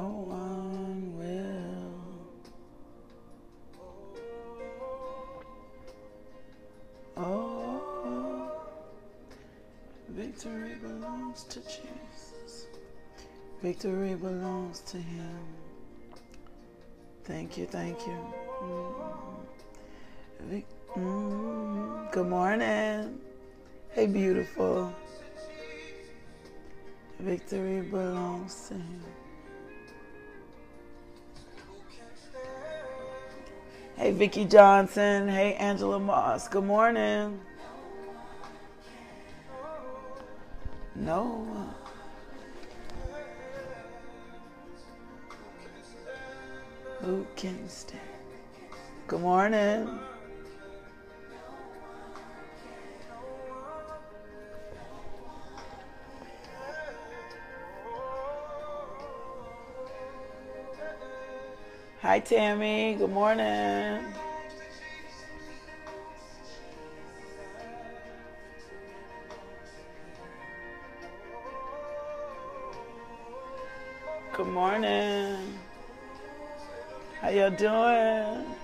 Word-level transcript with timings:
No 0.00 0.06
one 0.06 1.12
will. 1.18 1.92
Oh, 7.18 8.50
victory 10.08 10.76
belongs 10.80 11.44
to 11.50 11.60
Jesus. 11.60 12.68
Victory 13.60 14.14
belongs 14.14 14.80
to 14.92 14.96
Him. 14.96 15.38
Thank 17.24 17.58
you, 17.58 17.66
thank 17.66 17.98
you. 18.06 18.16
Mm. 18.62 19.36
Vic- 20.48 20.94
mm. 20.96 22.10
Good 22.10 22.26
morning. 22.26 23.20
Hey, 23.90 24.06
beautiful. 24.06 24.94
Victory 27.18 27.82
belongs 27.82 28.68
to 28.68 28.74
Him. 28.76 29.19
Hey, 34.00 34.12
Vicki 34.12 34.46
Johnson. 34.46 35.28
Hey, 35.28 35.52
Angela 35.56 36.00
Moss. 36.00 36.48
Good 36.48 36.64
morning. 36.64 37.38
No. 40.94 41.46
Who 47.02 47.26
can 47.36 47.68
stand? 47.68 48.00
Good 49.06 49.20
morning. 49.20 49.98
Hi, 62.10 62.18
Tammy. 62.18 62.96
Good 62.98 63.12
morning. 63.12 64.02
Good 74.32 74.48
morning. 74.48 75.56
How 77.20 77.28
y'all 77.28 77.50
doing? 77.50 78.59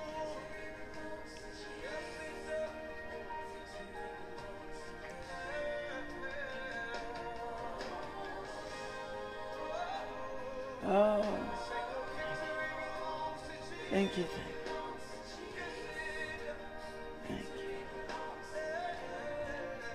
You. 14.17 14.25
Thank 17.29 17.41
you. 17.41 17.69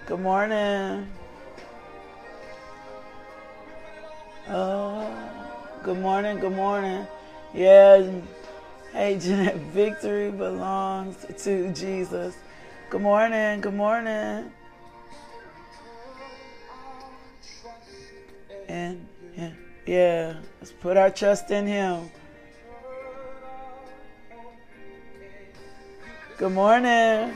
Good 0.06 0.20
morning. 0.20 1.08
Oh, 4.48 5.12
good 5.84 5.98
morning. 5.98 6.40
Good 6.40 6.52
morning. 6.52 7.08
Yeah. 7.56 8.12
Hey, 8.94 9.18
Jeanette, 9.18 9.56
victory 9.74 10.30
belongs 10.30 11.26
to 11.44 11.74
Jesus. 11.74 12.36
Good 12.92 13.02
morning. 13.02 13.62
Good 13.62 13.74
morning. 13.74 14.52
And 18.68 19.08
yeah, 19.88 20.36
let's 20.60 20.72
put 20.74 20.96
our 20.96 21.10
trust 21.10 21.50
in 21.50 21.66
Him. 21.66 22.12
Good 26.42 26.54
morning. 26.54 27.36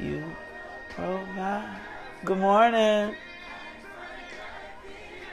You 0.00 0.24
provide. 0.88 1.76
Good 2.24 2.38
morning. 2.38 3.14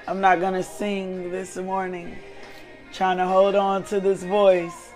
I'm 0.10 0.20
not 0.20 0.42
going 0.42 0.56
to 0.56 0.62
sing 0.62 1.32
this 1.32 1.56
morning. 1.56 2.18
Trying 2.92 3.16
to 3.16 3.26
hold 3.26 3.56
on 3.56 3.86
to 3.86 4.02
this 4.02 4.24
voice. 4.24 4.92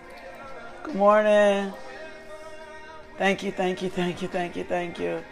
Good 0.84 0.96
morning. 0.96 1.72
Thank 3.18 3.44
you, 3.44 3.54
thank 3.54 3.82
you, 3.82 3.90
thank 3.90 4.22
you, 4.22 4.28
thank 4.28 4.58
you, 4.58 4.66
thank 4.66 5.00
you. 5.00 5.24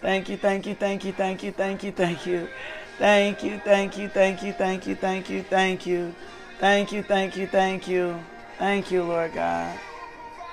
Thank 0.00 0.30
you, 0.30 0.38
thank 0.38 0.64
you, 0.64 0.74
thank 0.74 1.04
you, 1.04 1.12
thank 1.12 1.42
you, 1.42 1.52
thank 1.52 1.82
you, 1.82 1.92
thank 1.92 2.24
you. 2.26 2.48
Thank 2.96 3.44
you, 3.44 3.60
thank 3.62 3.98
you, 3.98 4.08
thank 4.08 4.42
you, 4.42 4.54
thank 4.54 4.86
you, 4.86 4.94
thank 4.94 5.28
you, 5.28 5.42
thank 5.42 5.86
you. 5.86 6.14
Thank 6.58 6.92
you, 6.92 7.02
thank 7.02 7.36
you, 7.36 7.46
thank 7.46 7.86
you. 7.86 8.18
Thank 8.60 8.90
you, 8.90 9.02
Lord 9.04 9.32
God. 9.32 9.74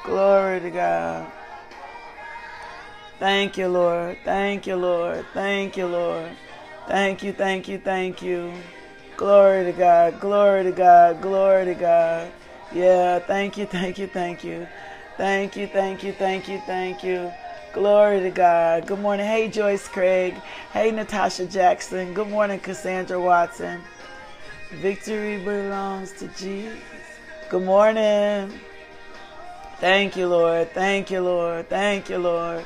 Glory 0.06 0.62
to 0.62 0.70
God. 0.70 1.30
Thank 3.20 3.58
you, 3.58 3.68
Lord. 3.68 4.18
Thank 4.24 4.66
you, 4.66 4.78
Lord. 4.78 5.26
Thank 5.34 5.76
you, 5.76 5.88
Lord. 5.88 6.32
Thank 6.88 7.22
you, 7.22 7.34
thank 7.34 7.68
you, 7.68 7.78
thank 7.78 8.22
you. 8.22 8.54
Glory 9.18 9.66
to 9.66 9.74
God. 9.74 10.22
Glory 10.22 10.64
to 10.64 10.72
God. 10.72 11.22
Glory 11.22 11.66
to 11.66 11.74
God. 11.74 12.32
Yeah, 12.72 13.20
thank 13.20 13.58
you, 13.58 13.66
thank 13.78 13.98
you, 13.98 14.08
thank 14.08 14.42
you. 14.42 14.66
Thank 15.18 15.58
you, 15.58 15.68
thank 15.68 16.02
you, 16.02 16.14
thank 16.14 16.48
you, 16.48 16.62
thank 16.66 17.04
you. 17.04 17.30
Glory 17.74 18.22
to 18.22 18.32
God. 18.32 18.88
Good 18.88 19.00
morning. 19.00 19.26
Hey, 19.26 19.50
Joyce 19.50 19.86
Craig. 19.90 20.34
Hey, 20.72 20.92
Natasha 20.92 21.46
Jackson. 21.46 22.14
Good 22.14 22.30
morning, 22.30 22.62
Cassandra 22.62 23.20
Watson. 23.20 23.82
Victory 24.76 25.44
belongs 25.44 26.14
to 26.14 26.30
Jesus. 26.30 26.97
Good 27.50 27.64
morning. 27.64 28.52
Thank 29.80 30.18
you, 30.18 30.28
Lord. 30.28 30.70
Thank 30.74 31.10
you, 31.10 31.22
Lord. 31.22 31.70
Thank 31.70 32.10
you, 32.10 32.18
Lord. 32.18 32.66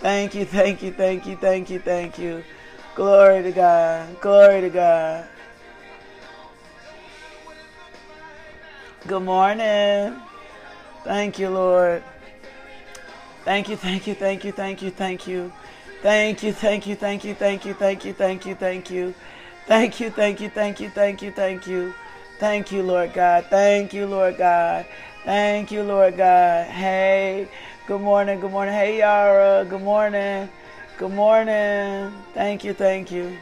Thank 0.00 0.34
you, 0.34 0.44
thank 0.44 0.82
you, 0.82 0.90
thank 0.90 1.26
you, 1.26 1.36
thank 1.36 1.70
you, 1.70 1.78
thank 1.78 2.18
you. 2.18 2.42
Glory 2.96 3.44
to 3.44 3.52
God. 3.52 4.20
Glory 4.20 4.62
to 4.62 4.70
God. 4.70 5.28
Good 9.06 9.22
morning. 9.22 10.16
Thank 11.04 11.38
you, 11.38 11.50
Lord. 11.50 12.02
Thank 13.44 13.68
you, 13.68 13.76
thank 13.76 14.08
you, 14.08 14.14
thank 14.14 14.44
you, 14.44 14.50
thank 14.50 14.82
you, 14.82 14.90
thank 14.90 15.28
you. 15.28 15.52
Thank 16.02 16.42
you, 16.42 16.52
thank 16.52 16.86
you, 16.88 16.96
thank 16.96 17.24
you, 17.24 17.34
thank 17.34 17.64
you, 17.64 17.74
thank 17.74 18.04
you, 18.04 18.12
thank 18.12 18.44
you, 18.44 18.54
thank 18.56 18.90
you. 18.90 19.14
Thank 19.68 20.00
you, 20.00 20.10
thank 20.10 20.40
you, 20.40 20.50
thank 20.50 20.80
you, 20.80 20.90
thank 20.90 21.22
you, 21.22 21.30
thank 21.30 21.66
you. 21.68 21.94
Thank 22.38 22.70
you, 22.70 22.82
Lord 22.82 23.14
God. 23.14 23.46
Thank 23.48 23.94
you, 23.94 24.06
Lord 24.06 24.36
God. 24.36 24.84
Thank 25.24 25.70
you, 25.70 25.82
Lord 25.82 26.18
God. 26.18 26.66
Hey, 26.66 27.48
good 27.86 28.00
morning, 28.02 28.40
good 28.40 28.50
morning. 28.50 28.74
Hey, 28.74 28.98
Yara, 28.98 29.64
good 29.64 29.82
morning. 29.82 30.48
Good 30.98 31.12
morning. 31.12 32.12
Thank 32.34 32.62
you, 32.62 32.74
thank 32.74 33.10
you. 33.10 33.38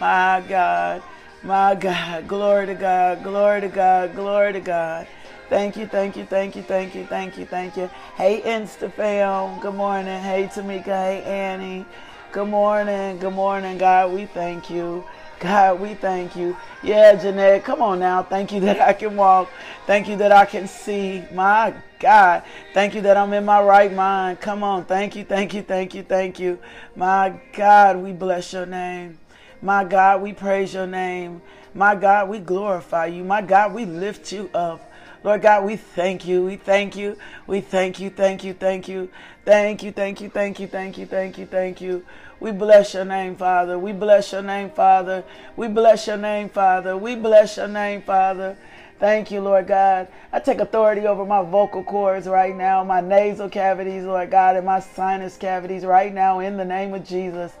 My 0.00 0.42
God, 0.48 1.02
my 1.42 1.74
God. 1.74 2.26
Glory 2.26 2.66
to 2.66 2.74
God, 2.74 3.22
glory 3.22 3.60
to 3.60 3.68
God, 3.68 4.14
glory 4.14 4.54
to 4.54 4.60
God. 4.60 5.06
Thank 5.50 5.76
you, 5.76 5.86
thank 5.86 6.16
you, 6.16 6.24
thank 6.24 6.56
you, 6.56 6.62
thank 6.62 6.94
you, 6.94 7.04
thank 7.06 7.38
you, 7.38 7.44
thank 7.44 7.76
you. 7.76 7.90
Hey, 8.16 8.40
InstaFam, 8.40 9.60
good 9.60 9.74
morning. 9.74 10.20
Hey, 10.22 10.48
Tamika, 10.52 10.84
hey, 10.86 11.22
Annie. 11.24 11.84
Good 12.32 12.48
morning, 12.48 13.18
good 13.18 13.34
morning, 13.34 13.78
God. 13.78 14.12
We 14.12 14.26
thank 14.26 14.70
you. 14.70 15.04
God, 15.40 15.80
we 15.80 15.94
thank 15.94 16.34
you. 16.34 16.56
Yeah, 16.82 17.14
Jeanette, 17.14 17.64
come 17.64 17.82
on 17.82 17.98
now. 17.98 18.22
Thank 18.22 18.52
you 18.52 18.60
that 18.60 18.80
I 18.80 18.92
can 18.92 19.16
walk. 19.16 19.50
Thank 19.86 20.08
you 20.08 20.16
that 20.16 20.32
I 20.32 20.44
can 20.46 20.66
see. 20.66 21.24
My 21.32 21.74
God. 21.98 22.42
Thank 22.72 22.94
you 22.94 23.02
that 23.02 23.16
I'm 23.16 23.32
in 23.32 23.44
my 23.44 23.62
right 23.62 23.92
mind. 23.92 24.40
Come 24.40 24.62
on. 24.62 24.84
Thank 24.84 25.14
you, 25.14 25.24
thank 25.24 25.52
you, 25.54 25.62
thank 25.62 25.94
you, 25.94 26.02
thank 26.02 26.38
you. 26.38 26.58
My 26.94 27.38
God, 27.52 27.98
we 27.98 28.12
bless 28.12 28.52
your 28.52 28.66
name. 28.66 29.18
My 29.60 29.84
God, 29.84 30.22
we 30.22 30.32
praise 30.32 30.74
your 30.74 30.86
name. 30.86 31.42
My 31.74 31.94
God, 31.94 32.28
we 32.28 32.38
glorify 32.38 33.06
you. 33.06 33.22
My 33.24 33.42
God, 33.42 33.74
we 33.74 33.84
lift 33.84 34.32
you 34.32 34.50
up. 34.54 34.92
Lord 35.24 35.42
God, 35.42 35.64
we 35.64 35.76
thank 35.76 36.26
you. 36.26 36.44
We 36.44 36.56
thank 36.56 36.96
you. 36.96 37.16
We 37.46 37.60
thank 37.60 37.98
you. 37.98 38.10
Thank 38.10 38.44
you. 38.44 38.54
Thank 38.54 38.88
you. 38.88 39.08
Thank 39.44 39.82
you. 39.82 39.92
Thank 39.92 40.20
you. 40.22 40.30
Thank 40.30 40.60
you. 40.60 40.66
Thank 40.68 40.98
you. 40.98 41.06
Thank 41.06 41.38
you. 41.38 41.46
Thank 41.46 41.80
you. 41.80 42.04
We 42.38 42.52
bless 42.52 42.94
your 42.94 43.04
name, 43.04 43.36
Father. 43.36 43.78
We 43.78 43.92
bless 43.92 44.32
your 44.32 44.42
name, 44.42 44.70
Father. 44.70 45.24
We 45.56 45.68
bless 45.68 46.06
your 46.06 46.18
name, 46.18 46.48
Father. 46.48 46.96
We 46.96 47.14
bless 47.16 47.56
your 47.56 47.68
name, 47.68 48.02
Father. 48.02 48.56
Thank 48.98 49.30
you, 49.30 49.40
Lord 49.40 49.66
God. 49.66 50.08
I 50.32 50.40
take 50.40 50.58
authority 50.58 51.06
over 51.06 51.24
my 51.24 51.42
vocal 51.42 51.82
cords 51.82 52.26
right 52.26 52.56
now, 52.56 52.82
my 52.82 53.00
nasal 53.00 53.48
cavities, 53.48 54.04
Lord 54.04 54.30
God, 54.30 54.56
and 54.56 54.64
my 54.64 54.80
sinus 54.80 55.36
cavities 55.36 55.84
right 55.84 56.12
now 56.12 56.40
in 56.40 56.56
the 56.56 56.64
name 56.64 56.94
of 56.94 57.04
Jesus. 57.06 57.52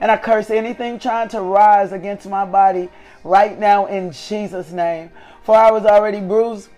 And 0.00 0.10
I 0.10 0.16
curse 0.16 0.50
anything 0.50 0.98
trying 0.98 1.28
to 1.30 1.40
rise 1.40 1.92
against 1.92 2.28
my 2.28 2.44
body 2.44 2.90
right 3.22 3.58
now 3.58 3.86
in 3.86 4.12
Jesus' 4.12 4.70
name. 4.70 5.10
For 5.42 5.56
I 5.56 5.70
was 5.70 5.84
already 5.84 6.20
bruised 6.20 6.68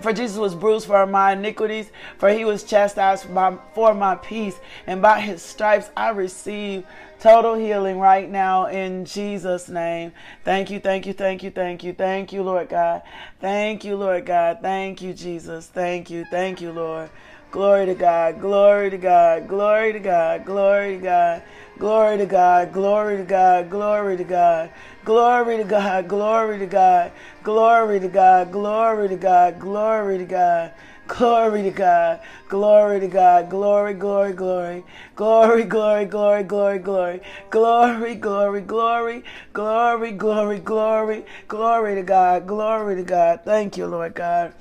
for 0.00 0.12
Jesus 0.12 0.36
was 0.36 0.54
bruised 0.54 0.86
for 0.86 1.06
my 1.06 1.32
iniquities, 1.32 1.90
for 2.18 2.28
he 2.28 2.44
was 2.44 2.64
chastised 2.64 3.32
by, 3.34 3.56
for 3.74 3.94
my 3.94 4.16
peace, 4.16 4.58
and 4.86 5.00
by 5.00 5.20
his 5.20 5.42
stripes 5.42 5.90
I 5.96 6.10
receive 6.10 6.84
total 7.20 7.54
healing 7.54 7.98
right 7.98 8.30
now 8.30 8.66
in 8.66 9.04
Jesus' 9.04 9.68
name. 9.68 10.12
Thank 10.44 10.70
you, 10.70 10.78
thank 10.78 11.06
you, 11.06 11.14
thank 11.14 11.42
you, 11.42 11.50
thank 11.50 11.82
you, 11.82 11.94
thank 11.94 12.32
you, 12.32 12.42
Lord 12.42 12.68
God. 12.68 13.02
Thank 13.40 13.84
you, 13.84 13.96
Lord 13.96 14.26
God. 14.26 14.58
Thank 14.60 15.00
you, 15.00 15.14
Jesus. 15.14 15.66
Thank 15.66 16.10
you, 16.10 16.26
thank 16.30 16.60
you, 16.60 16.70
Lord. 16.70 17.08
Glory 17.50 17.86
to 17.86 17.94
God, 17.94 18.40
glory 18.40 18.90
to 18.90 18.98
God, 18.98 19.46
glory 19.46 19.92
to 19.92 20.00
God, 20.00 20.44
glory 20.44 20.96
to 20.96 21.02
God, 21.02 21.42
glory 21.78 22.18
to 22.18 22.26
God, 22.26 22.72
glory 22.72 23.16
to 23.18 23.24
God, 23.24 23.70
glory 23.70 24.16
to 24.16 24.24
God. 24.24 24.70
Glory 25.04 25.58
to 25.58 25.64
God, 25.64 26.08
glory 26.08 26.58
to 26.58 26.66
God, 26.66 27.12
glory 27.42 28.00
to 28.00 28.08
God, 28.08 28.50
glory 28.52 29.08
to 29.08 29.16
God, 29.16 29.60
glory 29.60 30.18
to 30.18 30.24
God. 30.24 30.72
Glory 31.06 31.62
to 31.64 31.70
God. 31.70 32.20
Glory 32.48 33.00
to 33.00 33.08
God. 33.08 33.50
Glory, 33.50 33.92
glory, 33.94 34.32
glory. 34.32 34.84
Glory, 35.14 35.64
glory, 35.64 36.06
glory, 36.06 36.42
glory, 36.44 36.78
glory. 36.78 37.20
Glory, 37.50 38.14
glory, 38.14 38.60
glory. 38.62 39.24
Glory, 39.52 40.12
glory, 40.12 40.58
glory. 40.60 41.24
Glory 41.46 41.94
to 41.96 42.02
God. 42.02 42.46
Glory 42.46 42.96
to 42.96 43.02
God. 43.02 43.40
Thank 43.44 43.76
you, 43.76 43.86
Lord 43.86 44.14
God. 44.14 44.54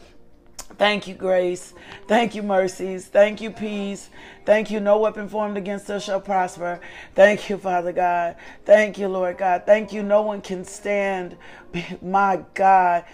Thank 0.78 1.08
you, 1.08 1.14
grace. 1.14 1.74
Thank 2.08 2.36
you, 2.36 2.44
mercies. 2.44 3.06
Thank 3.06 3.42
you, 3.42 3.52
peace. 3.52 4.10
Thank 4.46 4.72
you, 4.72 4.80
no 4.80 5.00
weapon 5.00 5.30
formed 5.30 5.58
against 5.58 5.90
us 5.90 6.04
shall 6.04 6.20
prosper. 6.20 6.80
Thank 7.16 7.50
you, 7.50 7.58
Father 7.58 7.92
God. 7.92 8.36
Thank 8.66 8.98
you, 8.98 9.08
Lord 9.08 9.38
God. 9.38 9.64
Thank 9.66 9.94
you, 9.94 10.04
no 10.04 10.22
one 10.22 10.42
can 10.42 10.66
stand. 10.66 11.38
My 12.02 12.44
God. 12.54 13.06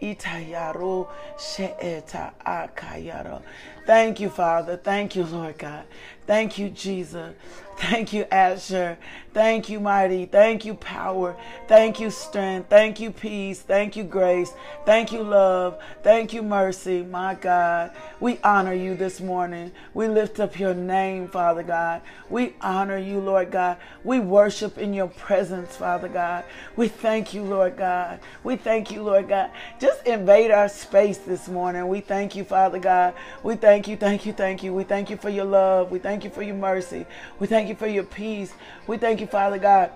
Itayaro 0.00 1.08
she'eta 1.38 2.32
akayaro. 2.46 3.42
Thank 3.86 4.20
you, 4.20 4.30
Father. 4.30 4.76
Thank 4.76 5.16
you, 5.16 5.24
Lord 5.24 5.58
God. 5.58 5.84
Thank 6.26 6.58
you, 6.58 6.70
Jesus. 6.70 7.34
Thank 7.80 8.12
you, 8.12 8.26
Asher. 8.30 8.98
Thank 9.32 9.68
you, 9.68 9.80
mighty. 9.80 10.26
Thank 10.26 10.64
you, 10.64 10.74
power. 10.74 11.36
Thank 11.68 12.00
you, 12.00 12.10
strength. 12.10 12.68
Thank 12.68 12.98
you, 12.98 13.12
peace. 13.12 13.60
Thank 13.60 13.96
you, 13.96 14.02
grace. 14.02 14.52
Thank 14.84 15.12
you, 15.12 15.22
love. 15.22 15.80
Thank 16.02 16.32
you, 16.32 16.42
mercy. 16.42 17.02
My 17.04 17.36
God, 17.36 17.92
we 18.18 18.38
honor 18.42 18.74
you 18.74 18.96
this 18.96 19.20
morning. 19.20 19.70
We 19.94 20.08
lift 20.08 20.40
up 20.40 20.58
your 20.58 20.74
name, 20.74 21.28
Father 21.28 21.62
God. 21.62 22.02
We 22.28 22.54
honor 22.60 22.98
you, 22.98 23.20
Lord 23.20 23.52
God. 23.52 23.78
We 24.02 24.18
worship 24.18 24.76
in 24.78 24.92
your 24.92 25.08
presence, 25.08 25.76
Father 25.76 26.08
God. 26.08 26.44
We 26.74 26.88
thank 26.88 27.32
you, 27.32 27.44
Lord 27.44 27.76
God. 27.76 28.18
We 28.42 28.56
thank 28.56 28.90
you, 28.90 29.02
Lord 29.02 29.28
God. 29.28 29.50
Just 29.78 30.06
invade 30.06 30.50
our 30.50 30.68
space 30.68 31.18
this 31.18 31.48
morning. 31.48 31.86
We 31.86 32.00
thank 32.00 32.34
you, 32.34 32.42
Father 32.42 32.80
God. 32.80 33.14
We 33.44 33.54
thank 33.54 33.86
you, 33.86 33.96
thank 33.96 34.26
you, 34.26 34.32
thank 34.32 34.64
you. 34.64 34.74
We 34.74 34.82
thank 34.84 35.08
you 35.08 35.16
for 35.16 35.30
your 35.30 35.44
love. 35.44 35.92
We 35.92 36.00
thank 36.00 36.24
you 36.24 36.30
for 36.30 36.42
your 36.42 36.56
mercy. 36.56 37.06
We 37.38 37.46
thank 37.46 37.68
you 37.68 37.69
for 37.74 37.86
your 37.86 38.04
peace. 38.04 38.52
We 38.86 38.96
thank 38.98 39.20
you, 39.20 39.26
Father 39.26 39.58
God, 39.58 39.90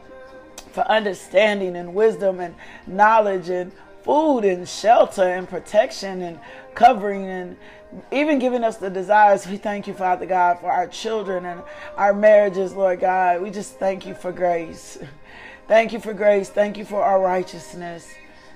for 0.73 0.83
understanding 0.83 1.77
and 1.77 1.95
wisdom 1.95 2.41
and 2.41 2.55
knowledge 2.87 3.49
and 3.49 3.73
food 4.03 4.41
and 4.41 4.69
shelter 4.69 5.23
and 5.23 5.49
protection 5.49 6.23
and 6.23 6.39
covering 6.75 7.27
and 7.27 7.57
even 8.13 8.39
giving 8.39 8.65
us 8.65 8.77
the 8.77 8.91
desires. 8.91 9.47
We 9.47 9.57
thank 9.57 9.87
you, 9.87 9.95
Father 9.95 10.27
God, 10.27 10.59
for 10.61 10.71
our 10.71 10.87
children 10.89 11.47
and 11.47 11.63
our 11.97 12.13
marriages, 12.13 12.75
Lord 12.75 13.01
God. 13.01 13.41
We 13.41 13.51
just 13.51 13.79
thank 13.79 14.07
you 14.07 14.15
for 14.15 14.33
grace. 14.33 14.99
Thank 15.67 15.95
you 15.95 15.99
for 15.99 16.13
grace. 16.13 16.51
Thank 16.51 16.77
you 16.77 16.85
for 16.85 17.03
our 17.03 17.19
righteousness. 17.19 18.07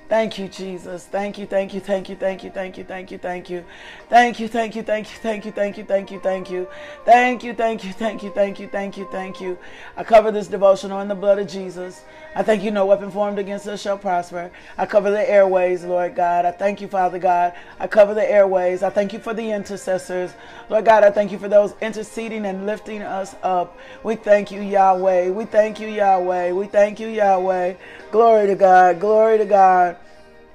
Thank 0.09 0.39
you, 0.39 0.49
Jesus. 0.49 1.05
Thank 1.05 1.37
you, 1.37 1.45
thank 1.45 1.75
you, 1.75 1.81
thank 1.81 2.09
you, 2.09 2.17
thank 2.17 2.43
you, 2.43 2.51
thank 2.51 2.79
you, 2.79 2.85
thank 2.85 3.11
you, 3.11 3.19
thank 3.19 3.51
you. 3.51 3.65
Thank 4.09 4.41
you, 4.41 4.49
thank 4.49 4.75
you, 4.75 4.83
thank 4.83 5.15
you, 5.15 5.21
thank 5.21 5.45
you, 5.45 5.53
thank 5.53 5.77
you, 5.77 5.85
thank 5.85 6.11
you, 6.11 6.19
thank 6.19 6.51
you. 6.51 6.69
Thank 7.05 7.45
you, 7.45 7.53
thank 7.53 7.85
you, 7.85 7.93
thank 7.93 8.23
you, 8.23 8.31
thank 8.31 8.59
you, 8.59 8.69
thank 8.69 8.97
you, 8.97 9.09
thank 9.13 9.41
you. 9.41 9.59
I 9.99 10.05
cover 10.05 10.33
this 10.33 10.49
devotional 10.49 11.01
in 11.01 11.09
the 11.09 11.15
blood 11.15 11.39
of 11.39 11.47
Jesus. 11.47 12.05
I 12.35 12.43
thank 12.43 12.63
you, 12.63 12.71
no 12.71 12.87
weapon 12.87 13.11
formed 13.11 13.39
against 13.39 13.67
us 13.69 13.83
shall 13.83 13.99
prosper. 13.99 14.51
I 14.79 14.87
cover 14.87 15.11
the 15.11 15.29
airways, 15.31 15.85
Lord 15.85 16.15
God. 16.15 16.47
I 16.47 16.53
thank 16.53 16.81
you, 16.81 16.89
Father 16.89 17.19
God. 17.19 17.53
I 17.79 17.87
cover 17.87 18.15
the 18.15 18.31
airways. 18.31 18.83
I 18.83 18.89
thank 18.89 19.13
you 19.13 19.19
for 19.19 19.35
the 19.35 19.51
intercessors. 19.51 20.33
Lord 20.71 20.87
God, 20.87 21.05
I 21.05 21.11
thank 21.11 21.33
you 21.33 21.39
for 21.39 21.49
those 21.49 21.75
interceding 21.83 22.47
and 22.47 22.65
lifting 22.65 23.03
us 23.03 23.35
up. 23.43 23.77
We 24.03 24.17
thank 24.17 24.51
you, 24.51 24.63
Yahweh. 24.63 25.31
We 25.31 25.45
thank 25.45 25.81
you, 25.81 25.89
Yahweh. 25.89 26.53
We 26.53 26.67
thank 26.67 26.99
you, 26.99 27.09
Yahweh. 27.09 27.75
Glory 28.11 28.47
to 28.47 28.55
God. 28.55 29.01
Glory 29.01 29.37
to 29.37 29.45
God. 29.45 29.98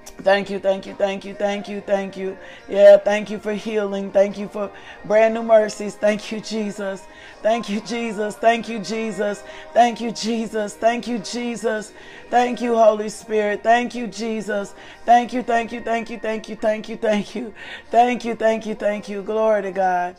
Thank 0.06 0.50
you, 0.50 0.60
thank 0.60 0.86
you, 0.86 0.94
thank 0.94 1.26
you, 1.26 1.34
thank 1.34 1.68
you, 1.68 1.82
thank 1.82 2.16
you. 2.16 2.38
Yeah, 2.70 2.98
thank 2.98 3.30
you 3.30 3.40
for 3.40 3.54
healing. 3.54 4.12
Thank 4.12 4.38
you 4.38 4.48
for 4.48 4.72
brand 5.06 5.34
new 5.34 5.44
mercies. 5.44 5.96
Thank 5.96 6.32
you, 6.32 6.40
Jesus. 6.40 7.04
Thank 7.42 7.68
you, 7.68 7.82
Jesus. 7.82 8.36
Thank 8.36 8.70
you, 8.70 8.80
Jesus. 8.80 9.44
Thank 9.74 10.00
you, 10.00 10.12
Jesus. 10.12 10.76
Thank 10.76 11.08
you, 11.08 11.20
Jesus. 11.20 11.92
Thank 12.30 12.62
you, 12.62 12.78
Holy 12.78 13.10
Spirit. 13.10 13.64
Thank 13.64 13.96
you, 13.96 14.08
Jesus. 14.08 14.74
Thank 15.06 15.34
you, 15.34 15.44
thank 15.44 15.72
you, 15.72 15.82
thank 15.82 16.10
you, 16.10 16.20
thank 16.20 16.48
you, 16.48 16.56
thank 16.56 16.90
you, 16.90 16.98
thank 16.98 17.36
you. 17.36 17.54
Thank 17.92 18.24
you, 18.24 18.36
thank 18.36 18.66
you, 18.66 18.76
thank 18.76 19.10
you. 19.10 19.22
Glory 19.24 19.64
to 19.64 19.72
God. 19.72 20.16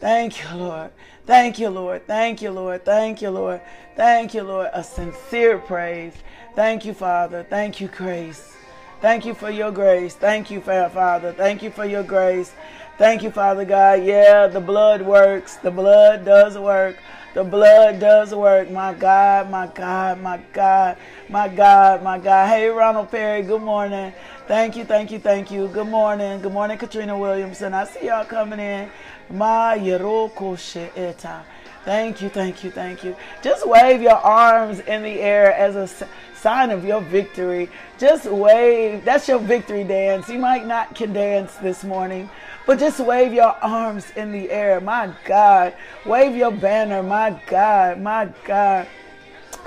Thank 0.00 0.42
you, 0.42 0.56
Lord. 0.56 0.90
Thank 1.26 1.58
you, 1.58 1.70
Lord. 1.70 2.06
Thank 2.06 2.42
you, 2.42 2.50
Lord. 2.50 2.84
Thank 2.84 3.22
you, 3.22 3.30
Lord. 3.30 3.60
Thank 3.96 4.34
you, 4.34 4.42
Lord. 4.44 4.70
A 4.72 4.84
sincere 4.84 5.58
praise. 5.58 6.14
Thank 6.54 6.84
you, 6.84 6.94
Father. 6.94 7.44
Thank 7.48 7.80
you, 7.80 7.88
grace. 7.88 8.57
Thank 9.00 9.24
you 9.24 9.34
for 9.34 9.48
your 9.48 9.70
grace. 9.70 10.14
Thank 10.14 10.50
you, 10.50 10.60
Fair 10.60 10.90
Father. 10.90 11.32
Thank 11.32 11.62
you 11.62 11.70
for 11.70 11.84
your 11.84 12.02
grace. 12.02 12.52
Thank 12.98 13.22
you, 13.22 13.30
Father 13.30 13.64
God. 13.64 14.02
Yeah, 14.02 14.48
the 14.48 14.60
blood 14.60 15.02
works. 15.02 15.54
The 15.54 15.70
blood 15.70 16.24
does 16.24 16.58
work. 16.58 16.96
The 17.32 17.44
blood 17.44 18.00
does 18.00 18.34
work. 18.34 18.68
My 18.72 18.92
God, 18.92 19.50
my 19.52 19.68
God, 19.68 20.20
my 20.20 20.40
God, 20.52 20.96
my 21.28 21.46
God, 21.48 22.02
my 22.02 22.18
God. 22.18 22.48
Hey, 22.48 22.66
Ronald 22.68 23.12
Perry, 23.12 23.42
good 23.42 23.62
morning. 23.62 24.12
Thank 24.48 24.76
you, 24.76 24.84
thank 24.84 25.12
you, 25.12 25.20
thank 25.20 25.52
you. 25.52 25.68
Good 25.68 25.86
morning. 25.86 26.40
Good 26.40 26.52
morning, 26.52 26.76
Katrina 26.76 27.16
Williamson. 27.16 27.74
I 27.74 27.84
see 27.84 28.06
y'all 28.06 28.24
coming 28.24 28.58
in. 28.58 28.90
Yeroko 29.30 30.58
She'eta. 30.58 31.44
Thank 31.84 32.20
you, 32.20 32.28
thank 32.28 32.64
you, 32.64 32.70
thank 32.72 33.04
you. 33.04 33.14
Just 33.42 33.66
wave 33.66 34.02
your 34.02 34.16
arms 34.16 34.80
in 34.80 35.02
the 35.02 35.20
air 35.20 35.54
as 35.54 35.76
a 35.76 35.86
sign 36.34 36.70
of 36.70 36.84
your 36.84 37.00
victory. 37.00 37.70
Just 37.98 38.26
wave. 38.26 39.04
That's 39.04 39.26
your 39.26 39.40
victory 39.40 39.82
dance. 39.82 40.28
You 40.28 40.38
might 40.38 40.66
not 40.66 40.94
can 40.94 41.12
dance 41.12 41.56
this 41.56 41.82
morning, 41.82 42.30
but 42.64 42.78
just 42.78 43.00
wave 43.00 43.32
your 43.32 43.56
arms 43.60 44.12
in 44.14 44.30
the 44.30 44.50
air. 44.50 44.80
My 44.80 45.12
God. 45.24 45.74
Wave 46.06 46.36
your 46.36 46.52
banner. 46.52 47.02
My 47.02 47.40
God. 47.46 48.00
My 48.00 48.32
God. 48.44 48.86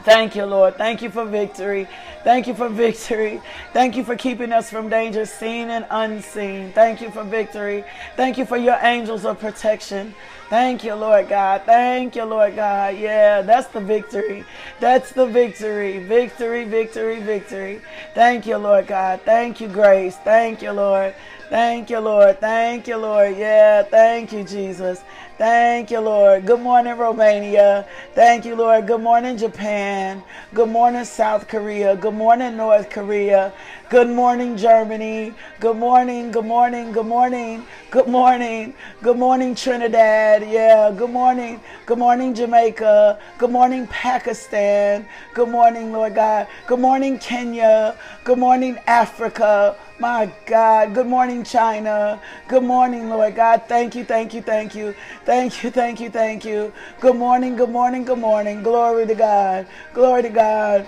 Thank 0.03 0.35
you, 0.35 0.45
Lord. 0.45 0.77
Thank 0.77 1.01
you 1.01 1.11
for 1.11 1.25
victory. 1.25 1.87
Thank 2.23 2.47
you 2.47 2.53
for 2.53 2.69
victory. 2.69 3.41
Thank 3.73 3.95
you 3.95 4.03
for 4.03 4.15
keeping 4.15 4.51
us 4.51 4.69
from 4.69 4.89
danger 4.89 5.25
seen 5.25 5.69
and 5.69 5.85
unseen. 5.89 6.71
Thank 6.73 7.01
you 7.01 7.11
for 7.11 7.23
victory. 7.23 7.83
Thank 8.15 8.37
you 8.37 8.45
for 8.45 8.57
your 8.57 8.77
angels 8.81 9.25
of 9.25 9.39
protection. 9.39 10.13
Thank 10.49 10.83
you, 10.83 10.95
Lord 10.95 11.29
God. 11.29 11.63
Thank 11.65 12.15
you, 12.15 12.25
Lord 12.25 12.55
God. 12.55 12.97
Yeah, 12.97 13.41
that's 13.41 13.67
the 13.67 13.79
victory. 13.79 14.43
That's 14.79 15.11
the 15.11 15.25
victory. 15.25 15.99
Victory, 15.99 16.65
victory, 16.65 17.21
victory. 17.21 17.81
Thank 18.13 18.45
you, 18.45 18.57
Lord 18.57 18.87
God. 18.87 19.21
Thank 19.21 19.61
you, 19.61 19.67
grace. 19.67 20.17
Thank 20.17 20.61
you, 20.61 20.71
Lord. 20.71 21.15
Thank 21.49 21.89
you, 21.89 21.99
Lord. 21.99 22.39
Thank 22.39 22.87
you, 22.87 22.97
Lord. 22.97 23.37
Yeah, 23.37 23.83
thank 23.83 24.31
you, 24.31 24.43
Jesus. 24.43 25.03
Thank 25.41 25.89
you, 25.89 26.01
Lord. 26.01 26.45
Good 26.45 26.61
morning, 26.61 26.95
Romania. 26.99 27.87
Thank 28.13 28.45
you, 28.45 28.55
Lord. 28.55 28.85
Good 28.85 29.01
morning, 29.01 29.37
Japan. 29.37 30.21
Good 30.53 30.69
morning, 30.69 31.03
South 31.03 31.47
Korea. 31.47 31.95
Good 31.95 32.13
morning, 32.13 32.57
North 32.57 32.91
Korea. 32.91 33.51
Good 33.89 34.07
morning, 34.07 34.55
Germany. 34.55 35.33
Good 35.59 35.77
morning, 35.77 36.29
good 36.29 36.45
morning, 36.45 36.91
good 36.91 37.07
morning, 37.07 37.65
good 37.89 38.07
morning, 38.07 38.75
good 39.01 39.17
morning, 39.17 39.55
Trinidad. 39.55 40.47
Yeah, 40.47 40.91
good 40.95 41.09
morning, 41.09 41.59
good 41.87 41.97
morning, 41.97 42.35
Jamaica. 42.35 43.17
Good 43.39 43.49
morning, 43.49 43.87
Pakistan. 43.87 45.07
Good 45.33 45.49
morning, 45.49 45.91
Lord 45.91 46.13
God. 46.13 46.45
Good 46.67 46.79
morning, 46.79 47.17
Kenya. 47.17 47.97
Good 48.23 48.37
morning, 48.37 48.77
Africa. 48.85 49.75
My 50.01 50.31
God. 50.47 50.95
Good 50.95 51.05
morning, 51.05 51.43
China. 51.43 52.19
Good 52.47 52.63
morning, 52.63 53.07
Lord 53.07 53.35
God. 53.35 53.65
Thank 53.67 53.93
you, 53.93 54.03
thank 54.03 54.33
you, 54.33 54.41
thank 54.41 54.73
you. 54.73 54.95
Thank 55.25 55.63
you, 55.63 55.69
thank 55.69 55.99
you, 55.99 56.09
thank 56.09 56.43
you. 56.43 56.73
Good 56.99 57.17
morning, 57.17 57.55
good 57.55 57.69
morning, 57.69 58.03
good 58.03 58.17
morning. 58.17 58.63
Glory 58.63 59.05
to 59.05 59.13
God. 59.13 59.67
Glory 59.93 60.23
to 60.23 60.29
God. 60.29 60.87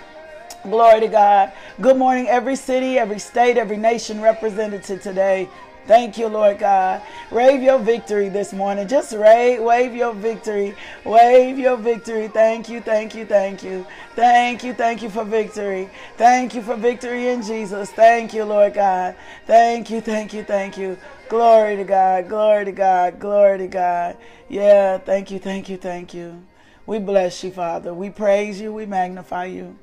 Glory 0.64 1.02
to 1.02 1.08
God. 1.08 1.52
Good 1.80 1.96
morning, 1.96 2.28
every 2.28 2.56
city, 2.56 2.98
every 2.98 3.20
state, 3.20 3.56
every 3.56 3.78
nation 3.78 4.20
represented 4.20 4.82
today. 4.82 5.48
Thank 5.86 6.18
you, 6.18 6.28
Lord 6.28 6.60
God. 6.60 7.02
Wave 7.30 7.62
your 7.62 7.78
victory 7.78 8.30
this 8.30 8.54
morning. 8.54 8.88
Just 8.88 9.12
wave, 9.18 9.62
wave 9.62 9.94
your 9.94 10.14
victory. 10.14 10.76
Wave 11.04 11.60
your 11.60 11.76
victory. 11.76 12.30
Thank 12.30 12.70
you, 12.70 12.80
thank 12.80 13.14
you, 13.14 13.26
thank 13.26 13.64
you. 13.64 13.86
Thank 14.16 14.64
you, 14.64 14.74
thank 14.74 15.02
you 15.02 15.10
for 15.10 15.26
victory. 15.26 15.90
Thank 16.16 16.56
you 16.56 16.62
for 16.62 16.78
victory 16.78 17.28
in 17.30 17.42
Jesus. 17.42 17.92
Thank 17.92 18.34
you, 18.34 18.46
Lord 18.46 18.76
God. 18.76 19.16
Thank 19.46 19.90
you, 19.90 20.00
thank 20.00 20.34
you, 20.34 20.44
thank 20.44 20.78
you. 20.78 20.98
Glory 21.28 21.76
to 21.76 21.84
God, 21.84 22.30
glory 22.30 22.66
to 22.66 22.72
God, 22.72 23.20
glory 23.20 23.58
to 23.58 23.68
God. 23.68 24.18
Yeah, 24.48 25.00
thank 25.00 25.32
you, 25.32 25.40
thank 25.40 25.68
you, 25.68 25.78
thank 25.78 26.14
you. 26.14 26.46
We 26.86 27.00
bless 27.00 27.44
you, 27.44 27.52
Father. 27.52 27.94
We 27.94 28.10
praise 28.10 28.62
you, 28.62 28.74
we 28.74 28.86
magnify 28.86 29.46
you. 29.46 29.78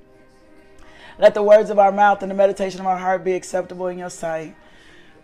Let 1.19 1.35
the 1.35 1.43
words 1.43 1.69
of 1.69 1.79
our 1.79 1.93
mouth 1.93 2.23
and 2.23 2.31
the 2.31 2.35
meditation 2.35 2.81
of 2.81 2.87
our 2.87 2.97
heart 2.97 3.25
be 3.25 3.33
acceptable 3.33 3.89
in 3.89 3.99
your 3.99 4.09
sight. 4.11 4.55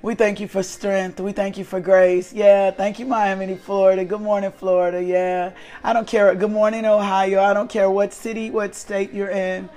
We 0.07 0.15
thank 0.15 0.39
you 0.39 0.47
for 0.47 0.63
strength. 0.63 1.19
We 1.19 1.33
thank 1.33 1.59
you 1.59 1.65
for 1.65 1.81
grace. 1.81 2.33
Yeah, 2.33 2.71
thank 2.71 3.01
you, 3.01 3.07
Miami, 3.07 3.57
Florida. 3.57 4.05
Good 4.05 4.21
morning, 4.21 4.53
Florida. 4.53 5.03
Yeah, 5.03 5.51
I 5.83 5.93
don't 5.93 6.07
care. 6.07 6.33
Good 6.37 6.53
morning, 6.53 6.87
Ohio. 6.87 7.43
I 7.43 7.53
don't 7.53 7.69
care 7.69 7.91
what 7.91 8.13
city, 8.13 8.53
what 8.53 8.77
state 8.77 9.13
you're 9.13 9.31
in. 9.31 9.69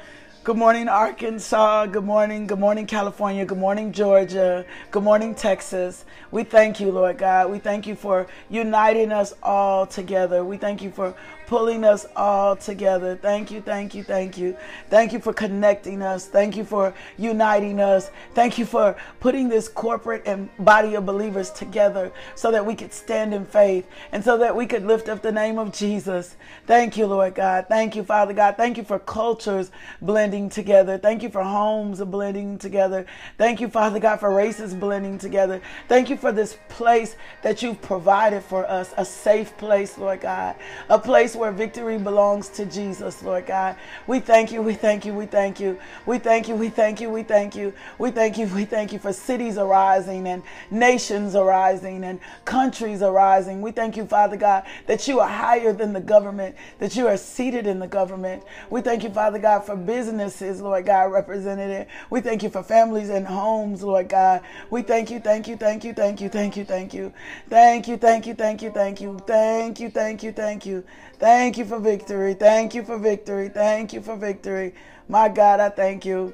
Good 0.44 0.56
morning, 0.56 0.88
Arkansas. 0.88 1.88
Good 1.88 2.04
morning. 2.04 2.46
Good 2.46 2.60
morning, 2.60 2.86
California. 2.86 3.44
Good 3.44 3.58
morning, 3.58 3.92
Georgia. 3.92 4.68
Good 4.92 5.02
morning, 5.02 5.34
Texas. 5.34 6.06
We 6.30 6.44
thank 6.44 6.80
you, 6.80 6.92
Lord 6.92 7.18
God. 7.18 7.50
We 7.50 7.58
thank 7.58 7.88
you 7.88 7.96
for 7.96 8.28
uniting 8.52 9.12
us 9.12 9.34
all 9.42 9.88
together. 9.88 10.46
We 10.46 10.58
thank 10.58 10.84
you 10.84 10.92
for 10.92 11.16
pulling 11.50 11.84
us 11.84 12.06
all 12.16 12.56
together. 12.56 13.16
Thank 13.16 13.50
you, 13.50 13.60
thank 13.60 13.96
you, 13.96 14.04
thank 14.04 14.38
you. 14.38 14.56
Thank 14.92 15.12
you 15.14 15.20
for 15.20 15.34
connecting 15.34 16.04
us. 16.04 16.28
Thank 16.28 16.56
you 16.56 16.64
for 16.64 16.94
uniting 17.18 17.80
us. 17.80 18.12
Thank 18.36 18.60
you 18.60 18.68
for 18.68 18.96
putting 19.20 19.50
this 19.50 19.68
corporate 19.68 20.22
and 20.28 20.48
body 20.60 20.94
of 20.94 21.08
believers 21.08 21.50
together 21.50 22.12
so 22.36 22.52
that 22.52 22.64
we 22.64 22.76
could 22.76 22.94
stand 22.94 23.34
in 23.34 23.46
faith 23.46 23.88
and 24.12 24.24
so 24.24 24.38
that 24.38 24.56
we 24.56 24.68
could 24.68 24.86
lift 24.86 25.10
up 25.10 25.24
the 25.24 25.32
name 25.32 25.58
of 25.58 25.74
Jesus. 25.74 26.36
Thank 26.68 26.98
you, 26.98 27.08
Lord 27.08 27.34
God. 27.34 27.66
Thank 27.68 27.96
you, 27.96 28.04
Father 28.04 28.34
God. 28.34 28.56
Thank 28.56 28.78
you 28.78 28.84
for 28.84 29.00
cultures 29.00 29.72
blending 30.04 30.50
together. 30.50 31.00
Thank 31.00 31.24
you 31.24 31.30
for 31.30 31.42
homes 31.42 32.00
blending 32.00 32.60
together. 32.60 33.08
Thank 33.40 33.60
you, 33.60 33.70
Father 33.70 34.00
God, 34.00 34.20
for 34.20 34.32
races 34.32 34.76
blending 34.76 35.18
together. 35.18 35.64
Thank 35.88 36.12
you 36.12 36.18
for 36.18 36.32
this 36.32 36.58
place 36.68 37.16
that 37.42 37.64
you've 37.64 37.82
provided 37.82 38.44
for 38.44 38.70
us, 38.70 38.94
a 38.98 39.04
safe 39.04 39.58
place, 39.58 39.98
Lord 39.98 40.22
God, 40.22 40.56
a 40.90 41.00
place 41.00 41.39
where 41.40 41.52
victory 41.52 41.98
belongs 41.98 42.50
to 42.50 42.66
Jesus, 42.66 43.24
Lord 43.24 43.48
God. 43.48 43.78
We 44.06 44.20
thank 44.20 44.52
you, 44.52 44.62
we 44.62 44.76
thank 44.76 45.06
you, 45.06 45.14
we 45.14 45.26
thank 45.26 45.60
you. 45.60 45.80
We 46.06 46.20
thank 46.20 46.48
you, 46.48 46.56
we 46.56 46.70
thank 46.70 47.02
you, 47.02 47.10
we 47.10 47.24
thank 47.24 47.56
you. 47.56 47.74
We 47.98 48.12
thank 48.12 48.38
you, 48.38 48.48
we 48.48 48.66
thank 48.66 48.94
you 48.94 49.00
for 49.00 49.14
cities 49.14 49.58
arising 49.58 50.28
and 50.28 50.44
nations 50.70 51.36
arising 51.36 52.04
and 52.04 52.20
countries 52.46 53.02
arising. 53.02 53.62
We 53.62 53.72
thank 53.72 53.98
you, 53.98 54.06
Father 54.06 54.38
God, 54.38 54.66
that 54.88 55.08
you 55.08 55.20
are 55.22 55.30
higher 55.30 55.74
than 55.74 55.94
the 55.94 56.02
government, 56.02 56.56
that 56.80 56.96
you 56.96 57.08
are 57.08 57.18
seated 57.18 57.66
in 57.68 57.80
the 57.80 57.88
government. 57.88 58.44
We 58.70 58.82
thank 58.82 59.04
you, 59.04 59.10
Father 59.10 59.40
God, 59.40 59.62
for 59.66 59.76
businesses, 59.76 60.62
Lord 60.62 60.86
God, 60.86 61.12
represented. 61.12 61.88
We 62.10 62.22
thank 62.22 62.44
you 62.44 62.50
for 62.50 62.64
families 62.64 63.10
and 63.10 63.26
homes, 63.26 63.82
Lord 63.84 64.10
God. 64.10 64.42
We 64.70 64.82
thank 64.82 65.10
you, 65.10 65.20
thank 65.20 65.48
you, 65.48 65.58
thank 65.58 65.84
you, 65.84 65.94
thank 65.94 66.22
you, 66.22 66.30
thank 66.30 66.58
you, 66.58 66.66
thank 66.66 66.94
you. 66.94 67.14
Thank 67.50 67.88
you, 67.88 67.98
thank 67.98 68.28
you, 68.28 68.36
thank 68.36 68.62
you, 68.62 68.72
thank 68.72 69.02
you. 69.02 69.20
Thank 69.26 69.80
you, 69.80 69.90
thank 69.90 70.24
you, 70.24 70.32
thank 70.32 70.66
you. 70.66 70.84
Thank 71.20 71.29
you 71.60 71.66
for 71.66 71.80
victory. 71.80 72.34
Thank 72.34 72.74
you 72.74 72.84
for 72.84 72.98
victory. 72.98 73.50
Thank 73.50 73.94
you 73.94 74.02
for 74.02 74.16
victory. 74.16 74.74
My 75.08 75.30
God, 75.30 75.60
I 75.60 75.70
thank 75.70 76.04
you. 76.04 76.34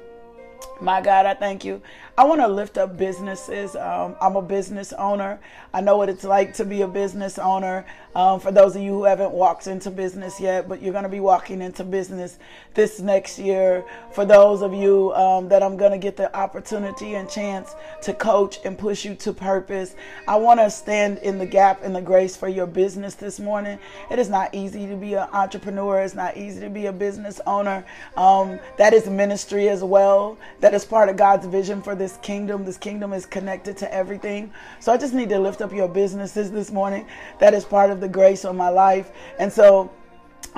My 0.80 1.02
God, 1.02 1.26
I 1.26 1.34
thank 1.34 1.64
you. 1.64 1.82
I 2.18 2.24
want 2.24 2.40
to 2.40 2.48
lift 2.48 2.78
up 2.78 2.96
businesses. 2.96 3.76
Um, 3.76 4.16
I'm 4.22 4.36
a 4.36 4.42
business 4.42 4.94
owner. 4.94 5.38
I 5.74 5.82
know 5.82 5.98
what 5.98 6.08
it's 6.08 6.24
like 6.24 6.54
to 6.54 6.64
be 6.64 6.80
a 6.80 6.88
business 6.88 7.38
owner. 7.38 7.84
Um, 8.14 8.40
for 8.40 8.50
those 8.50 8.74
of 8.74 8.80
you 8.80 8.92
who 8.92 9.04
haven't 9.04 9.32
walked 9.32 9.66
into 9.66 9.90
business 9.90 10.40
yet, 10.40 10.66
but 10.66 10.80
you're 10.80 10.94
going 10.94 11.02
to 11.02 11.10
be 11.10 11.20
walking 11.20 11.60
into 11.60 11.84
business 11.84 12.38
this 12.72 13.00
next 13.00 13.38
year. 13.38 13.84
For 14.12 14.24
those 14.24 14.62
of 14.62 14.72
you 14.72 15.12
um, 15.12 15.50
that 15.50 15.62
I'm 15.62 15.76
going 15.76 15.92
to 15.92 15.98
get 15.98 16.16
the 16.16 16.34
opportunity 16.34 17.16
and 17.16 17.28
chance 17.28 17.74
to 18.04 18.14
coach 18.14 18.60
and 18.64 18.78
push 18.78 19.04
you 19.04 19.14
to 19.16 19.34
purpose, 19.34 19.94
I 20.26 20.36
want 20.36 20.60
to 20.60 20.70
stand 20.70 21.18
in 21.18 21.36
the 21.36 21.44
gap 21.44 21.82
in 21.82 21.92
the 21.92 22.00
grace 22.00 22.34
for 22.34 22.48
your 22.48 22.66
business 22.66 23.14
this 23.14 23.38
morning. 23.38 23.78
It 24.10 24.18
is 24.18 24.30
not 24.30 24.54
easy 24.54 24.86
to 24.86 24.96
be 24.96 25.12
an 25.12 25.28
entrepreneur. 25.34 26.00
It's 26.00 26.14
not 26.14 26.38
easy 26.38 26.60
to 26.60 26.70
be 26.70 26.86
a 26.86 26.92
business 26.92 27.42
owner. 27.46 27.84
Um, 28.16 28.58
that 28.78 28.94
is 28.94 29.06
ministry 29.06 29.68
as 29.68 29.84
well. 29.84 30.38
That 30.60 30.72
is 30.72 30.86
part 30.86 31.10
of 31.10 31.18
God's 31.18 31.44
vision 31.44 31.82
for 31.82 31.94
this 31.94 32.05
this 32.06 32.18
kingdom. 32.18 32.64
This 32.64 32.78
kingdom 32.78 33.12
is 33.12 33.26
connected 33.26 33.76
to 33.78 33.92
everything. 33.92 34.52
So 34.78 34.92
I 34.92 34.96
just 34.96 35.12
need 35.12 35.28
to 35.30 35.40
lift 35.40 35.60
up 35.60 35.72
your 35.72 35.88
businesses 35.88 36.52
this 36.52 36.70
morning. 36.70 37.04
That 37.40 37.52
is 37.52 37.64
part 37.64 37.90
of 37.90 38.00
the 38.00 38.06
grace 38.08 38.44
on 38.44 38.56
my 38.56 38.68
life. 38.68 39.10
And 39.40 39.52
so 39.52 39.90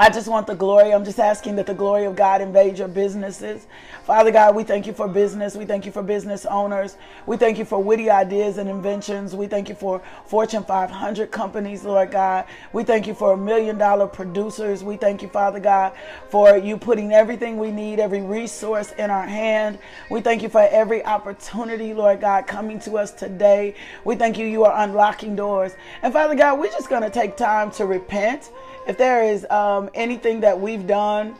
I 0.00 0.10
just 0.10 0.28
want 0.28 0.46
the 0.46 0.54
glory. 0.54 0.94
I'm 0.94 1.04
just 1.04 1.18
asking 1.18 1.56
that 1.56 1.66
the 1.66 1.74
glory 1.74 2.04
of 2.04 2.14
God 2.14 2.40
invade 2.40 2.78
your 2.78 2.86
businesses. 2.86 3.66
Father 4.04 4.30
God, 4.30 4.54
we 4.54 4.62
thank 4.62 4.86
you 4.86 4.92
for 4.92 5.08
business. 5.08 5.56
We 5.56 5.64
thank 5.64 5.84
you 5.84 5.90
for 5.90 6.04
business 6.04 6.46
owners. 6.46 6.96
We 7.26 7.36
thank 7.36 7.58
you 7.58 7.64
for 7.64 7.82
witty 7.82 8.08
ideas 8.08 8.58
and 8.58 8.70
inventions. 8.70 9.34
We 9.34 9.48
thank 9.48 9.68
you 9.68 9.74
for 9.74 10.00
Fortune 10.24 10.62
500 10.62 11.32
companies, 11.32 11.82
Lord 11.82 12.12
God. 12.12 12.44
We 12.72 12.84
thank 12.84 13.08
you 13.08 13.14
for 13.14 13.36
million 13.36 13.76
dollar 13.76 14.06
producers. 14.06 14.84
We 14.84 14.96
thank 14.96 15.20
you, 15.20 15.28
Father 15.28 15.58
God, 15.58 15.94
for 16.28 16.56
you 16.56 16.76
putting 16.76 17.12
everything 17.12 17.58
we 17.58 17.72
need, 17.72 17.98
every 17.98 18.22
resource 18.22 18.92
in 18.92 19.10
our 19.10 19.26
hand. 19.26 19.80
We 20.12 20.20
thank 20.20 20.42
you 20.42 20.48
for 20.48 20.62
every 20.70 21.04
opportunity, 21.04 21.92
Lord 21.92 22.20
God, 22.20 22.46
coming 22.46 22.78
to 22.80 22.98
us 22.98 23.10
today. 23.10 23.74
We 24.04 24.14
thank 24.14 24.38
you, 24.38 24.46
you 24.46 24.62
are 24.64 24.84
unlocking 24.84 25.34
doors. 25.34 25.72
And 26.02 26.12
Father 26.12 26.36
God, 26.36 26.60
we're 26.60 26.70
just 26.70 26.88
going 26.88 27.02
to 27.02 27.10
take 27.10 27.36
time 27.36 27.72
to 27.72 27.84
repent 27.84 28.52
if 28.88 28.96
there 28.96 29.22
is 29.22 29.46
um, 29.50 29.90
anything 29.94 30.40
that 30.40 30.58
we've 30.58 30.86
done 30.86 31.36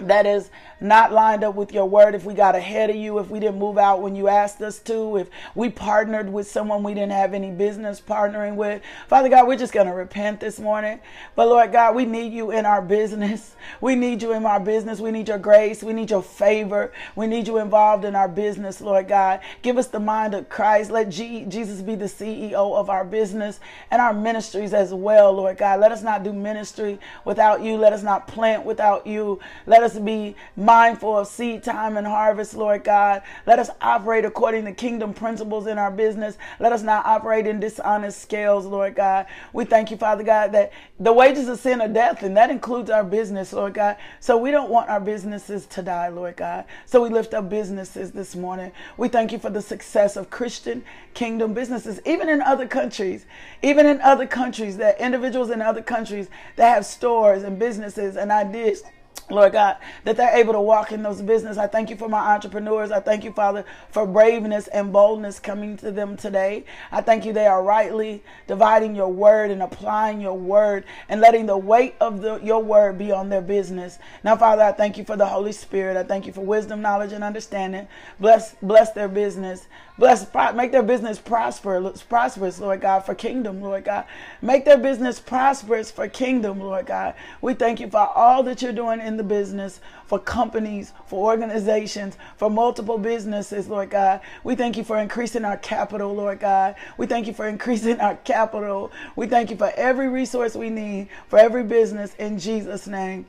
that 0.00 0.26
is 0.26 0.50
not 0.80 1.12
lined 1.12 1.44
up 1.44 1.54
with 1.54 1.72
your 1.72 1.86
word, 1.88 2.14
if 2.14 2.24
we 2.24 2.34
got 2.34 2.54
ahead 2.54 2.90
of 2.90 2.96
you, 2.96 3.18
if 3.18 3.28
we 3.30 3.40
didn't 3.40 3.58
move 3.58 3.78
out 3.78 4.02
when 4.02 4.14
you 4.14 4.28
asked 4.28 4.60
us 4.62 4.78
to, 4.80 5.16
if 5.18 5.28
we 5.54 5.70
partnered 5.70 6.32
with 6.32 6.50
someone 6.50 6.82
we 6.82 6.94
didn't 6.94 7.12
have 7.12 7.34
any 7.34 7.50
business 7.50 8.00
partnering 8.00 8.56
with. 8.56 8.82
Father 9.08 9.28
God, 9.28 9.46
we're 9.46 9.56
just 9.56 9.72
going 9.72 9.86
to 9.86 9.92
repent 9.92 10.40
this 10.40 10.58
morning. 10.58 11.00
But 11.36 11.48
Lord 11.48 11.72
God, 11.72 11.94
we 11.94 12.04
need 12.04 12.32
you 12.32 12.50
in 12.50 12.66
our 12.66 12.82
business. 12.82 13.54
We 13.80 13.96
need 13.96 14.22
you 14.22 14.32
in 14.32 14.44
our 14.44 14.60
business. 14.60 15.00
We 15.00 15.10
need 15.10 15.28
your 15.28 15.38
grace. 15.38 15.82
We 15.82 15.92
need 15.92 16.10
your 16.10 16.22
favor. 16.22 16.92
We 17.16 17.26
need 17.26 17.46
you 17.46 17.58
involved 17.58 18.04
in 18.04 18.14
our 18.14 18.28
business, 18.28 18.80
Lord 18.80 19.08
God. 19.08 19.40
Give 19.62 19.78
us 19.78 19.86
the 19.88 20.00
mind 20.00 20.34
of 20.34 20.48
Christ. 20.48 20.90
Let 20.90 21.08
G- 21.08 21.44
Jesus 21.46 21.80
be 21.80 21.94
the 21.94 22.04
CEO 22.06 22.76
of 22.76 22.90
our 22.90 23.04
business 23.04 23.60
and 23.90 24.00
our 24.00 24.12
ministries 24.12 24.74
as 24.74 24.92
well, 24.92 25.32
Lord 25.32 25.58
God. 25.58 25.80
Let 25.80 25.92
us 25.92 26.02
not 26.02 26.22
do 26.24 26.32
ministry 26.32 26.98
without 27.24 27.62
you. 27.62 27.76
Let 27.76 27.92
us 27.92 28.02
not 28.02 28.26
plant 28.28 28.64
without 28.64 29.06
you. 29.06 29.40
Let 29.66 29.82
us 29.82 29.98
be 29.98 30.36
mindful 30.64 31.18
of 31.18 31.26
seed 31.26 31.62
time 31.62 31.96
and 31.96 32.06
harvest, 32.06 32.54
Lord 32.54 32.84
God. 32.84 33.22
Let 33.46 33.58
us 33.58 33.70
operate 33.80 34.24
according 34.24 34.64
to 34.64 34.72
kingdom 34.72 35.12
principles 35.12 35.66
in 35.66 35.78
our 35.78 35.90
business. 35.90 36.38
Let 36.58 36.72
us 36.72 36.82
not 36.82 37.04
operate 37.04 37.46
in 37.46 37.60
dishonest 37.60 38.22
scales, 38.22 38.64
Lord 38.64 38.94
God. 38.94 39.26
We 39.52 39.64
thank 39.64 39.90
you, 39.90 39.96
Father 39.96 40.24
God, 40.24 40.52
that 40.52 40.72
the 40.98 41.12
wages 41.12 41.48
of 41.48 41.58
sin 41.58 41.80
are 41.80 41.88
death, 41.88 42.22
and 42.22 42.36
that 42.36 42.50
includes 42.50 42.90
our 42.90 43.04
business, 43.04 43.52
Lord 43.52 43.74
God. 43.74 43.96
So 44.20 44.38
we 44.38 44.50
don't 44.50 44.70
want 44.70 44.88
our 44.88 45.00
businesses 45.00 45.66
to 45.66 45.82
die, 45.82 46.08
Lord 46.08 46.36
God. 46.36 46.64
So 46.86 47.02
we 47.02 47.10
lift 47.10 47.34
up 47.34 47.48
businesses 47.50 48.12
this 48.12 48.34
morning. 48.34 48.72
We 48.96 49.08
thank 49.08 49.32
you 49.32 49.38
for 49.38 49.50
the 49.50 49.62
success 49.62 50.16
of 50.16 50.30
Christian 50.30 50.84
kingdom 51.12 51.54
businesses, 51.54 52.00
even 52.06 52.28
in 52.28 52.40
other 52.40 52.66
countries, 52.66 53.26
even 53.62 53.86
in 53.86 54.00
other 54.00 54.26
countries, 54.26 54.78
that 54.78 55.00
individuals 55.00 55.50
in 55.50 55.60
other 55.60 55.82
countries 55.82 56.28
that 56.56 56.74
have 56.74 56.86
stores 56.86 57.42
and 57.42 57.58
businesses 57.58 58.16
and 58.16 58.32
ideas 58.32 58.82
Lord 59.30 59.52
God, 59.52 59.78
that 60.04 60.16
they're 60.16 60.36
able 60.36 60.52
to 60.52 60.60
walk 60.60 60.92
in 60.92 61.02
those 61.02 61.22
business. 61.22 61.56
I 61.56 61.66
thank 61.66 61.88
you 61.88 61.96
for 61.96 62.08
my 62.08 62.34
entrepreneurs. 62.34 62.90
I 62.90 63.00
thank 63.00 63.24
you, 63.24 63.32
Father, 63.32 63.64
for 63.90 64.06
braveness 64.06 64.68
and 64.68 64.92
boldness 64.92 65.38
coming 65.38 65.76
to 65.78 65.90
them 65.90 66.16
today. 66.16 66.64
I 66.92 67.00
thank 67.00 67.24
you 67.24 67.32
they 67.32 67.46
are 67.46 67.62
rightly 67.62 68.22
dividing 68.46 68.94
your 68.94 69.08
word 69.08 69.50
and 69.50 69.62
applying 69.62 70.20
your 70.20 70.36
word 70.36 70.84
and 71.08 71.20
letting 71.20 71.46
the 71.46 71.56
weight 71.56 71.94
of 72.00 72.20
the, 72.20 72.38
your 72.42 72.62
word 72.62 72.98
be 72.98 73.12
on 73.12 73.30
their 73.30 73.40
business. 73.40 73.98
Now, 74.22 74.36
Father, 74.36 74.62
I 74.62 74.72
thank 74.72 74.98
you 74.98 75.04
for 75.04 75.16
the 75.16 75.26
Holy 75.26 75.52
Spirit. 75.52 75.96
I 75.96 76.04
thank 76.04 76.26
you 76.26 76.32
for 76.32 76.42
wisdom, 76.42 76.82
knowledge, 76.82 77.12
and 77.12 77.24
understanding. 77.24 77.88
Bless, 78.20 78.54
bless 78.62 78.92
their 78.92 79.08
business. 79.08 79.66
Bless, 79.96 80.26
make 80.54 80.72
their 80.72 80.82
business 80.82 81.18
prosperous, 81.18 82.02
prosperous, 82.02 82.58
Lord 82.58 82.80
God, 82.80 83.00
for 83.00 83.14
kingdom, 83.14 83.62
Lord 83.62 83.84
God. 83.84 84.04
Make 84.42 84.64
their 84.64 84.76
business 84.76 85.20
prosperous 85.20 85.90
for 85.90 86.08
kingdom, 86.08 86.58
Lord 86.58 86.86
God. 86.86 87.14
We 87.40 87.54
thank 87.54 87.78
you 87.78 87.88
for 87.88 88.08
all 88.08 88.42
that 88.42 88.60
you're 88.60 88.72
doing 88.72 89.00
in 89.00 89.13
the 89.16 89.24
business, 89.24 89.80
for 90.06 90.18
companies, 90.18 90.92
for 91.06 91.30
organizations, 91.30 92.16
for 92.36 92.50
multiple 92.50 92.98
businesses, 92.98 93.68
Lord 93.68 93.90
God. 93.90 94.20
We 94.42 94.54
thank 94.54 94.76
you 94.76 94.84
for 94.84 94.98
increasing 94.98 95.44
our 95.44 95.56
capital, 95.56 96.14
Lord 96.14 96.40
God. 96.40 96.76
We 96.98 97.06
thank 97.06 97.26
you 97.26 97.32
for 97.32 97.48
increasing 97.48 98.00
our 98.00 98.16
capital. 98.16 98.92
We 99.16 99.26
thank 99.26 99.50
you 99.50 99.56
for 99.56 99.72
every 99.76 100.08
resource 100.08 100.54
we 100.54 100.70
need 100.70 101.08
for 101.28 101.38
every 101.38 101.62
business 101.64 102.14
in 102.14 102.38
Jesus' 102.38 102.86
name. 102.86 103.26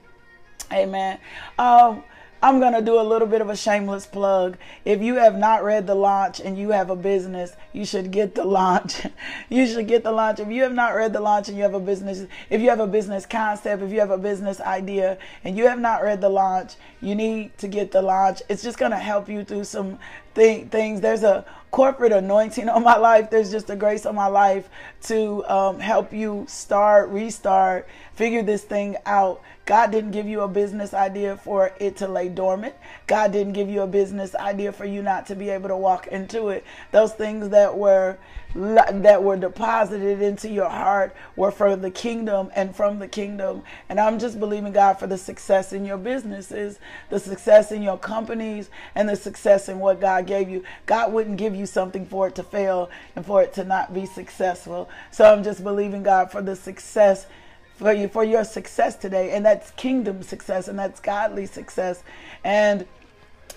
Amen. 0.71 1.19
Um, 1.59 2.03
I'm 2.41 2.59
going 2.59 2.73
to 2.73 2.81
do 2.81 2.99
a 2.99 3.01
little 3.01 3.27
bit 3.27 3.41
of 3.41 3.49
a 3.49 3.55
shameless 3.55 4.05
plug. 4.05 4.57
If 4.83 5.01
you 5.01 5.15
have 5.15 5.37
not 5.37 5.63
read 5.63 5.87
the 5.87 5.95
launch 5.95 6.39
and 6.39 6.57
you 6.57 6.69
have 6.71 6.89
a 6.89 6.95
business, 6.95 7.53
you 7.73 7.85
should 7.85 8.11
get 8.11 8.35
the 8.35 8.43
launch. 8.43 9.01
you 9.49 9.65
should 9.65 9.87
get 9.87 10.03
the 10.03 10.11
launch. 10.11 10.39
If 10.39 10.49
you 10.49 10.63
have 10.63 10.73
not 10.73 10.95
read 10.95 11.13
the 11.13 11.21
launch 11.21 11.47
and 11.47 11.57
you 11.57 11.63
have 11.63 11.73
a 11.73 11.79
business, 11.79 12.25
if 12.49 12.61
you 12.61 12.69
have 12.69 12.79
a 12.79 12.87
business 12.87 13.25
concept, 13.25 13.81
if 13.81 13.91
you 13.91 13.99
have 13.99 14.11
a 14.11 14.17
business 14.17 14.61
idea 14.61 15.17
and 15.43 15.57
you 15.57 15.67
have 15.67 15.79
not 15.79 16.03
read 16.03 16.21
the 16.21 16.29
launch, 16.29 16.75
you 17.01 17.15
need 17.15 17.57
to 17.57 17.67
get 17.67 17.91
the 17.91 18.01
launch. 18.01 18.41
It's 18.49 18.61
just 18.61 18.77
going 18.77 18.91
to 18.91 18.97
help 18.97 19.27
you 19.27 19.43
through 19.43 19.63
some 19.63 19.97
th- 20.35 20.67
things. 20.67 21.01
There's 21.01 21.23
a 21.23 21.45
corporate 21.75 22.13
anointing 22.13 22.69
on 22.69 22.81
my 22.85 22.95
life. 22.95 23.29
There's 23.29 23.51
just 23.51 23.69
a 23.69 23.75
grace 23.75 24.05
on 24.05 24.15
my 24.15 24.27
life 24.27 24.69
to 25.07 25.43
um, 25.43 25.77
help 25.77 26.13
you 26.13 26.45
start, 26.47 27.09
restart, 27.09 27.85
figure 28.13 28.41
this 28.43 28.63
thing 28.63 28.95
out 29.05 29.41
God 29.65 29.91
didn't 29.91 30.11
give 30.11 30.27
you 30.27 30.41
a 30.41 30.47
business 30.47 30.93
idea 30.93 31.37
for 31.37 31.73
it 31.79 31.97
to 31.97 32.07
lay 32.07 32.29
dormant. 32.29 32.75
God 33.07 33.31
didn't 33.31 33.53
give 33.53 33.67
you 33.67 33.81
a 33.81 33.87
business 33.87 34.35
idea 34.35 34.71
for 34.71 34.85
you 34.85 35.01
not 35.01 35.25
to 35.27 35.35
be 35.35 35.49
able 35.49 35.69
to 35.69 35.77
walk 35.77 36.07
into 36.07 36.49
it. 36.49 36.63
Those 36.91 37.13
things 37.13 37.49
that 37.49 37.75
were 37.75 38.17
that 38.55 39.21
were 39.21 39.35
deposited 39.35 40.21
into 40.21 40.49
your 40.49 40.69
heart 40.69 41.13
were 41.35 41.51
for 41.51 41.75
the 41.75 41.91
kingdom 41.91 42.49
and 42.55 42.73
from 42.73 42.99
the 42.99 43.07
kingdom. 43.07 43.63
And 43.89 43.99
I'm 43.99 44.17
just 44.17 44.39
believing 44.39 44.71
God 44.71 44.93
for 44.93 45.07
the 45.07 45.17
success 45.17 45.73
in 45.73 45.83
your 45.83 45.97
businesses, 45.97 46.79
the 47.09 47.19
success 47.19 47.73
in 47.73 47.81
your 47.81 47.97
companies, 47.97 48.69
and 48.95 49.09
the 49.09 49.17
success 49.17 49.67
in 49.67 49.79
what 49.79 49.99
God 49.99 50.25
gave 50.25 50.49
you. 50.49 50.63
God 50.85 51.11
wouldn't 51.11 51.37
give 51.37 51.53
you 51.53 51.65
something 51.65 52.05
for 52.05 52.27
it 52.27 52.35
to 52.35 52.43
fail 52.43 52.89
and 53.15 53.25
for 53.25 53.43
it 53.43 53.53
to 53.55 53.65
not 53.65 53.93
be 53.93 54.05
successful. 54.05 54.89
So 55.11 55.25
I'm 55.25 55.43
just 55.43 55.61
believing 55.61 56.03
God 56.03 56.31
for 56.31 56.41
the 56.41 56.55
success 56.55 57.27
for 57.75 57.91
you 57.91 58.07
for 58.07 58.23
your 58.23 58.45
success 58.45 58.95
today 58.95 59.31
and 59.31 59.45
that's 59.45 59.71
kingdom 59.71 60.23
success 60.23 60.69
and 60.69 60.79
that's 60.79 61.01
godly 61.01 61.45
success 61.45 62.03
and 62.45 62.85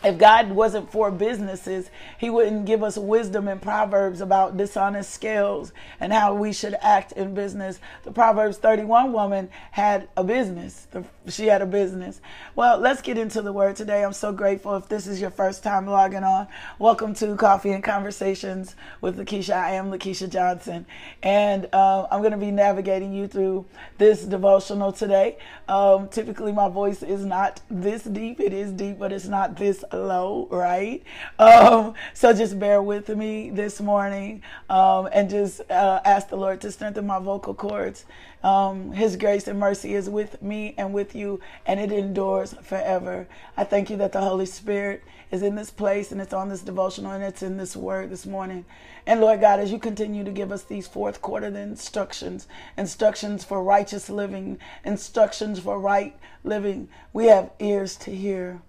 if 0.05 0.17
God 0.17 0.53
wasn't 0.53 0.93
for 0.93 1.11
businesses, 1.11 1.91
He 2.19 2.31
wouldn't 2.31 2.67
give 2.67 2.85
us 2.85 2.97
wisdom 2.97 3.49
in 3.49 3.59
Proverbs 3.59 4.21
about 4.21 4.57
dishonest 4.57 5.11
scales 5.11 5.73
and 5.99 6.13
how 6.13 6.35
we 6.35 6.53
should 6.53 6.77
act 6.81 7.13
in 7.13 7.35
business. 7.35 7.81
The 8.05 8.13
Proverbs 8.13 8.59
31 8.59 9.13
woman 9.13 9.51
had 9.73 10.09
a 10.17 10.23
business. 10.23 10.87
She 11.29 11.47
had 11.47 11.63
a 11.63 11.67
business. 11.67 12.21
Well, 12.55 12.79
let's 12.79 13.03
get 13.03 13.19
into 13.19 13.43
the 13.43 13.53
word 13.53 13.75
today. 13.75 14.05
I'm 14.05 14.13
so 14.13 14.33
grateful 14.33 14.77
if 14.77 14.89
this 14.89 15.09
is 15.09 15.21
your 15.21 15.31
first 15.31 15.65
time 15.65 15.87
logging 15.87 16.23
on. 16.23 16.47
Welcome 16.79 17.13
to 17.15 17.35
Coffee 17.35 17.73
and 17.73 17.83
Conversations 17.83 18.77
with 19.01 19.19
Lakeisha. 19.19 19.55
I 19.55 19.73
am 19.73 19.91
Lakeisha 19.91 20.31
Johnson, 20.31 20.87
and 21.25 21.69
uh, 21.73 22.07
I'm 22.11 22.21
going 22.21 22.31
to 22.31 22.39
be 22.39 22.53
navigating 22.53 23.13
you 23.13 23.27
through 23.27 23.67
this 23.99 24.25
devotional 24.25 24.93
today. 24.93 25.39
Um, 25.69 26.09
typically, 26.09 26.53
my 26.53 26.69
voice 26.69 27.03
is 27.03 27.25
not 27.25 27.61
this 27.69 28.05
deep. 28.05 28.39
It 28.39 28.53
is 28.53 28.71
deep, 28.71 29.01
but 29.01 29.13
it's 29.13 29.27
not 29.27 29.57
this 29.57 29.78
low, 29.93 30.49
right? 30.51 31.03
Um, 31.39 31.95
so 32.15 32.33
just 32.33 32.59
bear 32.59 32.83
with 32.83 33.09
me 33.09 33.51
this 33.51 33.81
morning 33.81 34.43
um, 34.69 35.09
and 35.13 35.31
just 35.31 35.61
uh, 35.71 36.01
ask 36.05 36.29
the 36.29 36.37
Lord 36.37 36.61
to 36.63 36.73
strengthen 36.73 37.07
my 37.07 37.19
vocal 37.19 37.55
cords. 37.55 38.05
Um, 38.43 38.93
His 38.93 39.17
grace 39.17 39.49
and 39.49 39.59
mercy 39.59 39.95
is 39.95 40.09
with 40.09 40.41
me 40.43 40.75
and 40.79 40.93
with 40.93 41.15
you, 41.15 41.41
and 41.67 41.81
it 41.81 41.91
endures 41.93 42.55
forever. 42.63 43.27
I 43.57 43.65
thank 43.65 43.91
you 43.91 43.97
that 43.97 44.13
the 44.13 44.21
Holy 44.21 44.47
Spirit 44.47 45.03
is 45.31 45.43
in 45.43 45.55
this 45.55 45.71
place 45.71 46.11
and 46.11 46.21
it's 46.21 46.33
on 46.33 46.49
this 46.49 46.63
devotional 46.63 47.13
and 47.13 47.23
it's 47.23 47.43
in 47.43 47.57
this 47.57 47.77
word 47.77 48.11
this 48.11 48.27
morning. 48.27 48.65
And 49.07 49.21
Lord 49.21 49.41
God, 49.41 49.61
as 49.61 49.71
you 49.71 49.79
continue 49.79 50.25
to 50.25 50.31
give 50.31 50.53
us 50.53 50.63
these 50.63 50.87
fourth 50.87 51.21
quarter 51.21 51.47
instructions, 51.47 52.47
instructions 52.77 53.45
for 53.45 53.63
righteous 53.63 54.09
living, 54.09 54.59
instructions 54.85 55.59
for 55.59 55.79
right 55.79 56.17
living, 56.45 56.89
we 57.13 57.27
have 57.27 57.51
ears 57.59 57.97
to 57.97 58.15
hear. 58.15 58.61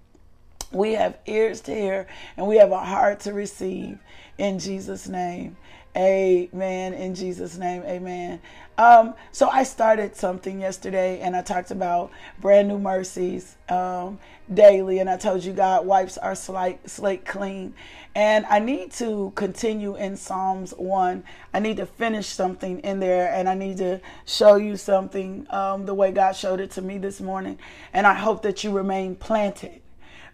We 0.72 0.94
have 0.94 1.18
ears 1.26 1.62
to 1.62 1.74
hear 1.74 2.08
and 2.38 2.48
we 2.48 2.58
have 2.58 2.72
a 2.72 2.80
heart 2.80 3.22
to 3.22 3.34
receive 3.34 4.00
in 4.38 4.60
Jesus' 4.60 5.08
name. 5.08 5.58
Amen. 5.98 6.94
In 6.94 7.16
Jesus' 7.16 7.58
name, 7.58 7.82
amen. 7.84 8.40
Um, 8.78 9.16
so 9.32 9.50
I 9.50 9.64
started 9.64 10.16
something 10.16 10.62
yesterday 10.62 11.20
and 11.20 11.36
I 11.36 11.42
talked 11.42 11.72
about 11.72 12.12
brand 12.40 12.68
new 12.68 12.78
mercies 12.78 13.58
um, 13.68 14.20
daily. 14.54 15.00
And 15.00 15.10
I 15.10 15.18
told 15.18 15.44
you 15.44 15.52
God 15.52 15.88
wipes 15.88 16.18
our 16.20 16.36
slate, 16.36 17.26
clean. 17.26 17.74
And 18.14 18.46
I 18.46 18.60
need 18.60 18.92
to 18.94 19.34
continue 19.36 19.96
in 19.96 20.16
Psalms 20.16 20.72
1. 20.78 21.24
I 21.54 21.60
need 21.60 21.78
to 21.78 21.88
finish 21.88 22.28
something 22.28 22.80
in 22.82 23.00
there 23.00 23.34
and 23.34 23.50
I 23.50 23.56
need 23.56 23.78
to 23.78 24.00
show 24.26 24.56
you 24.58 24.78
something 24.78 25.48
um, 25.50 25.86
the 25.88 25.96
way 25.96 26.12
God 26.12 26.34
showed 26.34 26.60
it 26.60 26.72
to 26.72 26.82
me 26.84 27.00
this 27.00 27.20
morning. 27.20 27.58
And 27.94 28.06
I 28.06 28.14
hope 28.14 28.44
that 28.44 28.64
you 28.64 28.72
remain 28.72 29.16
planted 29.16 29.82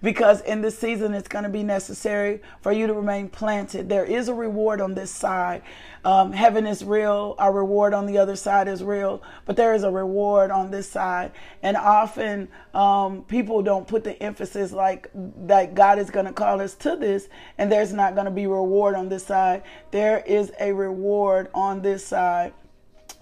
because 0.01 0.41
in 0.41 0.61
this 0.61 0.77
season 0.77 1.13
it's 1.13 1.27
going 1.27 1.43
to 1.43 1.49
be 1.49 1.63
necessary 1.63 2.41
for 2.61 2.71
you 2.71 2.87
to 2.87 2.93
remain 2.93 3.29
planted. 3.29 3.89
There 3.89 4.05
is 4.05 4.27
a 4.27 4.33
reward 4.33 4.81
on 4.81 4.93
this 4.93 5.11
side. 5.11 5.61
Um, 6.03 6.31
heaven 6.31 6.67
is 6.67 6.83
real, 6.83 7.35
our 7.39 7.51
reward 7.51 7.93
on 7.93 8.05
the 8.05 8.17
other 8.17 8.35
side 8.35 8.67
is 8.67 8.83
real, 8.83 9.23
but 9.45 9.55
there 9.55 9.73
is 9.73 9.83
a 9.83 9.89
reward 9.89 10.51
on 10.51 10.69
this 10.69 10.87
side. 10.89 11.31
And 11.63 11.75
often 11.75 12.47
um, 12.73 13.23
people 13.23 13.63
don't 13.63 13.87
put 13.87 14.03
the 14.03 14.21
emphasis 14.21 14.71
like 14.71 15.09
that 15.13 15.73
God 15.73 15.97
is 15.97 16.11
going 16.11 16.27
to 16.27 16.33
call 16.33 16.61
us 16.61 16.75
to 16.75 16.95
this, 16.95 17.27
and 17.57 17.71
there's 17.71 17.91
not 17.91 18.13
going 18.13 18.25
to 18.25 18.31
be 18.31 18.45
reward 18.45 18.93
on 18.93 19.09
this 19.09 19.25
side. 19.25 19.63
There 19.91 20.23
is 20.27 20.51
a 20.59 20.71
reward 20.73 21.49
on 21.53 21.81
this 21.81 22.05
side 22.05 22.53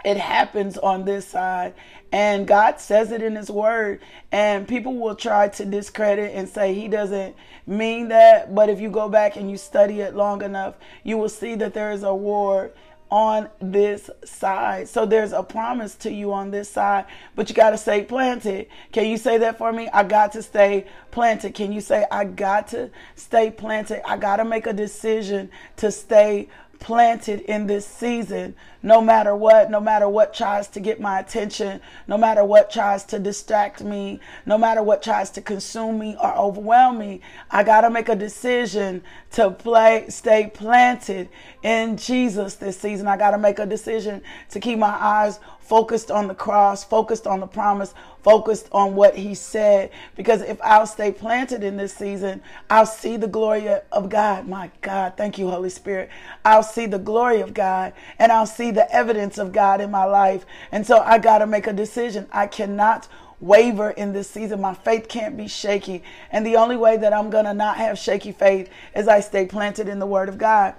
it 0.03 0.17
happens 0.17 0.77
on 0.77 1.05
this 1.05 1.27
side 1.27 1.73
and 2.11 2.47
God 2.47 2.79
says 2.79 3.11
it 3.11 3.21
in 3.21 3.35
his 3.35 3.49
word 3.49 4.01
and 4.31 4.67
people 4.67 4.95
will 4.95 5.15
try 5.15 5.47
to 5.49 5.65
discredit 5.65 6.35
and 6.35 6.47
say 6.47 6.73
he 6.73 6.87
doesn't 6.87 7.35
mean 7.65 8.09
that 8.09 8.53
but 8.53 8.69
if 8.69 8.79
you 8.79 8.89
go 8.89 9.09
back 9.09 9.35
and 9.35 9.49
you 9.49 9.57
study 9.57 10.01
it 10.01 10.15
long 10.15 10.41
enough 10.41 10.75
you 11.03 11.17
will 11.17 11.29
see 11.29 11.55
that 11.55 11.73
there 11.73 11.91
is 11.91 12.03
a 12.03 12.13
war 12.13 12.71
on 13.13 13.47
this 13.59 14.09
side. 14.25 14.89
So 14.89 15.05
there's 15.05 15.33
a 15.33 15.43
promise 15.43 15.93
to 15.97 16.11
you 16.11 16.33
on 16.33 16.49
this 16.49 16.67
side, 16.67 17.05
but 17.35 17.47
you 17.47 17.53
got 17.53 17.69
to 17.69 17.77
stay 17.77 18.03
planted. 18.03 18.65
Can 18.91 19.05
you 19.05 19.17
say 19.17 19.37
that 19.37 19.59
for 19.59 19.71
me? 19.71 19.87
I 19.93 20.03
got 20.03 20.31
to 20.31 20.41
stay 20.41 20.87
planted. 21.11 21.53
Can 21.53 21.71
you 21.71 21.79
say, 21.79 22.07
I 22.09 22.25
got 22.25 22.69
to 22.69 22.89
stay 23.15 23.51
planted? 23.51 24.01
I 24.09 24.17
got 24.17 24.37
to 24.37 24.45
make 24.45 24.65
a 24.65 24.73
decision 24.73 25.51
to 25.75 25.91
stay 25.91 26.49
planted 26.83 27.39
in 27.41 27.65
this 27.65 27.87
season, 27.87 28.53
no 28.83 29.01
matter 29.01 29.33
what, 29.33 29.71
no 29.71 29.79
matter 29.79 30.07
what 30.07 30.33
tries 30.33 30.67
to 30.67 30.81
get 30.81 30.99
my 30.99 31.19
attention, 31.19 31.79
no 32.07 32.17
matter 32.17 32.43
what 32.43 32.69
tries 32.69 33.05
to 33.05 33.17
distract 33.17 33.81
me, 33.81 34.19
no 34.45 34.57
matter 34.57 34.83
what 34.83 35.01
tries 35.01 35.29
to 35.31 35.41
consume 35.41 35.97
me 35.97 36.15
or 36.21 36.35
overwhelm 36.35 36.99
me. 36.99 37.21
I 37.49 37.63
got 37.63 37.81
to 37.81 37.89
make 37.89 38.09
a 38.09 38.15
decision 38.15 39.01
to 39.31 39.49
play, 39.49 40.05
stay 40.09 40.51
planted 40.53 41.29
in 41.63 41.95
Jesus 41.95 42.55
this 42.55 42.77
season. 42.77 43.07
I 43.07 43.15
got 43.15 43.31
to 43.31 43.37
make 43.37 43.59
a 43.59 43.65
decision 43.65 44.21
to 44.49 44.59
keep 44.59 44.77
my 44.77 44.95
eyes 44.99 45.39
focused 45.63 46.11
on 46.11 46.27
the 46.27 46.35
cross, 46.35 46.83
focused 46.83 47.25
on 47.25 47.39
the 47.39 47.47
promise, 47.47 47.93
focused 48.21 48.67
on 48.71 48.95
what 48.95 49.15
he 49.15 49.33
said. 49.33 49.89
Because 50.15 50.41
if 50.41 50.59
I'll 50.61 50.85
stay 50.85 51.11
planted 51.11 51.63
in 51.63 51.77
this 51.77 51.93
season, 51.93 52.41
I'll 52.69 52.85
see 52.85 53.17
the 53.17 53.27
glory 53.27 53.67
of 53.69 54.09
God. 54.09 54.47
My 54.47 54.71
God, 54.81 55.13
thank 55.17 55.37
you, 55.37 55.49
Holy 55.49 55.69
Spirit. 55.69 56.09
I'll 56.43 56.63
see 56.63 56.85
the 56.85 56.99
glory 56.99 57.41
of 57.41 57.53
God 57.53 57.93
and 58.19 58.31
I'll 58.31 58.45
see 58.45 58.71
the 58.71 58.91
evidence 58.93 59.37
of 59.37 59.51
God 59.51 59.81
in 59.81 59.89
my 59.89 60.05
life. 60.05 60.45
And 60.71 60.85
so 60.85 60.99
I 60.99 61.17
got 61.17 61.39
to 61.39 61.47
make 61.47 61.67
a 61.67 61.73
decision. 61.73 62.27
I 62.31 62.47
cannot 62.47 63.07
waver 63.39 63.91
in 63.91 64.13
this 64.13 64.29
season. 64.29 64.61
My 64.61 64.73
faith 64.73 65.07
can't 65.07 65.35
be 65.35 65.47
shaky. 65.47 66.03
And 66.31 66.45
the 66.45 66.55
only 66.55 66.77
way 66.77 66.97
that 66.97 67.13
I'm 67.13 67.29
going 67.29 67.45
to 67.45 67.53
not 67.53 67.77
have 67.77 67.97
shaky 67.97 68.31
faith 68.31 68.69
is 68.95 69.07
I 69.07 69.19
stay 69.19 69.45
planted 69.45 69.87
in 69.87 69.99
the 69.99 70.05
Word 70.05 70.29
of 70.29 70.37
God. 70.37 70.75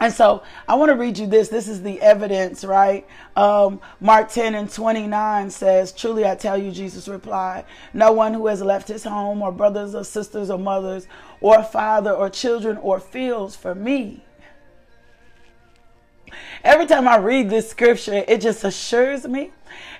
And 0.00 0.12
so 0.12 0.42
I 0.66 0.76
want 0.76 0.88
to 0.88 0.96
read 0.96 1.18
you 1.18 1.26
this. 1.26 1.48
This 1.48 1.68
is 1.68 1.82
the 1.82 2.00
evidence, 2.00 2.64
right? 2.64 3.06
Um, 3.36 3.80
Mark 4.00 4.30
10 4.30 4.54
and 4.54 4.72
29 4.72 5.50
says, 5.50 5.92
Truly 5.92 6.24
I 6.24 6.34
tell 6.34 6.56
you, 6.56 6.70
Jesus 6.70 7.06
replied, 7.06 7.66
no 7.92 8.10
one 8.10 8.32
who 8.32 8.46
has 8.46 8.62
left 8.62 8.88
his 8.88 9.04
home 9.04 9.42
or 9.42 9.52
brothers 9.52 9.94
or 9.94 10.02
sisters 10.02 10.48
or 10.48 10.58
mothers 10.58 11.06
or 11.42 11.62
father 11.62 12.12
or 12.12 12.30
children 12.30 12.78
or 12.78 12.98
fields 12.98 13.54
for 13.54 13.74
me. 13.74 14.24
Every 16.64 16.86
time 16.86 17.06
I 17.06 17.16
read 17.16 17.50
this 17.50 17.68
scripture, 17.68 18.24
it 18.26 18.40
just 18.40 18.64
assures 18.64 19.26
me 19.26 19.50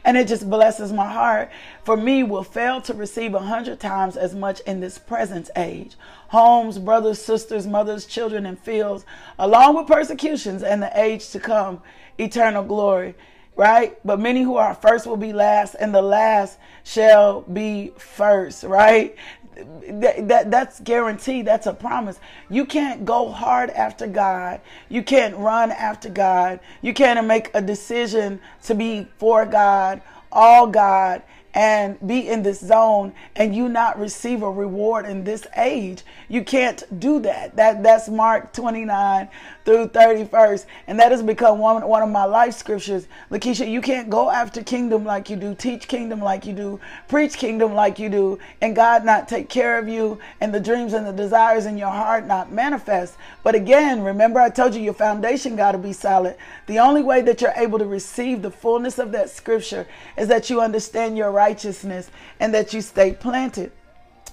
and 0.05 0.17
it 0.17 0.29
just 0.29 0.49
blesses 0.49 0.93
my 0.93 1.11
heart. 1.11 1.51
For 1.85 1.97
me, 1.97 2.23
will 2.23 2.45
fail 2.45 2.81
to 2.83 2.95
receive 2.95 3.35
a 3.35 3.41
hundred 3.41 3.81
times 3.81 4.17
as 4.17 4.35
much 4.35 4.61
in 4.61 4.81
this 4.81 4.99
present 4.99 5.51
age. 5.57 5.97
Homes, 6.31 6.79
brothers, 6.79 7.21
sisters, 7.21 7.67
mothers, 7.67 8.07
children, 8.07 8.47
and 8.47 8.59
fields, 8.59 9.05
along 9.39 9.77
with 9.77 9.87
persecutions 9.87 10.63
and 10.63 10.81
the 10.81 10.91
age 10.99 11.29
to 11.31 11.41
come, 11.41 11.83
eternal 12.19 12.63
glory. 12.63 13.15
Right? 13.57 13.99
But 14.07 14.21
many 14.21 14.43
who 14.43 14.57
are 14.57 14.75
first 14.75 15.07
will 15.07 15.17
be 15.17 15.33
last, 15.33 15.75
and 15.75 15.95
the 15.95 16.01
last 16.01 16.59
shall 16.85 17.43
be 17.43 17.93
first, 17.99 18.63
right? 18.63 19.17
that, 19.57 20.29
that 20.29 20.51
that's 20.51 20.81
guaranteed 20.81 21.47
that's 21.47 21.67
a 21.67 21.75
promise 21.75 22.19
you 22.49 22.65
can't 22.65 23.05
go 23.05 23.31
hard 23.31 23.71
after 23.71 24.07
god 24.07 24.61
you 24.89 25.03
can't 25.03 25.37
run 25.37 25.71
after 25.71 26.09
god 26.09 26.61
you 26.83 26.95
can't 26.95 27.27
make 27.27 27.51
a 27.55 27.61
decision 27.61 28.41
to 28.63 28.75
be 28.75 29.07
for 29.19 29.45
god 29.45 30.01
all 30.33 30.67
god 30.67 31.23
and 31.55 31.99
be 32.07 32.29
in 32.29 32.43
this 32.43 32.61
zone 32.61 33.13
and 33.37 33.55
you 33.55 33.69
not 33.69 33.99
receive 33.99 34.43
a 34.43 34.51
reward 34.51 35.07
in 35.07 35.25
this 35.25 35.47
age 35.57 36.05
you 36.31 36.45
can't 36.45 36.85
do 37.01 37.21
that. 37.21 37.57
That 37.57 37.83
that's 37.83 38.09
mark 38.09 38.53
29 38.53 39.29
through 39.65 39.89
31st 39.89 40.67
and 40.87 40.99
that 40.99 41.13
has 41.13 41.23
become 41.23 41.59
one, 41.59 41.87
one 41.87 42.03
of 42.03 42.09
my 42.09 42.25
life 42.25 42.55
scriptures. 42.55 43.07
Lakeisha 43.31 43.71
you 43.71 43.81
can't 43.81 44.11
go 44.11 44.31
after 44.31 44.63
kingdom 44.63 45.05
like 45.05 45.31
you 45.31 45.37
do 45.37 45.55
teach 45.55 45.89
kingdom 45.89 46.21
like 46.21 46.47
you 46.47 46.53
do 46.53 46.81
preach 47.09 47.35
kingdom 47.35 47.75
like 47.75 47.99
you 47.99 48.09
do 48.09 48.39
and 48.61 48.75
god 48.77 49.05
not 49.05 49.29
take 49.29 49.49
care 49.49 49.79
of 49.79 49.89
you 49.89 50.19
and 50.41 50.55
the 50.55 50.61
dreams 50.61 50.93
and 50.93 51.07
the 51.07 51.13
desires 51.13 51.67
in 51.67 51.77
your 51.79 51.91
heart 51.91 52.27
not 52.27 52.53
manifest. 52.53 53.17
But 53.43 53.55
again 53.55 54.03
remember 54.03 54.41
i 54.41 54.51
told 54.51 54.75
you 54.75 54.83
your 54.83 54.95
foundation 54.95 55.57
got 55.57 55.73
to 55.73 55.79
be 55.79 55.93
solid. 55.93 56.37
The 56.67 56.79
only 56.79 57.03
way 57.03 57.21
that 57.23 57.41
you're 57.41 57.53
able 57.57 57.79
to 57.79 57.87
receive 57.87 58.43
the 58.43 58.51
fullness 58.51 58.99
of 58.99 59.13
that 59.13 59.31
scripture 59.31 59.87
is 60.17 60.29
that 60.29 60.51
you 60.51 60.61
understand 60.61 61.17
your 61.17 61.31
righteousness 61.31 62.11
and 62.39 62.55
that 62.55 62.73
you 62.73 62.81
stay 62.81 63.13
planted. 63.13 63.73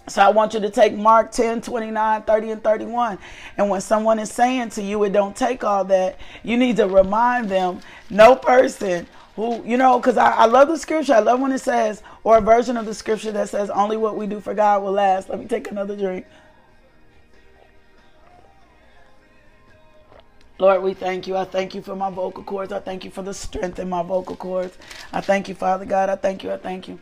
So 0.07 0.21
I 0.21 0.29
want 0.29 0.53
you 0.53 0.61
to 0.61 0.69
take 0.69 0.95
Mark 0.95 1.31
10, 1.31 1.61
29, 1.61 2.21
30, 2.23 2.51
and 2.51 2.63
31. 2.63 3.19
And 3.57 3.69
when 3.69 3.81
someone 3.81 4.19
is 4.19 4.31
saying 4.31 4.69
to 4.71 4.81
you, 4.81 5.03
it 5.03 5.11
don't 5.11 5.35
take 5.35 5.63
all 5.63 5.83
that, 5.85 6.17
you 6.43 6.55
need 6.57 6.77
to 6.77 6.87
remind 6.87 7.49
them, 7.49 7.81
no 8.09 8.35
person 8.35 9.05
who, 9.35 9.61
you 9.65 9.77
know, 9.77 9.99
because 9.99 10.17
I, 10.17 10.31
I 10.31 10.45
love 10.45 10.69
the 10.69 10.77
scripture. 10.77 11.13
I 11.13 11.19
love 11.19 11.41
when 11.41 11.51
it 11.51 11.59
says, 11.59 12.01
or 12.23 12.37
a 12.37 12.41
version 12.41 12.77
of 12.77 12.85
the 12.85 12.93
scripture 12.93 13.31
that 13.33 13.49
says, 13.49 13.69
only 13.69 13.97
what 13.97 14.15
we 14.15 14.27
do 14.27 14.39
for 14.39 14.53
God 14.53 14.81
will 14.81 14.93
last. 14.93 15.29
Let 15.29 15.39
me 15.39 15.45
take 15.45 15.69
another 15.69 15.95
drink. 15.95 16.25
Lord, 20.57 20.81
we 20.81 20.93
thank 20.93 21.27
you. 21.27 21.35
I 21.35 21.43
thank 21.43 21.75
you 21.75 21.81
for 21.81 21.95
my 21.95 22.09
vocal 22.09 22.43
cords. 22.43 22.71
I 22.71 22.79
thank 22.79 23.05
you 23.05 23.11
for 23.11 23.21
the 23.21 23.33
strength 23.33 23.77
in 23.77 23.89
my 23.89 24.01
vocal 24.01 24.35
cords. 24.35 24.75
I 25.13 25.21
thank 25.21 25.49
you, 25.49 25.53
Father 25.53 25.85
God. 25.85 26.09
I 26.09 26.15
thank 26.15 26.43
you. 26.43 26.51
I 26.51 26.57
thank 26.57 26.87
you. 26.87 26.97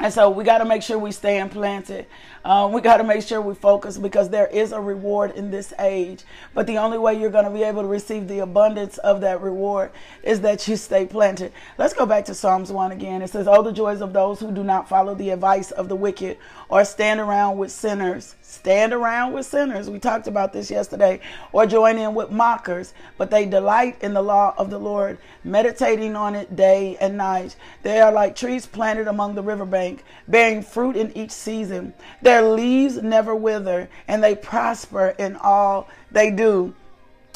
And 0.00 0.12
so 0.12 0.30
we 0.30 0.42
got 0.42 0.58
to 0.58 0.64
make 0.64 0.82
sure 0.82 0.98
we 0.98 1.12
stay 1.12 1.38
implanted. 1.38 2.06
Um, 2.44 2.72
we 2.72 2.80
got 2.80 2.96
to 2.96 3.04
make 3.04 3.22
sure 3.22 3.40
we 3.40 3.54
focus 3.54 3.98
because 3.98 4.30
there 4.30 4.46
is 4.46 4.72
a 4.72 4.80
reward 4.80 5.32
in 5.32 5.50
this 5.50 5.72
age. 5.78 6.24
But 6.54 6.66
the 6.66 6.78
only 6.78 6.96
way 6.98 7.20
you're 7.20 7.30
going 7.30 7.44
to 7.44 7.50
be 7.50 7.62
able 7.62 7.82
to 7.82 7.88
receive 7.88 8.26
the 8.26 8.38
abundance 8.38 8.96
of 8.98 9.20
that 9.20 9.42
reward 9.42 9.92
is 10.22 10.40
that 10.40 10.66
you 10.66 10.76
stay 10.76 11.06
planted. 11.06 11.52
Let's 11.76 11.92
go 11.92 12.06
back 12.06 12.24
to 12.24 12.34
Psalms 12.34 12.72
1 12.72 12.90
again. 12.90 13.20
It 13.20 13.30
says, 13.30 13.46
Oh, 13.46 13.62
the 13.62 13.70
joys 13.70 14.00
of 14.00 14.12
those 14.12 14.40
who 14.40 14.50
do 14.50 14.64
not 14.64 14.88
follow 14.88 15.14
the 15.14 15.30
advice 15.30 15.70
of 15.70 15.88
the 15.88 15.96
wicked 15.96 16.38
or 16.68 16.84
stand 16.84 17.20
around 17.20 17.58
with 17.58 17.70
sinners 17.70 18.34
stand 18.52 18.92
around 18.92 19.32
with 19.32 19.46
sinners. 19.46 19.88
We 19.88 19.98
talked 19.98 20.26
about 20.26 20.52
this 20.52 20.70
yesterday, 20.70 21.20
or 21.52 21.64
join 21.64 21.96
in 21.96 22.14
with 22.14 22.30
mockers, 22.30 22.92
but 23.16 23.30
they 23.30 23.46
delight 23.46 23.96
in 24.02 24.12
the 24.12 24.20
law 24.20 24.54
of 24.58 24.68
the 24.68 24.78
Lord, 24.78 25.16
meditating 25.42 26.14
on 26.16 26.34
it 26.34 26.54
day 26.54 26.98
and 27.00 27.16
night. 27.16 27.56
They 27.82 28.00
are 28.02 28.12
like 28.12 28.36
trees 28.36 28.66
planted 28.66 29.08
among 29.08 29.34
the 29.34 29.42
riverbank, 29.42 30.04
bearing 30.28 30.62
fruit 30.62 30.96
in 30.96 31.16
each 31.16 31.30
season. 31.30 31.94
Their 32.20 32.42
leaves 32.42 32.96
never 32.98 33.34
wither, 33.34 33.88
and 34.06 34.22
they 34.22 34.34
prosper 34.34 35.14
in 35.18 35.36
all 35.36 35.88
they 36.10 36.30
do 36.30 36.74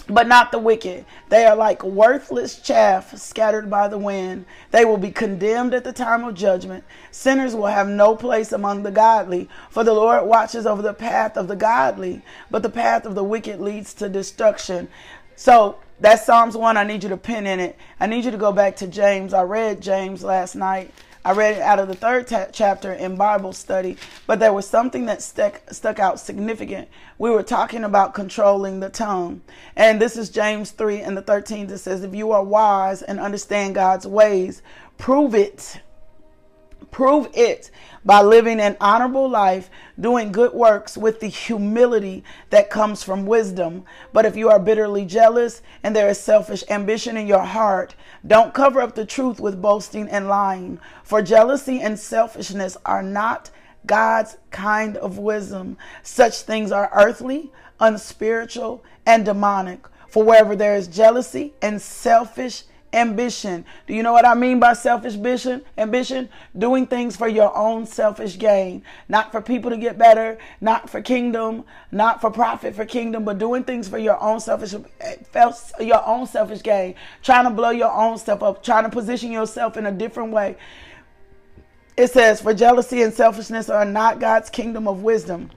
but 0.08 0.28
not 0.28 0.52
the 0.52 0.58
wicked. 0.58 1.04
They 1.28 1.44
are 1.44 1.56
like 1.56 1.82
worthless 1.82 2.60
chaff 2.60 3.16
scattered 3.16 3.68
by 3.68 3.88
the 3.88 3.98
wind. 3.98 4.46
They 4.70 4.84
will 4.84 4.98
be 4.98 5.10
condemned 5.10 5.74
at 5.74 5.84
the 5.84 5.92
time 5.92 6.24
of 6.24 6.34
judgment. 6.34 6.84
Sinners 7.10 7.54
will 7.54 7.66
have 7.66 7.88
no 7.88 8.14
place 8.14 8.52
among 8.52 8.82
the 8.82 8.90
godly, 8.90 9.48
for 9.70 9.84
the 9.84 9.94
Lord 9.94 10.26
watches 10.26 10.66
over 10.66 10.82
the 10.82 10.94
path 10.94 11.36
of 11.36 11.48
the 11.48 11.56
godly, 11.56 12.22
but 12.50 12.62
the 12.62 12.70
path 12.70 13.04
of 13.04 13.14
the 13.14 13.24
wicked 13.24 13.60
leads 13.60 13.94
to 13.94 14.08
destruction. 14.08 14.88
So 15.34 15.78
that's 16.00 16.24
Psalms 16.24 16.56
1. 16.56 16.76
I 16.76 16.84
need 16.84 17.02
you 17.02 17.08
to 17.08 17.16
pin 17.16 17.46
in 17.46 17.60
it. 17.60 17.76
I 17.98 18.06
need 18.06 18.24
you 18.24 18.30
to 18.30 18.36
go 18.36 18.52
back 18.52 18.76
to 18.76 18.86
James. 18.86 19.34
I 19.34 19.42
read 19.42 19.80
James 19.80 20.22
last 20.22 20.54
night. 20.54 20.92
I 21.26 21.32
read 21.32 21.56
it 21.56 21.60
out 21.60 21.80
of 21.80 21.88
the 21.88 21.96
third 21.96 22.28
chapter 22.52 22.92
in 22.92 23.16
Bible 23.16 23.52
study, 23.52 23.96
but 24.28 24.38
there 24.38 24.52
was 24.52 24.64
something 24.64 25.06
that 25.06 25.20
stuck 25.20 25.60
stuck 25.72 25.98
out 25.98 26.20
significant. 26.20 26.86
We 27.18 27.30
were 27.30 27.42
talking 27.42 27.82
about 27.82 28.14
controlling 28.14 28.78
the 28.78 28.90
tongue. 28.90 29.40
And 29.74 30.00
this 30.00 30.16
is 30.16 30.30
James 30.30 30.70
3 30.70 31.00
and 31.00 31.16
the 31.16 31.22
13th. 31.22 31.72
It 31.72 31.78
says, 31.78 32.04
If 32.04 32.14
you 32.14 32.30
are 32.30 32.44
wise 32.44 33.02
and 33.02 33.18
understand 33.18 33.74
God's 33.74 34.06
ways, 34.06 34.62
prove 34.98 35.34
it. 35.34 35.80
Prove 36.96 37.28
it 37.35 37.70
by 38.06 38.22
living 38.22 38.59
an 38.59 38.74
honorable 38.80 39.28
life, 39.28 39.68
doing 40.00 40.32
good 40.32 40.54
works 40.54 40.96
with 40.96 41.20
the 41.20 41.26
humility 41.26 42.24
that 42.48 42.70
comes 42.70 43.02
from 43.02 43.26
wisdom. 43.26 43.85
But 44.14 44.24
if 44.24 44.35
you 44.35 44.48
are 44.48 44.59
bitterly 44.59 45.04
jealous 45.04 45.61
and 45.82 45.94
there 45.94 46.09
is 46.09 46.18
selfish 46.18 46.64
ambition 46.70 47.18
in 47.18 47.26
your 47.26 47.44
heart, 47.44 47.94
don't 48.26 48.54
cover 48.54 48.80
up 48.80 48.94
the 48.94 49.04
truth 49.04 49.38
with 49.40 49.61
boasting 49.61 50.09
and 50.09 50.26
lying. 50.26 50.80
For 51.04 51.20
jealousy 51.20 51.82
and 51.82 51.98
selfishness 51.98 52.78
are 52.87 53.02
not 53.02 53.50
God's 53.85 54.38
kind 54.50 54.96
of 54.96 55.18
wisdom. 55.18 55.76
Such 56.02 56.40
things 56.40 56.72
are 56.72 56.88
earthly, 56.94 57.52
unspiritual, 57.78 58.82
and 59.04 59.22
demonic. 59.26 59.87
For 60.09 60.24
wherever 60.24 60.56
there 60.56 60.76
is 60.76 60.88
jealousy 60.88 61.52
and 61.61 61.82
selfish 61.82 62.62
ambition. 62.96 63.64
Do 63.87 63.94
you 63.94 64.02
know 64.02 64.12
what 64.12 64.26
I 64.26 64.35
mean 64.35 64.59
by 64.59 64.72
selfish 64.72 65.14
ambition? 65.14 65.62
Ambition, 65.76 66.28
doing 66.56 66.87
things 66.87 67.16
for 67.16 67.28
your 67.28 67.56
own 67.56 67.87
selfish 67.87 68.38
gain, 68.38 68.82
not 69.09 69.30
for 69.30 69.40
people 69.40 69.70
to 69.70 69.76
get 69.76 69.98
better, 69.98 70.38
not 70.61 70.88
for 70.88 71.02
kingdom, 71.02 71.64
not 71.92 72.20
for 72.20 72.30
profit 72.30 72.74
for 72.74 72.87
kingdom, 72.87 73.24
but 73.24 73.38
doing 73.38 73.62
things 73.62 73.88
for 73.88 73.98
your 73.98 74.20
own 74.22 74.40
selfish 74.40 74.74
eh, 75.00 75.16
your 75.80 76.06
own 76.06 76.26
selfish 76.26 76.62
gain, 76.62 76.94
trying 77.22 77.44
to 77.44 77.50
blow 77.50 77.70
your 77.70 77.92
own 77.92 78.18
stuff 78.18 78.42
up, 78.42 78.62
trying 78.62 78.85
to 78.85 78.90
position 78.90 79.30
yourself 79.30 79.76
in 79.76 79.87
a 79.87 79.92
different 79.92 80.32
way. 80.32 80.56
It 81.96 82.11
says, 82.11 82.40
"For 82.40 82.54
jealousy 82.54 83.02
and 83.02 83.12
selfishness 83.12 83.68
are 83.70 83.85
not 83.85 84.18
God's 84.18 84.50
kingdom 84.50 84.88
of 84.88 85.02
wisdom." 85.02 85.50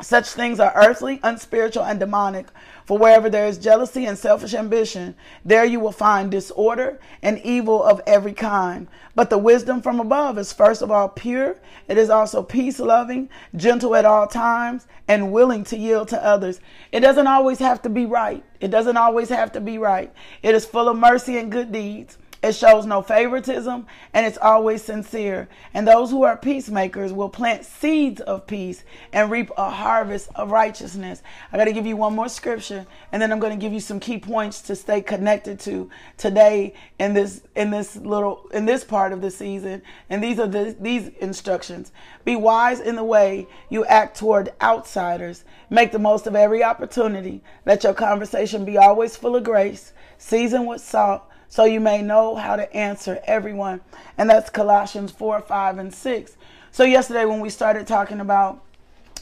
Such 0.00 0.30
things 0.30 0.58
are 0.58 0.72
earthly, 0.74 1.20
unspiritual, 1.22 1.84
and 1.84 2.00
demonic. 2.00 2.46
For 2.84 2.98
wherever 2.98 3.30
there 3.30 3.46
is 3.46 3.56
jealousy 3.56 4.04
and 4.04 4.18
selfish 4.18 4.52
ambition, 4.52 5.14
there 5.44 5.64
you 5.64 5.80
will 5.80 5.92
find 5.92 6.30
disorder 6.30 7.00
and 7.22 7.40
evil 7.40 7.82
of 7.82 8.02
every 8.06 8.34
kind. 8.34 8.88
But 9.14 9.30
the 9.30 9.38
wisdom 9.38 9.80
from 9.80 10.00
above 10.00 10.36
is 10.36 10.52
first 10.52 10.82
of 10.82 10.90
all 10.90 11.08
pure. 11.08 11.56
It 11.88 11.96
is 11.96 12.10
also 12.10 12.42
peace 12.42 12.78
loving, 12.78 13.30
gentle 13.56 13.96
at 13.96 14.04
all 14.04 14.26
times, 14.26 14.86
and 15.08 15.32
willing 15.32 15.64
to 15.64 15.78
yield 15.78 16.08
to 16.08 16.22
others. 16.22 16.60
It 16.92 17.00
doesn't 17.00 17.26
always 17.26 17.58
have 17.58 17.80
to 17.82 17.88
be 17.88 18.04
right. 18.04 18.44
It 18.60 18.68
doesn't 18.68 18.96
always 18.96 19.30
have 19.30 19.52
to 19.52 19.60
be 19.60 19.78
right. 19.78 20.12
It 20.42 20.54
is 20.54 20.66
full 20.66 20.88
of 20.88 20.98
mercy 20.98 21.38
and 21.38 21.50
good 21.50 21.72
deeds. 21.72 22.18
It 22.44 22.54
shows 22.54 22.84
no 22.84 23.00
favoritism 23.00 23.86
and 24.12 24.26
it's 24.26 24.36
always 24.36 24.84
sincere. 24.84 25.48
And 25.72 25.88
those 25.88 26.10
who 26.10 26.24
are 26.24 26.36
peacemakers 26.36 27.10
will 27.10 27.30
plant 27.30 27.64
seeds 27.64 28.20
of 28.20 28.46
peace 28.46 28.84
and 29.14 29.30
reap 29.30 29.50
a 29.56 29.70
harvest 29.70 30.28
of 30.34 30.50
righteousness. 30.50 31.22
I 31.50 31.56
got 31.56 31.64
to 31.64 31.72
give 31.72 31.86
you 31.86 31.96
one 31.96 32.14
more 32.14 32.28
scripture 32.28 32.84
and 33.10 33.22
then 33.22 33.32
I'm 33.32 33.38
going 33.38 33.58
to 33.58 33.64
give 33.64 33.72
you 33.72 33.80
some 33.80 33.98
key 33.98 34.18
points 34.18 34.60
to 34.62 34.76
stay 34.76 35.00
connected 35.00 35.58
to 35.60 35.88
today 36.18 36.74
in 36.98 37.14
this 37.14 37.40
in 37.56 37.70
this 37.70 37.96
little 37.96 38.46
in 38.52 38.66
this 38.66 38.84
part 38.84 39.14
of 39.14 39.22
the 39.22 39.30
season. 39.30 39.80
And 40.10 40.22
these 40.22 40.38
are 40.38 40.46
the, 40.46 40.76
these 40.78 41.08
instructions. 41.20 41.92
Be 42.26 42.36
wise 42.36 42.78
in 42.78 42.96
the 42.96 43.04
way 43.04 43.46
you 43.70 43.86
act 43.86 44.18
toward 44.18 44.52
outsiders. 44.60 45.46
Make 45.70 45.92
the 45.92 45.98
most 45.98 46.26
of 46.26 46.36
every 46.36 46.62
opportunity. 46.62 47.42
Let 47.64 47.84
your 47.84 47.94
conversation 47.94 48.66
be 48.66 48.76
always 48.76 49.16
full 49.16 49.34
of 49.34 49.44
grace, 49.44 49.94
seasoned 50.18 50.66
with 50.66 50.82
salt 50.82 51.22
so 51.54 51.64
you 51.64 51.78
may 51.78 52.02
know 52.02 52.34
how 52.34 52.56
to 52.56 52.74
answer 52.74 53.20
everyone. 53.26 53.80
And 54.18 54.28
that's 54.28 54.50
Colossians 54.50 55.12
4, 55.12 55.40
5, 55.40 55.78
and 55.78 55.94
6. 55.94 56.36
So, 56.72 56.82
yesterday, 56.82 57.26
when 57.26 57.38
we 57.38 57.48
started 57.48 57.86
talking 57.86 58.18
about 58.18 58.60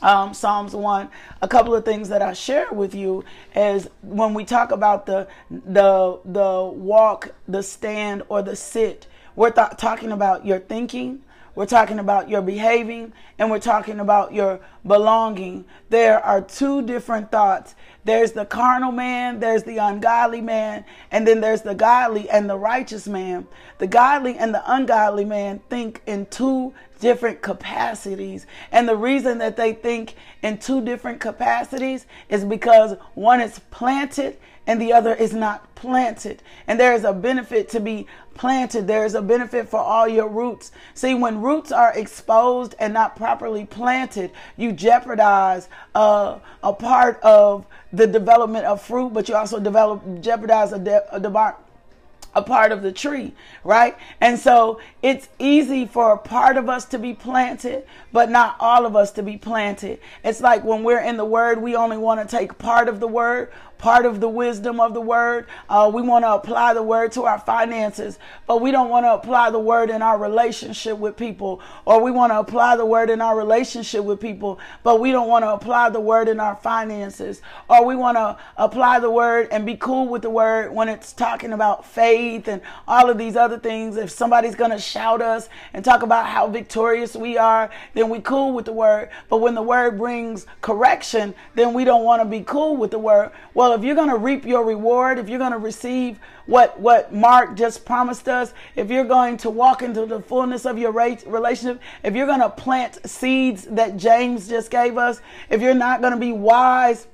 um, 0.00 0.32
Psalms 0.32 0.74
1, 0.74 1.10
a 1.42 1.46
couple 1.48 1.74
of 1.74 1.84
things 1.84 2.08
that 2.08 2.22
I 2.22 2.32
share 2.32 2.72
with 2.72 2.94
you 2.94 3.22
is 3.54 3.86
when 4.00 4.32
we 4.32 4.46
talk 4.46 4.72
about 4.72 5.04
the 5.04 5.28
the 5.50 6.20
the 6.24 6.72
walk, 6.72 7.34
the 7.46 7.62
stand, 7.62 8.22
or 8.30 8.40
the 8.40 8.56
sit, 8.56 9.06
we're 9.36 9.50
th- 9.50 9.76
talking 9.76 10.10
about 10.10 10.46
your 10.46 10.58
thinking, 10.58 11.20
we're 11.54 11.66
talking 11.66 11.98
about 11.98 12.30
your 12.30 12.40
behaving, 12.40 13.12
and 13.38 13.50
we're 13.50 13.58
talking 13.58 14.00
about 14.00 14.32
your 14.32 14.58
belonging. 14.86 15.66
There 15.90 16.18
are 16.24 16.40
two 16.40 16.80
different 16.80 17.30
thoughts. 17.30 17.74
There's 18.04 18.32
the 18.32 18.44
carnal 18.44 18.90
man, 18.90 19.38
there's 19.38 19.62
the 19.62 19.78
ungodly 19.78 20.40
man, 20.40 20.84
and 21.12 21.26
then 21.26 21.40
there's 21.40 21.62
the 21.62 21.74
godly 21.74 22.28
and 22.28 22.50
the 22.50 22.58
righteous 22.58 23.06
man. 23.06 23.46
The 23.78 23.86
godly 23.86 24.36
and 24.36 24.52
the 24.52 24.62
ungodly 24.72 25.24
man 25.24 25.60
think 25.68 26.02
in 26.06 26.26
two 26.26 26.74
different 26.98 27.42
capacities. 27.42 28.46
And 28.72 28.88
the 28.88 28.96
reason 28.96 29.38
that 29.38 29.56
they 29.56 29.72
think 29.72 30.16
in 30.42 30.58
two 30.58 30.84
different 30.84 31.20
capacities 31.20 32.06
is 32.28 32.44
because 32.44 32.96
one 33.14 33.40
is 33.40 33.60
planted 33.70 34.36
and 34.66 34.80
the 34.80 34.92
other 34.92 35.14
is 35.14 35.32
not 35.32 35.74
planted. 35.74 36.42
And 36.66 36.78
there 36.78 36.94
is 36.94 37.04
a 37.04 37.12
benefit 37.12 37.68
to 37.70 37.80
be 37.80 38.06
planted. 38.34 38.86
There 38.86 39.04
is 39.04 39.14
a 39.14 39.22
benefit 39.22 39.68
for 39.68 39.80
all 39.80 40.06
your 40.06 40.28
roots. 40.28 40.70
See, 40.94 41.14
when 41.14 41.42
roots 41.42 41.72
are 41.72 41.92
exposed 41.94 42.74
and 42.78 42.94
not 42.94 43.16
properly 43.16 43.64
planted, 43.66 44.30
you 44.56 44.72
jeopardize 44.72 45.68
uh, 45.94 46.38
a 46.62 46.72
part 46.72 47.20
of 47.22 47.66
the 47.92 48.06
development 48.06 48.64
of 48.64 48.80
fruit, 48.80 49.12
but 49.12 49.28
you 49.28 49.34
also 49.34 49.58
develop 49.60 50.02
jeopardize 50.20 50.72
a, 50.72 50.78
de- 50.78 51.14
a, 51.14 51.20
a 52.34 52.42
part 52.42 52.72
of 52.72 52.82
the 52.82 52.92
tree, 52.92 53.34
right? 53.62 53.96
And 54.20 54.38
so 54.38 54.80
it's 55.02 55.28
easy 55.38 55.86
for 55.86 56.12
a 56.12 56.18
part 56.18 56.56
of 56.56 56.68
us 56.68 56.84
to 56.86 56.98
be 56.98 57.12
planted, 57.12 57.84
but 58.12 58.30
not 58.30 58.56
all 58.58 58.86
of 58.86 58.96
us 58.96 59.10
to 59.12 59.22
be 59.22 59.36
planted. 59.36 60.00
It's 60.24 60.40
like 60.40 60.64
when 60.64 60.82
we're 60.82 61.00
in 61.00 61.16
the 61.16 61.24
word, 61.24 61.60
we 61.60 61.76
only 61.76 61.98
want 61.98 62.26
to 62.26 62.36
take 62.36 62.56
part 62.56 62.88
of 62.88 63.00
the 63.00 63.08
word, 63.08 63.52
part 63.82 64.06
of 64.06 64.20
the 64.20 64.28
wisdom 64.28 64.78
of 64.78 64.94
the 64.94 65.00
word. 65.00 65.44
Uh, 65.68 65.90
we 65.92 66.00
want 66.00 66.24
to 66.24 66.32
apply 66.32 66.72
the 66.72 66.82
word 66.82 67.10
to 67.10 67.24
our 67.24 67.38
finances, 67.40 68.16
but 68.46 68.62
we 68.62 68.70
don't 68.70 68.88
want 68.88 69.04
to 69.04 69.12
apply 69.12 69.50
the 69.50 69.58
word 69.58 69.90
in 69.90 70.00
our 70.00 70.16
relationship 70.16 70.96
with 70.96 71.16
people. 71.16 71.60
Or 71.84 72.00
we 72.00 72.12
want 72.12 72.30
to 72.32 72.38
apply 72.38 72.76
the 72.76 72.86
word 72.86 73.10
in 73.10 73.20
our 73.20 73.36
relationship 73.36 74.04
with 74.04 74.20
people, 74.20 74.60
but 74.84 75.00
we 75.00 75.10
don't 75.10 75.28
want 75.28 75.42
to 75.44 75.48
apply 75.48 75.90
the 75.90 75.98
word 75.98 76.28
in 76.28 76.38
our 76.38 76.54
finances. 76.54 77.42
Or 77.68 77.84
we 77.84 77.96
want 77.96 78.16
to 78.16 78.38
apply 78.56 79.00
the 79.00 79.10
word 79.10 79.48
and 79.50 79.66
be 79.66 79.74
cool 79.74 80.06
with 80.06 80.22
the 80.22 80.30
word 80.30 80.72
when 80.72 80.88
it's 80.88 81.12
talking 81.12 81.52
about 81.52 81.84
faith 81.84 82.46
and 82.46 82.62
all 82.86 83.10
of 83.10 83.18
these 83.18 83.34
other 83.34 83.58
things. 83.58 83.96
If 83.96 84.12
somebody's 84.12 84.54
going 84.54 84.70
to 84.70 84.78
shout 84.78 85.20
us 85.20 85.48
and 85.74 85.84
talk 85.84 86.04
about 86.04 86.26
how 86.26 86.46
victorious 86.46 87.16
we 87.16 87.36
are, 87.36 87.68
then 87.94 88.08
we 88.08 88.20
cool 88.20 88.52
with 88.52 88.66
the 88.66 88.72
word. 88.72 89.10
But 89.28 89.38
when 89.38 89.56
the 89.56 89.62
word 89.62 89.98
brings 89.98 90.46
correction, 90.60 91.34
then 91.56 91.74
we 91.74 91.84
don't 91.84 92.04
want 92.04 92.22
to 92.22 92.28
be 92.28 92.44
cool 92.44 92.76
with 92.76 92.92
the 92.92 93.00
word. 93.00 93.32
Well, 93.54 93.71
if 93.74 93.84
you're 93.84 93.94
going 93.94 94.08
to 94.08 94.16
reap 94.16 94.44
your 94.44 94.64
reward, 94.64 95.18
if 95.18 95.28
you're 95.28 95.38
going 95.38 95.52
to 95.52 95.58
receive 95.58 96.18
what, 96.46 96.78
what 96.80 97.12
Mark 97.12 97.56
just 97.56 97.84
promised 97.84 98.28
us, 98.28 98.54
if 98.76 98.90
you're 98.90 99.04
going 99.04 99.36
to 99.38 99.50
walk 99.50 99.82
into 99.82 100.06
the 100.06 100.20
fullness 100.20 100.66
of 100.66 100.78
your 100.78 100.92
relationship, 100.92 101.80
if 102.02 102.14
you're 102.14 102.26
going 102.26 102.40
to 102.40 102.50
plant 102.50 102.98
seeds 103.08 103.64
that 103.64 103.96
James 103.96 104.48
just 104.48 104.70
gave 104.70 104.98
us, 104.98 105.20
if 105.50 105.60
you're 105.60 105.74
not 105.74 106.00
going 106.00 106.12
to 106.12 106.18
be 106.18 106.32
wise 106.32 107.06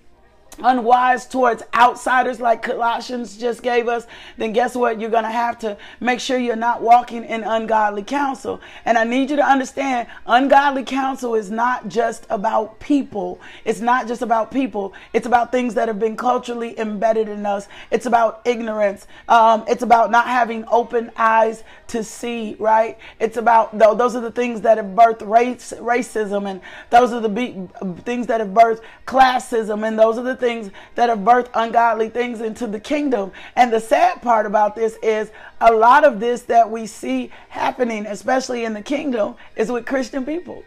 unwise 0.63 1.27
towards 1.27 1.63
outsiders 1.75 2.41
like 2.41 2.63
Colossians 2.63 3.37
just 3.37 3.63
gave 3.63 3.89
us, 3.89 4.07
then 4.37 4.53
guess 4.53 4.75
what? 4.75 5.01
You're 5.01 5.11
going 5.11 5.25
to 5.25 5.31
have 5.31 5.59
to 5.61 5.77
make 6.01 6.21
sure 6.21 6.39
you're 6.39 6.57
not 6.57 6.83
walking 6.83 7.25
in 7.25 7.45
ungodly 7.45 8.03
counsel. 8.03 8.61
And 8.85 8.99
I 8.99 9.05
need 9.05 9.31
you 9.31 9.37
to 9.37 9.45
understand 9.45 10.09
ungodly 10.27 10.85
counsel 10.85 11.35
is 11.35 11.51
not 11.51 11.89
just 11.89 12.27
about 12.31 12.81
people. 12.81 13.41
It's 13.65 13.81
not 13.81 14.09
just 14.09 14.23
about 14.23 14.51
people. 14.51 14.95
It's 15.13 15.27
about 15.27 15.53
things 15.53 15.75
that 15.75 15.89
have 15.89 15.99
been 15.99 16.17
culturally 16.17 16.79
embedded 16.79 17.29
in 17.29 17.47
us. 17.47 17.69
It's 17.91 18.07
about 18.07 18.43
ignorance. 18.45 19.07
Um, 19.29 19.65
it's 19.69 19.83
about 19.83 20.11
not 20.11 20.27
having 20.27 20.65
open 20.69 21.11
eyes 21.17 21.65
to 21.89 22.03
see, 22.05 22.57
right? 22.59 22.99
It's 23.21 23.37
about, 23.37 23.79
those 23.79 24.15
are 24.15 24.21
the 24.21 24.31
things 24.31 24.63
that 24.63 24.77
have 24.77 24.87
birthed 24.87 25.27
race, 25.27 25.73
racism 25.79 26.49
and 26.49 26.61
those 26.91 27.13
are 27.13 27.21
the 27.21 27.29
be- 27.29 27.69
things 28.05 28.27
that 28.27 28.41
have 28.41 28.51
birthed 28.51 28.83
classism 29.07 29.87
and 29.87 29.99
those 29.99 30.19
are 30.19 30.23
the 30.23 30.37
things 30.37 30.48
things 30.49 30.71
that 30.95 31.11
have 31.11 31.19
birthed 31.19 31.51
ungodly 31.53 32.09
things 32.09 32.41
into 32.41 32.67
the 32.67 32.81
kingdom. 32.81 33.33
And 33.55 33.71
the 33.71 33.81
sad 33.81 34.23
part 34.23 34.47
about 34.47 34.75
this 34.75 34.97
is 35.03 35.31
a 35.61 35.71
lot 35.71 36.05
of 36.05 36.21
this 36.21 36.43
that 36.45 36.71
we 36.71 36.87
see 36.87 37.31
happening, 37.51 38.07
especially 38.07 38.65
in 38.65 38.73
the 38.73 38.81
kingdom, 38.81 39.35
is 39.57 39.71
with 39.71 39.85
Christian 39.85 40.25
people. 40.25 40.65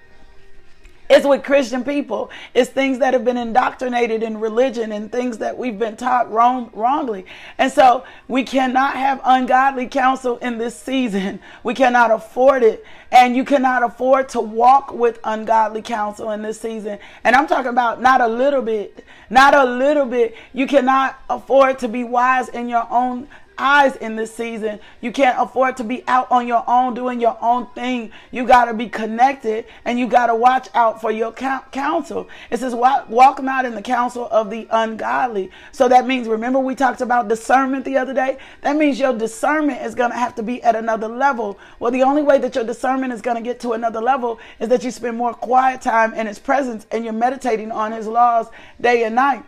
It's 1.13 1.27
with 1.27 1.43
Christian 1.43 1.83
people. 1.83 2.31
It's 2.53 2.69
things 2.69 2.99
that 2.99 3.13
have 3.13 3.25
been 3.25 3.35
indoctrinated 3.35 4.23
in 4.23 4.39
religion 4.39 4.93
and 4.93 5.11
things 5.11 5.39
that 5.39 5.57
we've 5.57 5.77
been 5.77 5.97
taught 5.97 6.31
wrong, 6.31 6.69
wrongly. 6.73 7.25
And 7.57 7.69
so 7.69 8.05
we 8.29 8.43
cannot 8.43 8.95
have 8.95 9.19
ungodly 9.25 9.87
counsel 9.87 10.37
in 10.37 10.57
this 10.57 10.73
season. 10.73 11.41
We 11.63 11.73
cannot 11.73 12.11
afford 12.11 12.63
it. 12.63 12.85
And 13.11 13.35
you 13.35 13.43
cannot 13.43 13.83
afford 13.83 14.29
to 14.29 14.39
walk 14.39 14.93
with 14.93 15.19
ungodly 15.25 15.81
counsel 15.81 16.31
in 16.31 16.43
this 16.43 16.61
season. 16.61 16.97
And 17.25 17.35
I'm 17.35 17.45
talking 17.45 17.71
about 17.71 18.01
not 18.01 18.21
a 18.21 18.27
little 18.27 18.61
bit, 18.61 19.03
not 19.29 19.53
a 19.53 19.65
little 19.65 20.05
bit. 20.05 20.33
You 20.53 20.65
cannot 20.65 21.21
afford 21.29 21.79
to 21.79 21.89
be 21.89 22.05
wise 22.05 22.47
in 22.47 22.69
your 22.69 22.87
own 22.89 23.27
eyes 23.61 23.95
in 23.97 24.15
this 24.15 24.35
season. 24.35 24.79
You 24.99 25.11
can't 25.11 25.39
afford 25.39 25.77
to 25.77 25.83
be 25.83 26.03
out 26.07 26.29
on 26.31 26.47
your 26.47 26.63
own 26.67 26.93
doing 26.93 27.21
your 27.21 27.37
own 27.41 27.67
thing. 27.67 28.11
You 28.31 28.45
got 28.45 28.65
to 28.65 28.73
be 28.73 28.89
connected 28.89 29.65
and 29.85 29.99
you 29.99 30.07
got 30.07 30.27
to 30.27 30.35
watch 30.35 30.67
out 30.73 30.99
for 30.99 31.11
your 31.11 31.31
counsel. 31.31 32.27
It 32.49 32.59
says, 32.59 32.73
walk, 32.73 33.09
walk 33.09 33.41
not 33.41 33.65
in 33.65 33.75
the 33.75 33.81
counsel 33.81 34.27
of 34.31 34.49
the 34.49 34.67
ungodly. 34.71 35.51
So 35.71 35.87
that 35.87 36.07
means, 36.07 36.27
remember, 36.27 36.59
we 36.59 36.75
talked 36.75 37.01
about 37.01 37.27
discernment 37.27 37.85
the 37.85 37.97
other 37.97 38.13
day? 38.13 38.37
That 38.61 38.75
means 38.75 38.99
your 38.99 39.17
discernment 39.17 39.81
is 39.83 39.93
going 39.95 40.11
to 40.11 40.17
have 40.17 40.35
to 40.35 40.43
be 40.43 40.61
at 40.63 40.75
another 40.75 41.07
level. 41.07 41.59
Well, 41.79 41.91
the 41.91 42.03
only 42.03 42.23
way 42.23 42.39
that 42.39 42.55
your 42.55 42.63
discernment 42.63 43.13
is 43.13 43.21
going 43.21 43.37
to 43.37 43.43
get 43.43 43.59
to 43.61 43.73
another 43.73 44.01
level 44.01 44.39
is 44.59 44.69
that 44.69 44.83
you 44.83 44.91
spend 44.91 45.17
more 45.17 45.33
quiet 45.33 45.81
time 45.81 46.13
in 46.13 46.25
His 46.25 46.39
presence 46.39 46.87
and 46.91 47.03
you're 47.03 47.13
meditating 47.13 47.71
on 47.71 47.91
His 47.91 48.07
laws 48.07 48.47
day 48.79 49.03
and 49.03 49.15
night. 49.15 49.43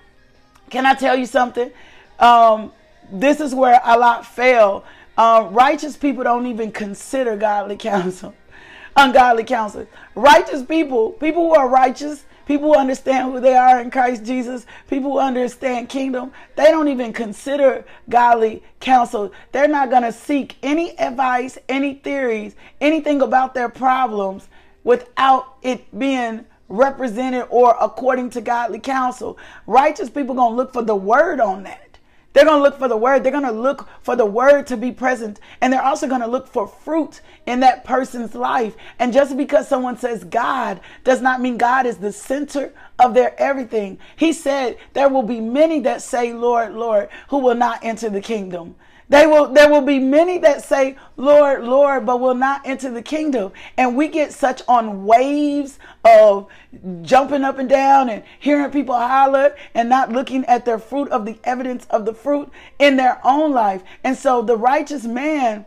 Can 0.70 0.86
I 0.86 0.94
tell 0.94 1.16
you 1.16 1.26
something? 1.26 1.72
Um, 2.20 2.72
this 3.14 3.40
is 3.40 3.54
where 3.54 3.80
a 3.84 3.98
lot 3.98 4.26
fail. 4.26 4.84
Uh, 5.18 5.48
righteous 5.52 5.96
people 5.96 6.24
don't 6.24 6.48
even 6.48 6.72
consider 6.72 7.38
godly 7.38 7.78
counsel, 7.78 8.34
ungodly 8.96 9.44
counsel. 9.44 9.88
Righteous 10.16 10.64
people, 10.64 11.12
people 11.12 11.44
who 11.44 11.56
are 11.56 11.70
righteous, 11.70 12.26
people 12.48 12.74
who 12.74 12.80
understand 12.80 13.32
who 13.32 13.40
they 13.40 13.56
are 13.56 13.80
in 13.80 13.92
Christ 13.92 14.26
Jesus, 14.26 14.66
people 14.90 15.12
who 15.12 15.20
understand 15.20 15.90
kingdom, 15.90 16.32
they 16.56 16.66
don't 16.66 16.88
even 16.88 17.14
consider 17.14 17.86
godly 18.10 18.64
counsel. 18.80 19.32
They're 19.52 19.68
not 19.68 19.92
going 19.92 20.04
to 20.04 20.12
seek 20.12 20.58
any 20.64 20.98
advice, 21.00 21.60
any 21.70 21.94
theories, 21.94 22.56
anything 22.82 23.22
about 23.22 23.54
their 23.54 23.70
problems 23.70 24.48
without 24.84 25.58
it 25.62 25.98
being 25.98 26.46
represented 26.68 27.46
or 27.52 27.78
according 27.80 28.32
to 28.32 28.42
godly 28.42 28.80
counsel. 28.80 29.38
Righteous 29.68 30.10
people 30.10 30.34
going 30.34 30.54
to 30.54 30.56
look 30.56 30.74
for 30.74 30.82
the 30.82 30.96
word 30.96 31.40
on 31.40 31.64
that. 31.64 31.93
They're 32.34 32.46
going 32.46 32.58
to 32.58 32.64
look 32.64 32.80
for 32.80 32.88
the 32.88 32.98
word. 32.98 33.24
They're 33.24 33.32
going 33.32 33.44
to 33.46 33.52
look 33.52 33.88
for 34.02 34.16
the 34.16 34.26
word 34.26 34.68
to 34.68 34.78
be 34.78 34.92
present. 34.92 35.40
And 35.62 35.72
they're 35.72 35.84
also 35.84 36.08
going 36.08 36.22
to 36.22 36.28
look 36.28 36.48
for 36.48 36.68
fruit 36.68 37.22
in 37.46 37.60
that 37.62 37.84
person's 37.84 38.36
life. 38.36 38.76
And 39.00 39.14
just 39.14 39.38
because 39.38 39.68
someone 39.68 39.98
says 39.98 40.24
God 40.24 40.82
does 41.04 41.22
not 41.22 41.42
mean 41.42 41.58
God 41.58 41.86
is 41.86 41.98
the 41.98 42.12
center 42.12 42.74
of 43.00 43.14
their 43.14 43.40
everything. 43.40 44.00
He 44.16 44.34
said 44.34 44.78
there 44.94 45.10
will 45.10 45.24
be 45.24 45.40
many 45.40 45.80
that 45.82 46.02
say, 46.02 46.34
Lord, 46.34 46.74
Lord, 46.74 47.10
who 47.30 47.38
will 47.38 47.56
not 47.56 47.80
enter 47.84 48.10
the 48.10 48.22
kingdom. 48.22 48.76
They 49.10 49.28
will, 49.28 49.52
there 49.52 49.70
will 49.70 49.82
be 49.82 50.00
many 50.00 50.38
that 50.40 50.64
say, 50.64 50.96
Lord, 51.18 51.64
Lord, 51.64 52.06
but 52.06 52.20
will 52.20 52.36
not 52.36 52.62
enter 52.66 52.90
the 52.90 53.02
kingdom. 53.02 53.52
And 53.78 53.96
we 53.96 54.08
get 54.08 54.34
such 54.34 54.62
on 54.68 55.06
waves 55.06 55.78
of 56.06 56.48
jumping 57.02 57.44
up 57.44 57.60
and 57.60 57.70
down 57.70 58.10
and 58.10 58.24
hearing 58.40 58.72
people 58.72 58.96
holler 58.96 59.56
and 59.76 59.90
not 59.90 60.12
looking 60.12 60.46
at 60.46 60.66
their 60.66 60.80
fruit 60.80 61.10
of 61.10 61.26
the 61.26 61.38
evidence 61.44 61.86
of 61.90 62.06
the 62.06 62.14
fruit 62.14 62.50
in 62.80 62.96
their 62.96 63.20
own 63.24 63.52
life. 63.52 63.84
And 64.04 64.18
so 64.18 64.42
the 64.42 64.58
righteous 64.58 65.04
man 65.04 65.66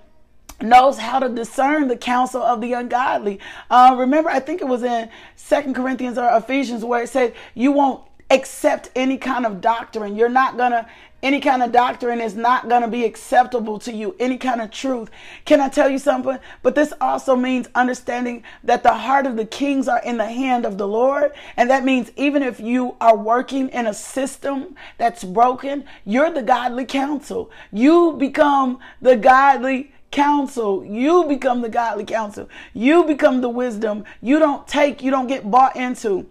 knows 0.60 0.98
how 0.98 1.18
to 1.18 1.28
discern 1.28 1.88
the 1.88 1.96
counsel 1.96 2.42
of 2.42 2.60
the 2.60 2.72
ungodly. 2.72 3.38
Uh, 3.70 3.94
remember, 3.98 4.30
I 4.30 4.40
think 4.40 4.62
it 4.62 4.68
was 4.68 4.82
in 4.82 5.10
Second 5.36 5.74
Corinthians 5.74 6.16
or 6.16 6.34
Ephesians 6.34 6.84
where 6.84 7.02
it 7.02 7.10
said, 7.10 7.34
you 7.54 7.72
won't 7.72 8.02
accept 8.30 8.90
any 8.96 9.18
kind 9.18 9.44
of 9.44 9.60
doctrine. 9.60 10.16
You're 10.16 10.28
not 10.28 10.56
going 10.56 10.72
to 10.72 10.86
any 11.22 11.40
kind 11.40 11.62
of 11.62 11.72
doctrine 11.72 12.20
is 12.20 12.36
not 12.36 12.68
going 12.68 12.82
to 12.82 12.88
be 12.88 13.04
acceptable 13.04 13.78
to 13.80 13.92
you. 13.92 14.14
Any 14.20 14.36
kind 14.36 14.60
of 14.60 14.70
truth. 14.70 15.10
Can 15.44 15.60
I 15.60 15.68
tell 15.68 15.88
you 15.88 15.98
something? 15.98 16.38
But 16.62 16.74
this 16.74 16.92
also 17.00 17.34
means 17.34 17.68
understanding 17.74 18.44
that 18.62 18.82
the 18.82 18.92
heart 18.92 19.26
of 19.26 19.36
the 19.36 19.46
kings 19.46 19.88
are 19.88 20.02
in 20.02 20.18
the 20.18 20.26
hand 20.26 20.66
of 20.66 20.76
the 20.78 20.86
Lord. 20.86 21.32
And 21.56 21.70
that 21.70 21.84
means 21.84 22.12
even 22.16 22.42
if 22.42 22.60
you 22.60 22.96
are 23.00 23.16
working 23.16 23.70
in 23.70 23.86
a 23.86 23.94
system 23.94 24.76
that's 24.98 25.24
broken, 25.24 25.84
you're 26.04 26.30
the 26.30 26.42
godly 26.42 26.84
counsel. 26.84 27.50
You 27.72 28.12
become 28.12 28.78
the 29.00 29.16
godly 29.16 29.92
counsel. 30.10 30.84
You 30.84 31.24
become 31.24 31.62
the 31.62 31.68
godly 31.70 32.04
counsel. 32.04 32.48
You 32.74 33.04
become 33.04 33.40
the 33.40 33.48
wisdom. 33.48 34.04
You 34.20 34.38
don't 34.38 34.68
take, 34.68 35.02
you 35.02 35.10
don't 35.10 35.26
get 35.26 35.50
bought 35.50 35.76
into 35.76 36.28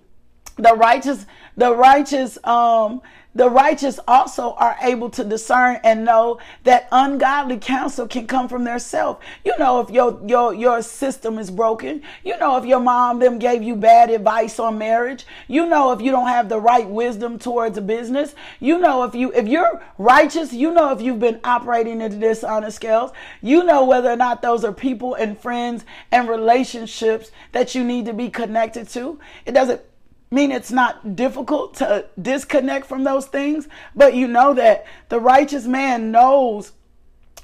the 0.58 0.74
righteous 0.74 1.26
the 1.58 1.76
righteous 1.76 2.38
um 2.44 3.02
the 3.36 3.50
righteous 3.50 4.00
also 4.08 4.54
are 4.54 4.78
able 4.82 5.10
to 5.10 5.24
discern 5.26 5.82
and 5.84 6.06
know 6.06 6.40
that 6.64 6.88
ungodly 6.90 7.58
counsel 7.58 8.08
can 8.08 8.28
come 8.28 8.48
from 8.48 8.64
their 8.64 8.80
self. 8.80 9.20
You 9.44 9.58
know 9.58 9.82
if 9.82 9.90
your 9.90 10.22
your 10.26 10.54
your 10.54 10.82
system 10.82 11.38
is 11.38 11.52
broken. 11.52 12.02
You 12.24 12.38
know 12.38 12.56
if 12.56 12.64
your 12.64 12.80
mom 12.80 13.20
them 13.20 13.38
gave 13.38 13.62
you 13.62 13.76
bad 13.76 14.10
advice 14.10 14.58
on 14.58 14.78
marriage. 14.78 15.26
You 15.50 15.66
know 15.66 15.92
if 15.92 16.00
you 16.00 16.12
don't 16.12 16.30
have 16.30 16.48
the 16.48 16.62
right 16.62 16.88
wisdom 16.88 17.38
towards 17.38 17.78
a 17.78 17.82
business. 17.82 18.36
You 18.62 18.80
know 18.80 19.04
if 19.04 19.14
you 19.14 19.34
if 19.34 19.50
you're 19.50 19.84
righteous, 19.98 20.54
you 20.54 20.72
know 20.72 20.94
if 20.94 21.02
you've 21.02 21.20
been 21.20 21.42
operating 21.44 22.00
into 22.00 22.16
dishonest 22.16 22.78
scales. 22.78 23.12
You 23.42 23.66
know 23.66 23.84
whether 23.84 24.10
or 24.10 24.16
not 24.16 24.42
those 24.42 24.64
are 24.64 24.72
people 24.72 25.14
and 25.16 25.38
friends 25.38 25.84
and 26.10 26.30
relationships 26.30 27.32
that 27.52 27.76
you 27.76 27.84
need 27.84 28.06
to 28.06 28.14
be 28.14 28.30
connected 28.30 28.88
to. 28.90 29.20
It 29.46 29.52
doesn't 29.52 29.82
mean 30.32 30.52
it's 30.52 30.72
not 30.72 31.16
difficult 31.16 31.76
to 31.76 32.06
disconnect 32.22 32.86
from 32.88 33.04
those 33.04 33.26
things, 33.26 33.68
but 33.96 34.14
you 34.14 34.28
know 34.28 34.54
that 34.54 34.86
the 35.10 35.20
righteous 35.20 35.66
man 35.66 36.12
knows 36.12 36.72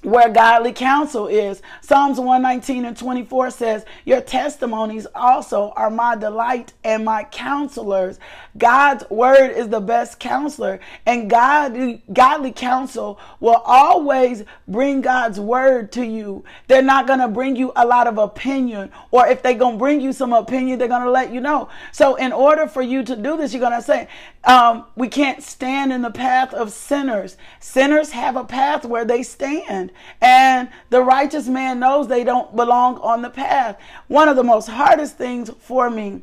where 0.01 0.29
godly 0.29 0.73
counsel 0.73 1.27
is. 1.27 1.61
Psalms 1.81 2.19
119 2.19 2.85
and 2.85 2.97
24 2.97 3.51
says, 3.51 3.85
Your 4.05 4.21
testimonies 4.21 5.05
also 5.13 5.73
are 5.75 5.89
my 5.89 6.15
delight 6.15 6.73
and 6.83 7.05
my 7.05 7.23
counselors. 7.25 8.19
God's 8.57 9.07
word 9.09 9.51
is 9.51 9.69
the 9.69 9.79
best 9.79 10.19
counselor, 10.19 10.79
and 11.05 11.29
godly, 11.29 12.03
godly 12.11 12.51
counsel 12.51 13.19
will 13.39 13.61
always 13.65 14.43
bring 14.67 15.01
God's 15.01 15.39
word 15.39 15.91
to 15.93 16.05
you. 16.05 16.43
They're 16.67 16.81
not 16.81 17.07
going 17.07 17.19
to 17.19 17.27
bring 17.27 17.55
you 17.55 17.71
a 17.75 17.85
lot 17.85 18.07
of 18.07 18.17
opinion, 18.17 18.91
or 19.11 19.27
if 19.27 19.41
they're 19.41 19.53
going 19.53 19.75
to 19.75 19.79
bring 19.79 20.01
you 20.01 20.13
some 20.13 20.33
opinion, 20.33 20.79
they're 20.79 20.87
going 20.87 21.03
to 21.03 21.11
let 21.11 21.31
you 21.31 21.39
know. 21.39 21.69
So, 21.91 22.15
in 22.15 22.33
order 22.33 22.67
for 22.67 22.81
you 22.81 23.03
to 23.03 23.15
do 23.15 23.37
this, 23.37 23.53
you're 23.53 23.61
going 23.61 23.79
to 23.79 23.81
say, 23.81 24.07
um, 24.43 24.85
We 24.95 25.07
can't 25.07 25.43
stand 25.43 25.93
in 25.93 26.01
the 26.01 26.11
path 26.11 26.53
of 26.53 26.71
sinners. 26.71 27.37
Sinners 27.59 28.11
have 28.11 28.35
a 28.35 28.43
path 28.43 28.83
where 28.83 29.05
they 29.05 29.23
stand 29.23 29.90
and 30.21 30.69
the 30.89 31.01
righteous 31.01 31.47
man 31.47 31.79
knows 31.79 32.07
they 32.07 32.23
don't 32.23 32.55
belong 32.55 32.97
on 32.99 33.21
the 33.21 33.29
path. 33.29 33.79
One 34.07 34.27
of 34.27 34.35
the 34.35 34.43
most 34.43 34.67
hardest 34.67 35.17
things 35.17 35.49
for 35.59 35.89
me 35.89 36.21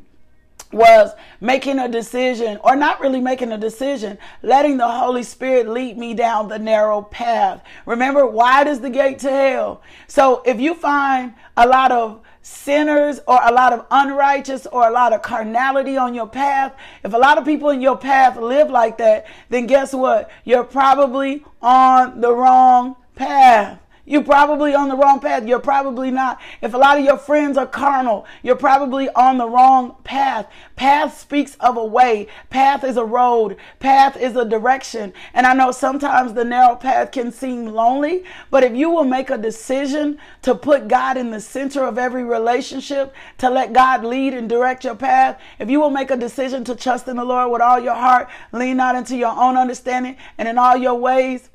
was 0.71 1.11
making 1.41 1.79
a 1.79 1.87
decision 1.87 2.59
or 2.63 2.75
not 2.75 3.01
really 3.01 3.19
making 3.19 3.51
a 3.51 3.57
decision, 3.57 4.17
letting 4.43 4.77
the 4.77 4.87
Holy 4.87 5.23
Spirit 5.23 5.67
lead 5.67 5.97
me 5.97 6.13
down 6.13 6.47
the 6.47 6.59
narrow 6.59 7.01
path. 7.01 7.63
Remember, 7.85 8.25
wide 8.27 8.67
is 8.67 8.79
the 8.79 8.89
gate 8.89 9.19
to 9.19 9.31
hell. 9.31 9.81
So 10.07 10.43
if 10.45 10.59
you 10.59 10.75
find 10.75 11.33
a 11.57 11.67
lot 11.67 11.91
of 11.91 12.21
sinners 12.41 13.19
or 13.27 13.39
a 13.43 13.51
lot 13.51 13.73
of 13.73 13.85
unrighteous 13.89 14.67
or 14.67 14.87
a 14.87 14.91
lot 14.91 15.11
of 15.11 15.21
carnality 15.21 15.97
on 15.97 16.13
your 16.13 16.27
path, 16.27 16.75
if 17.03 17.13
a 17.13 17.17
lot 17.17 17.37
of 17.37 17.45
people 17.45 17.69
in 17.69 17.81
your 17.81 17.97
path 17.97 18.37
live 18.37 18.69
like 18.69 18.99
that, 18.99 19.25
then 19.49 19.65
guess 19.65 19.93
what? 19.93 20.29
You're 20.45 20.63
probably 20.63 21.43
on 21.61 22.21
the 22.21 22.33
wrong 22.33 22.95
path. 23.19 23.79
You're 24.05 24.23
probably 24.23 24.73
on 24.73 24.89
the 24.89 24.95
wrong 24.95 25.19
path. 25.19 25.45
You're 25.45 25.59
probably 25.59 26.09
not. 26.09 26.41
If 26.63 26.73
a 26.73 26.77
lot 26.77 26.97
of 26.97 27.05
your 27.05 27.17
friends 27.17 27.59
are 27.59 27.67
carnal, 27.67 28.25
you're 28.41 28.55
probably 28.55 29.07
on 29.09 29.37
the 29.37 29.47
wrong 29.47 29.97
path. 30.03 30.47
Path 30.75 31.19
speaks 31.19 31.55
of 31.59 31.77
a 31.77 31.85
way. 31.85 32.27
Path 32.49 32.83
is 32.83 32.97
a 32.97 33.05
road. 33.05 33.57
Path 33.77 34.17
is 34.17 34.35
a 34.35 34.45
direction. 34.45 35.13
And 35.35 35.45
I 35.45 35.53
know 35.53 35.71
sometimes 35.71 36.33
the 36.33 36.43
narrow 36.43 36.75
path 36.75 37.11
can 37.11 37.31
seem 37.31 37.67
lonely, 37.67 38.23
but 38.49 38.63
if 38.63 38.73
you 38.73 38.89
will 38.89 39.03
make 39.03 39.29
a 39.29 39.37
decision 39.37 40.17
to 40.41 40.55
put 40.55 40.87
God 40.87 41.15
in 41.15 41.29
the 41.29 41.41
center 41.41 41.83
of 41.83 41.99
every 41.99 42.23
relationship, 42.23 43.13
to 43.37 43.47
let 43.47 43.73
God 43.73 44.03
lead 44.03 44.33
and 44.33 44.49
direct 44.49 44.85
your 44.85 44.95
path, 44.95 45.39
if 45.59 45.69
you 45.69 45.79
will 45.79 45.91
make 45.91 46.09
a 46.09 46.17
decision 46.17 46.63
to 46.63 46.75
trust 46.75 47.07
in 47.07 47.17
the 47.17 47.23
Lord 47.23 47.51
with 47.51 47.61
all 47.61 47.79
your 47.79 47.93
heart, 47.93 48.27
lean 48.53 48.77
not 48.77 48.95
into 48.95 49.15
your 49.15 49.37
own 49.37 49.55
understanding, 49.55 50.17
and 50.39 50.47
in 50.47 50.57
all 50.57 50.77
your 50.77 50.95
ways, 50.95 51.48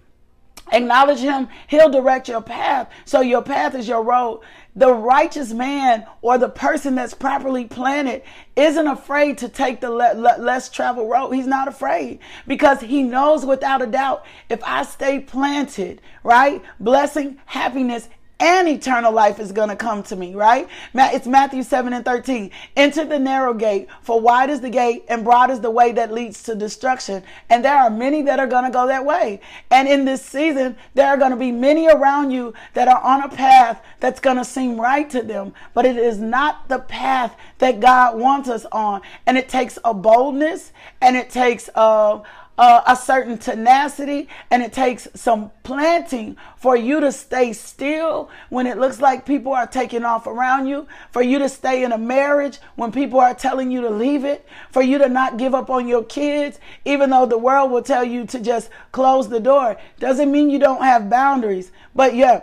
Acknowledge 0.73 1.19
him, 1.19 1.49
he'll 1.67 1.91
direct 1.91 2.29
your 2.29 2.41
path. 2.41 2.91
So 3.05 3.21
your 3.21 3.43
path 3.43 3.75
is 3.75 3.87
your 3.87 4.03
road. 4.03 4.41
The 4.77 4.93
righteous 4.93 5.53
man 5.53 6.07
or 6.21 6.37
the 6.37 6.49
person 6.49 6.95
that's 6.95 7.15
properly 7.15 7.65
planted 7.67 8.23
isn't 8.57 8.87
afraid 8.87 9.39
to 9.39 9.49
take 9.49 9.81
the 9.81 9.91
le- 9.91 10.15
le- 10.15 10.41
less 10.41 10.69
traveled 10.69 11.11
road. 11.11 11.31
He's 11.31 11.47
not 11.47 11.69
afraid 11.69 12.19
because 12.47 12.81
he 12.81 13.03
knows 13.03 13.47
without 13.47 13.83
a 13.83 13.87
doubt 13.87 14.25
if 14.49 14.63
I 14.65 14.83
stay 14.83 15.21
planted, 15.21 16.01
right? 16.25 16.63
Blessing, 16.81 17.39
happiness, 17.47 18.09
and 18.45 18.69
eternal 18.69 19.11
life 19.11 19.41
is 19.41 19.53
going 19.53 19.71
to 19.71 19.77
come 19.77 20.03
to 20.03 20.17
me, 20.17 20.35
right? 20.35 20.69
It's 20.93 21.27
Matthew 21.27 21.63
7 21.63 21.95
and 21.95 22.05
13. 22.05 22.51
Enter 22.77 23.07
the 23.07 23.19
narrow 23.19 23.55
gate, 23.55 23.89
for 24.03 24.21
wide 24.21 24.51
is 24.51 24.61
the 24.61 24.69
gate 24.69 25.07
and 25.09 25.25
broad 25.25 25.51
is 25.51 25.61
the 25.61 25.71
way 25.71 25.93
that 25.93 26.13
leads 26.13 26.43
to 26.43 26.55
destruction. 26.55 27.23
And 27.49 27.65
there 27.65 27.75
are 27.75 27.89
many 27.89 28.21
that 28.21 28.39
are 28.39 28.47
going 28.47 28.65
to 28.65 28.71
go 28.71 28.87
that 28.87 29.07
way. 29.07 29.41
And 29.71 29.89
in 29.89 30.05
this 30.05 30.23
season, 30.23 30.77
there 30.93 31.07
are 31.07 31.17
going 31.17 31.31
to 31.31 31.39
be 31.39 31.53
many 31.53 31.89
around 31.89 32.33
you 32.33 32.53
that 32.75 32.87
are 32.87 33.01
on 33.01 33.23
a 33.23 33.31
path 33.31 33.83
that's 34.01 34.21
going 34.21 34.37
to 34.37 34.45
seem 34.45 34.79
right 34.79 35.09
to 35.09 35.23
them, 35.23 35.55
but 35.73 35.87
it 35.87 35.97
is 35.97 36.19
not 36.19 36.69
the 36.69 36.81
path 36.81 37.35
that 37.61 37.81
God 37.81 38.19
wants 38.19 38.51
us 38.51 38.67
on. 38.73 39.01
And 39.25 39.39
it 39.39 39.49
takes 39.49 39.79
a 39.85 39.95
boldness 39.95 40.71
and 41.01 41.17
it 41.17 41.31
takes 41.31 41.69
a, 41.69 41.79
uh, 41.79 42.23
uh, 42.57 42.83
a 42.87 42.97
certain 42.97 43.37
tenacity 43.39 44.29
and 44.51 44.63
it 44.63 44.73
takes 44.73 45.09
some 45.15 45.51
planting 45.63 46.37
for 46.57 46.77
you 46.77 47.01
to 47.01 47.11
stay 47.11 47.53
still 47.53 48.31
when 48.49 48.67
it 48.67 48.79
looks 48.79 49.01
like 49.01 49.27
people 49.27 49.53
are 49.53 49.67
taking 49.67 50.05
off 50.05 50.27
around 50.27 50.67
you, 50.67 50.87
for 51.11 51.23
you 51.23 51.39
to 51.39 51.49
stay 51.49 51.83
in 51.83 51.93
a 51.93 51.99
marriage 51.99 52.59
when 52.77 52.93
people 52.93 53.21
are 53.21 53.35
telling 53.35 53.71
you 53.71 53.81
to 53.81 53.91
leave 53.91 54.25
it, 54.25 54.47
for 54.71 54.83
you 54.83 54.99
to 54.99 55.09
not 55.09 55.37
give 55.37 55.55
up 55.55 55.71
on 55.71 55.89
your 55.89 56.05
kids, 56.05 56.59
even 56.85 57.11
though 57.11 57.27
the 57.27 57.39
world 57.39 57.71
will 57.71 57.83
tell 57.83 58.05
you 58.05 58.25
to 58.27 58.41
just 58.41 58.71
close 58.93 59.29
the 59.29 59.41
door. 59.41 59.77
Doesn't 59.99 60.31
mean 60.31 60.51
you 60.51 60.59
don't 60.59 60.83
have 60.83 61.11
boundaries, 61.11 61.73
but 61.95 62.15
yeah. 62.15 62.43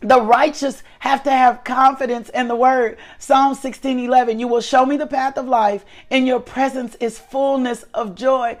The 0.00 0.20
righteous 0.20 0.84
have 1.00 1.24
to 1.24 1.30
have 1.32 1.64
confidence 1.64 2.28
in 2.28 2.46
the 2.46 2.54
word. 2.54 2.98
Psalm 3.18 3.56
16 3.56 3.98
11. 3.98 4.38
You 4.38 4.46
will 4.46 4.60
show 4.60 4.86
me 4.86 4.96
the 4.96 5.08
path 5.08 5.36
of 5.36 5.48
life. 5.48 5.84
In 6.08 6.24
your 6.24 6.38
presence 6.38 6.94
is 7.00 7.18
fullness 7.18 7.82
of 7.94 8.14
joy 8.14 8.58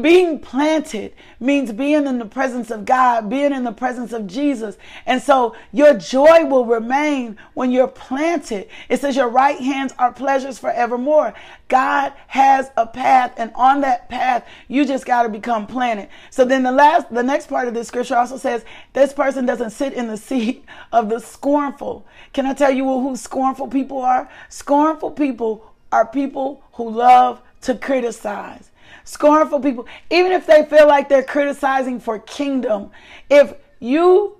being 0.00 0.38
planted 0.38 1.12
means 1.40 1.72
being 1.72 2.06
in 2.06 2.18
the 2.18 2.24
presence 2.24 2.70
of 2.70 2.84
God, 2.84 3.28
being 3.28 3.52
in 3.52 3.64
the 3.64 3.72
presence 3.72 4.12
of 4.12 4.26
Jesus. 4.26 4.78
And 5.06 5.20
so 5.20 5.56
your 5.72 5.94
joy 5.94 6.44
will 6.44 6.64
remain 6.64 7.36
when 7.54 7.70
you're 7.70 7.88
planted. 7.88 8.68
It 8.88 9.00
says 9.00 9.16
your 9.16 9.28
right 9.28 9.58
hands 9.58 9.92
are 9.98 10.12
pleasures 10.12 10.58
forevermore. 10.58 11.34
God 11.68 12.12
has 12.28 12.70
a 12.76 12.86
path 12.86 13.34
and 13.36 13.52
on 13.54 13.80
that 13.80 14.08
path, 14.08 14.46
you 14.68 14.84
just 14.84 15.04
got 15.04 15.24
to 15.24 15.28
become 15.28 15.66
planted. 15.66 16.08
So 16.30 16.44
then 16.44 16.62
the 16.62 16.72
last, 16.72 17.12
the 17.12 17.22
next 17.22 17.48
part 17.48 17.68
of 17.68 17.74
this 17.74 17.88
scripture 17.88 18.16
also 18.16 18.36
says 18.36 18.64
this 18.92 19.12
person 19.12 19.46
doesn't 19.46 19.70
sit 19.70 19.92
in 19.92 20.06
the 20.06 20.16
seat 20.16 20.64
of 20.92 21.08
the 21.08 21.18
scornful. 21.18 22.06
Can 22.32 22.46
I 22.46 22.54
tell 22.54 22.70
you 22.70 22.84
who 22.84 23.16
scornful 23.16 23.68
people 23.68 24.00
are? 24.00 24.28
Scornful 24.48 25.10
people 25.12 25.72
are 25.90 26.06
people 26.06 26.62
who 26.72 26.90
love 26.90 27.42
to 27.62 27.74
criticize 27.74 28.71
scornful 29.04 29.60
people, 29.60 29.86
even 30.10 30.32
if 30.32 30.46
they 30.46 30.64
feel 30.64 30.86
like 30.86 31.08
they're 31.08 31.22
criticizing 31.22 32.00
for 32.00 32.18
kingdom, 32.18 32.90
if 33.30 33.54
you 33.80 34.36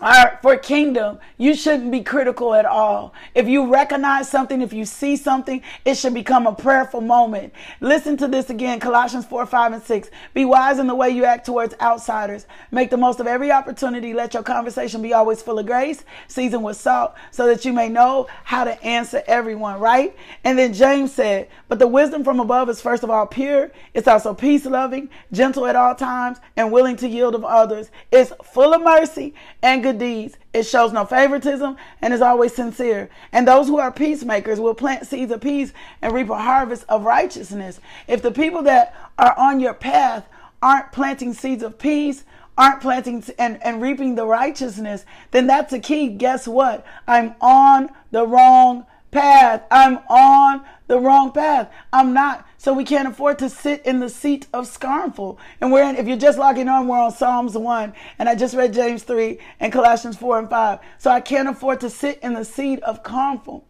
are 0.00 0.38
for 0.42 0.56
kingdom, 0.56 1.18
you 1.38 1.54
shouldn't 1.54 1.90
be 1.90 2.02
critical 2.02 2.54
at 2.54 2.66
all. 2.66 3.14
If 3.34 3.48
you 3.48 3.72
recognize 3.72 4.28
something, 4.28 4.60
if 4.60 4.72
you 4.72 4.84
see 4.84 5.16
something, 5.16 5.62
it 5.84 5.96
should 5.96 6.14
become 6.14 6.46
a 6.46 6.54
prayerful 6.54 7.00
moment. 7.00 7.52
Listen 7.80 8.16
to 8.18 8.28
this 8.28 8.50
again 8.50 8.78
Colossians 8.78 9.24
4, 9.24 9.46
5, 9.46 9.72
and 9.72 9.82
6. 9.82 10.10
Be 10.34 10.44
wise 10.44 10.78
in 10.78 10.86
the 10.86 10.94
way 10.94 11.10
you 11.10 11.24
act 11.24 11.46
towards 11.46 11.74
outsiders. 11.80 12.46
Make 12.70 12.90
the 12.90 12.96
most 12.96 13.20
of 13.20 13.26
every 13.26 13.50
opportunity. 13.50 14.12
Let 14.12 14.34
your 14.34 14.42
conversation 14.42 15.00
be 15.02 15.14
always 15.14 15.40
full 15.40 15.58
of 15.58 15.66
grace, 15.66 16.04
seasoned 16.28 16.64
with 16.64 16.76
salt, 16.76 17.14
so 17.30 17.46
that 17.46 17.64
you 17.64 17.72
may 17.72 17.88
know 17.88 18.28
how 18.44 18.64
to 18.64 18.82
answer 18.84 19.22
everyone, 19.26 19.80
right? 19.80 20.14
And 20.44 20.58
then 20.58 20.74
James 20.74 21.12
said, 21.12 21.48
But 21.68 21.78
the 21.78 21.86
wisdom 21.86 22.22
from 22.22 22.40
above 22.40 22.68
is 22.68 22.80
first 22.80 23.02
of 23.02 23.10
all 23.10 23.26
pure, 23.26 23.70
it's 23.94 24.08
also 24.08 24.34
peace 24.34 24.66
loving, 24.66 25.08
gentle 25.32 25.66
at 25.66 25.76
all 25.76 25.94
times, 25.94 26.38
and 26.56 26.70
willing 26.70 26.96
to 26.96 27.08
yield 27.08 27.34
of 27.34 27.44
others. 27.44 27.90
It's 28.10 28.32
full 28.44 28.74
of 28.74 28.82
mercy 28.82 29.34
and 29.62 29.85
good 29.86 29.98
deeds. 29.98 30.36
It 30.52 30.64
shows 30.64 30.92
no 30.92 31.04
favoritism 31.04 31.76
and 32.02 32.12
is 32.12 32.20
always 32.20 32.52
sincere. 32.52 33.08
And 33.30 33.46
those 33.46 33.68
who 33.68 33.78
are 33.78 33.92
peacemakers 33.92 34.58
will 34.58 34.74
plant 34.74 35.06
seeds 35.06 35.30
of 35.30 35.40
peace 35.40 35.72
and 36.02 36.12
reap 36.12 36.28
a 36.28 36.38
harvest 36.38 36.84
of 36.88 37.04
righteousness. 37.04 37.78
If 38.08 38.20
the 38.20 38.32
people 38.32 38.62
that 38.64 38.94
are 39.16 39.38
on 39.38 39.60
your 39.60 39.74
path 39.74 40.28
aren't 40.60 40.90
planting 40.90 41.34
seeds 41.34 41.62
of 41.62 41.78
peace, 41.78 42.24
aren't 42.58 42.80
planting 42.80 43.22
and, 43.38 43.62
and 43.62 43.80
reaping 43.80 44.16
the 44.16 44.26
righteousness, 44.26 45.04
then 45.30 45.46
that's 45.46 45.72
a 45.72 45.78
key. 45.78 46.08
Guess 46.08 46.48
what? 46.48 46.84
I'm 47.06 47.36
on 47.40 47.90
the 48.10 48.26
wrong 48.26 48.86
path. 49.12 49.62
I'm 49.70 49.98
on 50.08 50.64
the 50.88 50.98
wrong 50.98 51.30
path. 51.30 51.70
I'm 51.92 52.12
not. 52.12 52.44
So 52.66 52.72
we 52.72 52.82
can't 52.82 53.06
afford 53.06 53.38
to 53.38 53.48
sit 53.48 53.86
in 53.86 54.00
the 54.00 54.08
seat 54.08 54.48
of 54.52 54.66
scornful. 54.66 55.38
And 55.60 55.70
we're 55.70 55.88
in, 55.88 55.94
if 55.94 56.08
you're 56.08 56.16
just 56.16 56.36
logging 56.36 56.66
on, 56.66 56.88
we're 56.88 56.98
on 56.98 57.12
Psalms 57.12 57.56
1. 57.56 57.94
And 58.18 58.28
I 58.28 58.34
just 58.34 58.56
read 58.56 58.72
James 58.72 59.04
3 59.04 59.38
and 59.60 59.72
Colossians 59.72 60.16
4 60.16 60.40
and 60.40 60.50
5. 60.50 60.80
So 60.98 61.12
I 61.12 61.20
can't 61.20 61.48
afford 61.48 61.78
to 61.82 61.90
sit 61.90 62.18
in 62.24 62.34
the 62.34 62.44
seat 62.44 62.82
of 62.82 62.98
scornful. 63.04 63.64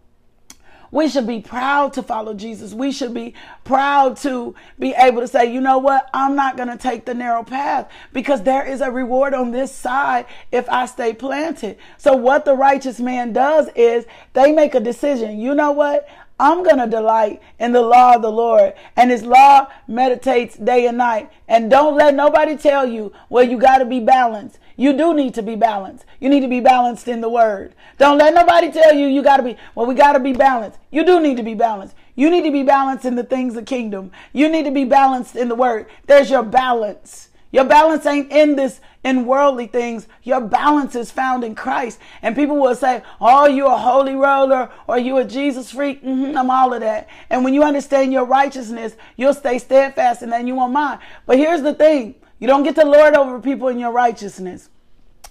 We 0.90 1.10
should 1.10 1.26
be 1.26 1.40
proud 1.40 1.92
to 1.92 2.02
follow 2.02 2.32
Jesus. 2.32 2.72
We 2.72 2.90
should 2.90 3.12
be 3.12 3.34
proud 3.64 4.16
to 4.18 4.54
be 4.78 4.94
able 4.96 5.20
to 5.20 5.28
say, 5.28 5.52
you 5.52 5.60
know 5.60 5.76
what? 5.76 6.08
I'm 6.14 6.34
not 6.34 6.56
going 6.56 6.70
to 6.70 6.78
take 6.78 7.04
the 7.04 7.12
narrow 7.12 7.42
path 7.42 7.90
because 8.14 8.44
there 8.44 8.64
is 8.64 8.80
a 8.80 8.90
reward 8.90 9.34
on 9.34 9.50
this 9.50 9.74
side 9.74 10.24
if 10.50 10.66
I 10.70 10.86
stay 10.86 11.12
planted. 11.12 11.76
So, 11.98 12.16
what 12.16 12.46
the 12.46 12.54
righteous 12.54 12.98
man 12.98 13.34
does 13.34 13.68
is 13.74 14.06
they 14.32 14.52
make 14.52 14.74
a 14.74 14.80
decision. 14.80 15.38
You 15.38 15.54
know 15.54 15.72
what? 15.72 16.08
I'm 16.38 16.62
going 16.62 16.78
to 16.78 16.86
delight 16.86 17.40
in 17.58 17.72
the 17.72 17.80
law 17.80 18.14
of 18.16 18.22
the 18.22 18.30
Lord. 18.30 18.74
And 18.96 19.10
his 19.10 19.22
law 19.22 19.68
meditates 19.88 20.56
day 20.56 20.86
and 20.86 20.98
night. 20.98 21.30
And 21.48 21.70
don't 21.70 21.96
let 21.96 22.14
nobody 22.14 22.56
tell 22.56 22.86
you, 22.86 23.12
well, 23.30 23.44
you 23.44 23.58
got 23.58 23.78
to 23.78 23.84
be 23.84 24.00
balanced. 24.00 24.58
You 24.76 24.92
do 24.92 25.14
need 25.14 25.32
to 25.34 25.42
be 25.42 25.56
balanced. 25.56 26.04
You 26.20 26.28
need 26.28 26.40
to 26.40 26.48
be 26.48 26.60
balanced 26.60 27.08
in 27.08 27.22
the 27.22 27.30
word. 27.30 27.74
Don't 27.96 28.18
let 28.18 28.34
nobody 28.34 28.70
tell 28.70 28.92
you 28.92 29.06
you 29.06 29.22
got 29.22 29.38
to 29.38 29.42
be, 29.42 29.56
well, 29.74 29.86
we 29.86 29.94
got 29.94 30.12
to 30.12 30.20
be 30.20 30.34
balanced. 30.34 30.78
You 30.90 31.04
do 31.04 31.20
need 31.20 31.38
to 31.38 31.42
be 31.42 31.54
balanced. 31.54 31.94
You 32.14 32.30
need 32.30 32.44
to 32.44 32.52
be 32.52 32.62
balanced 32.62 33.06
in 33.06 33.14
the 33.14 33.24
things 33.24 33.56
of 33.56 33.64
kingdom. 33.64 34.10
You 34.34 34.50
need 34.50 34.64
to 34.64 34.70
be 34.70 34.84
balanced 34.84 35.36
in 35.36 35.48
the 35.48 35.54
word. 35.54 35.86
There's 36.06 36.30
your 36.30 36.42
balance. 36.42 37.30
Your 37.52 37.64
balance 37.64 38.04
ain't 38.04 38.30
in 38.30 38.56
this 38.56 38.80
in 39.06 39.24
worldly 39.24 39.68
things. 39.68 40.08
Your 40.24 40.40
balance 40.40 40.96
is 40.96 41.12
found 41.12 41.44
in 41.44 41.54
Christ. 41.54 42.00
And 42.22 42.34
people 42.34 42.56
will 42.56 42.74
say, 42.74 43.02
"Oh, 43.20 43.46
you 43.46 43.66
a 43.66 43.76
holy 43.76 44.16
roller 44.16 44.68
or 44.88 44.98
you 44.98 45.16
a 45.18 45.24
Jesus 45.24 45.70
freak." 45.70 46.02
Mm-hmm, 46.02 46.36
I'm 46.36 46.50
all 46.50 46.74
of 46.74 46.80
that. 46.80 47.08
And 47.30 47.44
when 47.44 47.54
you 47.54 47.62
understand 47.62 48.12
your 48.12 48.24
righteousness, 48.24 48.96
you'll 49.16 49.32
stay 49.32 49.58
steadfast 49.60 50.22
and 50.22 50.32
then 50.32 50.48
you 50.48 50.56
won't 50.56 50.72
mind. 50.72 51.00
But 51.24 51.38
here's 51.38 51.62
the 51.62 51.72
thing: 51.72 52.16
you 52.40 52.48
don't 52.48 52.64
get 52.64 52.74
to 52.74 52.84
lord 52.84 53.14
over 53.14 53.40
people 53.40 53.68
in 53.68 53.78
your 53.78 53.92
righteousness. 53.92 54.70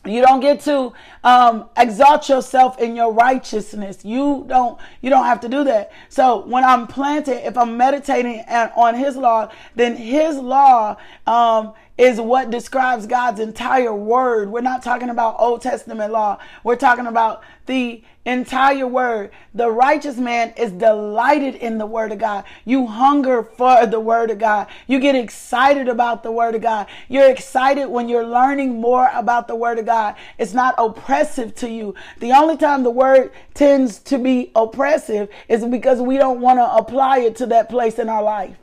You 0.05 0.21
don't 0.21 0.39
get 0.39 0.59
to 0.61 0.93
um, 1.23 1.67
exalt 1.75 2.29
yourself 2.29 2.79
in 2.79 2.95
your 2.95 3.11
righteousness. 3.11 4.05
You 4.05 4.45
don't. 4.47 4.79
You 5.01 5.09
don't 5.09 5.25
have 5.25 5.41
to 5.41 5.49
do 5.49 5.63
that. 5.65 5.91
So 6.09 6.45
when 6.45 6.63
I'm 6.63 6.87
planted, 6.87 7.45
if 7.45 7.57
I'm 7.57 7.75
meditating 7.75 8.41
on 8.47 8.95
His 8.95 9.17
law, 9.17 9.51
then 9.75 9.95
His 9.95 10.37
law 10.37 10.97
um, 11.25 11.73
is 11.97 12.19
what 12.19 12.51
describes 12.51 13.07
God's 13.07 13.39
entire 13.39 13.93
word. 13.93 14.49
We're 14.49 14.61
not 14.61 14.83
talking 14.83 15.09
about 15.09 15.35
Old 15.39 15.61
Testament 15.61 16.11
law. 16.11 16.37
We're 16.63 16.75
talking 16.75 17.07
about 17.07 17.41
the 17.67 18.03
entire 18.25 18.87
word. 18.87 19.31
The 19.53 19.69
righteous 19.69 20.17
man 20.17 20.53
is 20.57 20.71
delighted 20.71 21.55
in 21.55 21.77
the 21.77 21.85
word 21.85 22.11
of 22.11 22.17
God. 22.17 22.43
You 22.65 22.87
hunger 22.87 23.43
for 23.43 23.85
the 23.85 23.99
word 23.99 24.29
of 24.31 24.39
God. 24.39 24.67
You 24.87 24.99
get 24.99 25.15
excited 25.15 25.87
about 25.87 26.23
the 26.23 26.31
word 26.31 26.55
of 26.55 26.61
God. 26.61 26.87
You're 27.07 27.29
excited 27.29 27.87
when 27.87 28.09
you're 28.09 28.25
learning 28.25 28.81
more 28.81 29.09
about 29.13 29.47
the 29.47 29.55
word 29.55 29.79
of 29.79 29.85
God. 29.85 30.15
It's 30.37 30.53
not 30.53 30.75
oppressive 30.77 31.55
to 31.55 31.69
you. 31.69 31.95
The 32.19 32.33
only 32.33 32.57
time 32.57 32.83
the 32.83 32.89
word 32.89 33.31
tends 33.53 33.99
to 33.99 34.17
be 34.17 34.51
oppressive 34.55 35.29
is 35.47 35.63
because 35.63 36.01
we 36.01 36.17
don't 36.17 36.41
want 36.41 36.59
to 36.59 36.75
apply 36.75 37.19
it 37.19 37.35
to 37.37 37.45
that 37.47 37.69
place 37.69 37.99
in 37.99 38.09
our 38.09 38.23
life. 38.23 38.57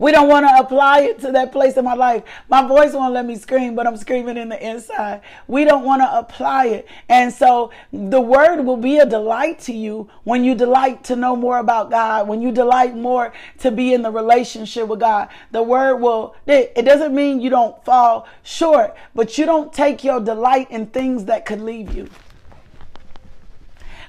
We 0.00 0.12
don't 0.12 0.28
want 0.28 0.46
to 0.48 0.58
apply 0.58 1.02
it 1.02 1.20
to 1.20 1.32
that 1.32 1.52
place 1.52 1.76
in 1.76 1.84
my 1.84 1.92
life. 1.94 2.22
My 2.48 2.66
voice 2.66 2.94
won't 2.94 3.12
let 3.12 3.26
me 3.26 3.36
scream, 3.36 3.74
but 3.74 3.86
I'm 3.86 3.98
screaming 3.98 4.38
in 4.38 4.48
the 4.48 4.66
inside. 4.66 5.20
We 5.46 5.66
don't 5.66 5.84
want 5.84 6.00
to 6.00 6.18
apply 6.18 6.68
it. 6.68 6.88
And 7.10 7.30
so 7.32 7.70
the 7.92 8.20
word 8.20 8.62
will 8.62 8.78
be 8.78 8.96
a 8.96 9.04
delight 9.04 9.58
to 9.60 9.74
you 9.74 10.08
when 10.24 10.42
you 10.42 10.54
delight 10.54 11.04
to 11.04 11.16
know 11.16 11.36
more 11.36 11.58
about 11.58 11.90
God, 11.90 12.26
when 12.26 12.40
you 12.40 12.50
delight 12.50 12.96
more 12.96 13.34
to 13.58 13.70
be 13.70 13.92
in 13.92 14.00
the 14.00 14.10
relationship 14.10 14.88
with 14.88 15.00
God. 15.00 15.28
The 15.52 15.62
word 15.62 15.96
will, 15.96 16.34
it 16.46 16.84
doesn't 16.86 17.14
mean 17.14 17.42
you 17.42 17.50
don't 17.50 17.84
fall 17.84 18.26
short, 18.42 18.96
but 19.14 19.36
you 19.36 19.44
don't 19.44 19.70
take 19.70 20.02
your 20.02 20.18
delight 20.18 20.70
in 20.70 20.86
things 20.86 21.26
that 21.26 21.44
could 21.44 21.60
leave 21.60 21.94
you. 21.94 22.08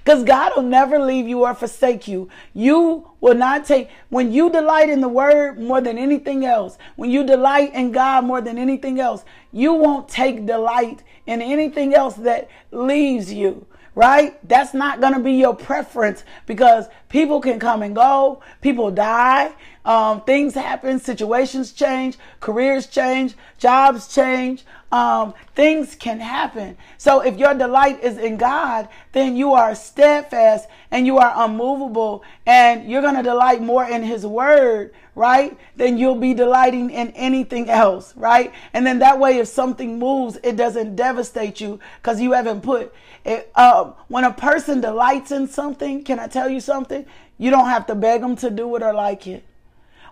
Because 0.03 0.23
God 0.23 0.53
will 0.55 0.63
never 0.63 0.97
leave 0.97 1.27
you 1.27 1.41
or 1.43 1.53
forsake 1.53 2.07
you. 2.07 2.29
You 2.53 3.09
will 3.19 3.35
not 3.35 3.65
take, 3.65 3.89
when 4.09 4.31
you 4.31 4.49
delight 4.49 4.89
in 4.89 5.01
the 5.01 5.07
word 5.07 5.59
more 5.59 5.79
than 5.79 5.97
anything 5.97 6.43
else, 6.43 6.77
when 6.95 7.11
you 7.11 7.23
delight 7.23 7.73
in 7.73 7.91
God 7.91 8.25
more 8.25 8.41
than 8.41 8.57
anything 8.57 8.99
else, 8.99 9.23
you 9.51 9.73
won't 9.73 10.09
take 10.09 10.45
delight 10.45 11.03
in 11.27 11.41
anything 11.41 11.93
else 11.93 12.15
that 12.15 12.49
leaves 12.71 13.31
you 13.31 13.65
right? 13.95 14.37
That's 14.47 14.73
not 14.73 15.01
going 15.01 15.13
to 15.13 15.19
be 15.19 15.33
your 15.33 15.55
preference 15.55 16.23
because 16.45 16.87
people 17.09 17.41
can 17.41 17.59
come 17.59 17.81
and 17.81 17.93
go, 17.93 18.41
people 18.61 18.89
die, 18.89 19.51
um, 19.83 20.21
things 20.21 20.53
happen, 20.53 20.99
situations 20.99 21.71
change, 21.71 22.17
careers 22.39 22.87
change, 22.87 23.35
jobs 23.57 24.07
change, 24.13 24.63
um, 24.91 25.33
things 25.55 25.95
can 25.95 26.19
happen. 26.19 26.77
So 26.97 27.21
if 27.21 27.37
your 27.37 27.53
delight 27.53 28.03
is 28.03 28.17
in 28.17 28.37
God, 28.37 28.89
then 29.13 29.35
you 29.35 29.53
are 29.53 29.73
steadfast 29.73 30.67
and 30.91 31.05
you 31.05 31.17
are 31.17 31.33
unmovable 31.35 32.23
and 32.45 32.89
you're 32.89 33.01
going 33.01 33.15
to 33.15 33.23
delight 33.23 33.61
more 33.61 33.85
in 33.85 34.03
his 34.03 34.25
word, 34.25 34.93
right? 35.15 35.57
Then 35.77 35.97
you'll 35.97 36.15
be 36.15 36.33
delighting 36.33 36.89
in 36.91 37.11
anything 37.11 37.69
else, 37.69 38.15
right? 38.15 38.51
And 38.73 38.85
then 38.85 38.99
that 38.99 39.17
way, 39.17 39.37
if 39.37 39.47
something 39.47 39.97
moves, 39.97 40.37
it 40.43 40.57
doesn't 40.57 40.95
devastate 40.95 41.61
you 41.61 41.79
because 42.01 42.21
you 42.21 42.33
haven't 42.33 42.61
put 42.61 42.93
it. 43.23 43.51
Um, 43.55 43.93
when 44.09 44.25
a 44.25 44.33
person 44.33 44.81
delights 44.81 45.31
in 45.31 45.47
something, 45.47 46.03
can 46.03 46.19
I 46.19 46.27
tell 46.27 46.49
you 46.49 46.59
something? 46.59 47.05
You 47.37 47.49
don't 47.49 47.69
have 47.69 47.87
to 47.87 47.95
beg 47.95 48.21
them 48.21 48.35
to 48.37 48.49
do 48.49 48.75
it 48.75 48.83
or 48.83 48.93
like 48.93 49.25
it. 49.25 49.45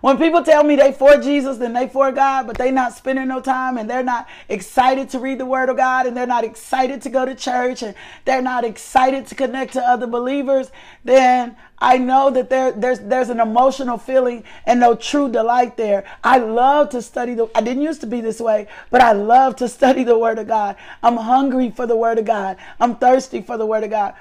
When 0.00 0.16
people 0.16 0.42
tell 0.42 0.64
me 0.64 0.76
they 0.76 0.92
for 0.92 1.18
Jesus 1.18 1.60
and 1.60 1.76
they 1.76 1.86
for 1.86 2.10
God, 2.10 2.46
but 2.46 2.56
they 2.56 2.70
not 2.70 2.94
spending 2.94 3.28
no 3.28 3.40
time 3.40 3.76
and 3.76 3.88
they're 3.88 4.02
not 4.02 4.26
excited 4.48 5.10
to 5.10 5.18
read 5.18 5.38
the 5.38 5.46
word 5.46 5.68
of 5.68 5.76
God 5.76 6.06
and 6.06 6.16
they're 6.16 6.26
not 6.26 6.44
excited 6.44 7.02
to 7.02 7.10
go 7.10 7.26
to 7.26 7.34
church 7.34 7.82
and 7.82 7.94
they're 8.24 8.40
not 8.40 8.64
excited 8.64 9.26
to 9.26 9.34
connect 9.34 9.74
to 9.74 9.82
other 9.82 10.06
believers, 10.06 10.70
then 11.04 11.56
I 11.78 11.98
know 11.98 12.30
that 12.30 12.50
there, 12.50 12.72
there's 12.72 13.00
there's 13.00 13.30
an 13.30 13.40
emotional 13.40 13.96
feeling 13.96 14.44
and 14.66 14.80
no 14.80 14.94
true 14.94 15.30
delight 15.30 15.76
there. 15.76 16.04
I 16.22 16.38
love 16.38 16.90
to 16.90 17.02
study 17.02 17.34
the 17.34 17.48
I 17.54 17.60
didn't 17.60 17.82
used 17.82 18.02
to 18.02 18.06
be 18.06 18.20
this 18.20 18.40
way, 18.40 18.68
but 18.90 19.00
I 19.00 19.12
love 19.12 19.56
to 19.56 19.68
study 19.68 20.04
the 20.04 20.18
word 20.18 20.38
of 20.38 20.46
God. 20.46 20.76
I'm 21.02 21.16
hungry 21.16 21.70
for 21.70 21.86
the 21.86 21.96
word 21.96 22.18
of 22.18 22.26
God. 22.26 22.58
I'm 22.78 22.96
thirsty 22.96 23.40
for 23.40 23.56
the 23.56 23.66
word 23.66 23.84
of 23.84 23.90
God. 23.90 24.14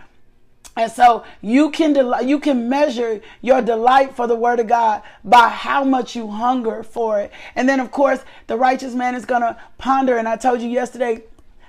And 0.79 0.89
so 0.89 1.25
you 1.41 1.71
can 1.71 1.93
you 2.25 2.39
can 2.39 2.69
measure 2.69 3.19
your 3.41 3.61
delight 3.61 4.15
for 4.15 4.27
the 4.27 4.35
word 4.35 4.61
of 4.61 4.67
God 4.67 5.01
by 5.25 5.49
how 5.49 5.83
much 5.83 6.15
you 6.15 6.29
hunger 6.29 6.83
for 6.83 7.19
it. 7.19 7.33
And 7.55 7.67
then 7.67 7.81
of 7.81 7.91
course, 7.91 8.21
the 8.47 8.55
righteous 8.55 8.95
man 8.95 9.13
is 9.13 9.25
going 9.25 9.41
to 9.41 9.57
ponder 9.77 10.17
and 10.17 10.25
I 10.25 10.37
told 10.37 10.61
you 10.61 10.69
yesterday 10.69 11.23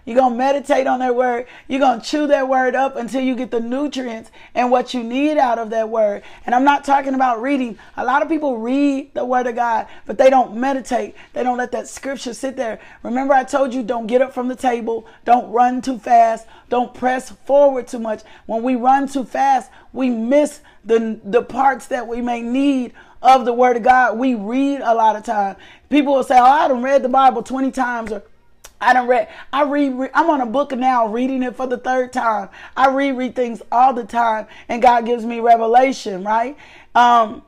you're 0.04 0.16
going 0.16 0.32
to 0.32 0.38
meditate 0.38 0.86
on 0.86 1.00
that 1.00 1.14
word. 1.14 1.46
You're 1.68 1.80
going 1.80 2.00
to 2.00 2.06
chew 2.06 2.26
that 2.28 2.48
word 2.48 2.74
up 2.74 2.96
until 2.96 3.20
you 3.20 3.34
get 3.34 3.50
the 3.50 3.60
nutrients 3.60 4.30
and 4.54 4.70
what 4.70 4.94
you 4.94 5.02
need 5.02 5.38
out 5.38 5.58
of 5.58 5.70
that 5.70 5.88
word. 5.88 6.22
And 6.46 6.54
I'm 6.54 6.64
not 6.64 6.84
talking 6.84 7.14
about 7.14 7.42
reading. 7.42 7.78
A 7.96 8.04
lot 8.04 8.22
of 8.22 8.28
people 8.28 8.58
read 8.58 9.14
the 9.14 9.24
word 9.24 9.46
of 9.46 9.54
God, 9.54 9.86
but 10.06 10.18
they 10.18 10.30
don't 10.30 10.56
meditate. 10.56 11.14
They 11.32 11.42
don't 11.42 11.58
let 11.58 11.72
that 11.72 11.88
scripture 11.88 12.34
sit 12.34 12.56
there. 12.56 12.80
Remember, 13.02 13.34
I 13.34 13.44
told 13.44 13.74
you 13.74 13.82
don't 13.82 14.06
get 14.06 14.22
up 14.22 14.32
from 14.32 14.48
the 14.48 14.56
table, 14.56 15.06
don't 15.24 15.50
run 15.50 15.82
too 15.82 15.98
fast, 15.98 16.46
don't 16.68 16.94
press 16.94 17.30
forward 17.30 17.88
too 17.88 17.98
much. 17.98 18.22
When 18.46 18.62
we 18.62 18.76
run 18.76 19.08
too 19.08 19.24
fast, 19.24 19.70
we 19.92 20.10
miss 20.10 20.60
the, 20.84 21.20
the 21.24 21.42
parts 21.42 21.86
that 21.88 22.06
we 22.06 22.20
may 22.20 22.40
need 22.42 22.92
of 23.22 23.44
the 23.44 23.52
word 23.52 23.76
of 23.76 23.82
God. 23.82 24.18
We 24.18 24.34
read 24.34 24.80
a 24.80 24.94
lot 24.94 25.16
of 25.16 25.24
time. 25.24 25.56
People 25.88 26.14
will 26.14 26.24
say, 26.24 26.38
Oh, 26.38 26.44
I 26.44 26.68
done 26.68 26.82
read 26.82 27.02
the 27.02 27.08
Bible 27.08 27.42
20 27.42 27.70
times 27.70 28.12
or 28.12 28.22
I 28.80 28.92
don't 28.92 29.08
read. 29.08 29.28
I 29.52 29.64
read. 29.64 30.10
I'm 30.14 30.30
on 30.30 30.40
a 30.40 30.46
book 30.46 30.72
now, 30.72 31.06
reading 31.06 31.42
it 31.42 31.56
for 31.56 31.66
the 31.66 31.78
third 31.78 32.12
time. 32.12 32.48
I 32.76 32.88
reread 32.88 33.36
things 33.36 33.62
all 33.70 33.92
the 33.92 34.04
time, 34.04 34.46
and 34.68 34.80
God 34.80 35.04
gives 35.04 35.24
me 35.24 35.40
revelation. 35.40 36.24
Right? 36.24 36.56
Um, 36.94 37.42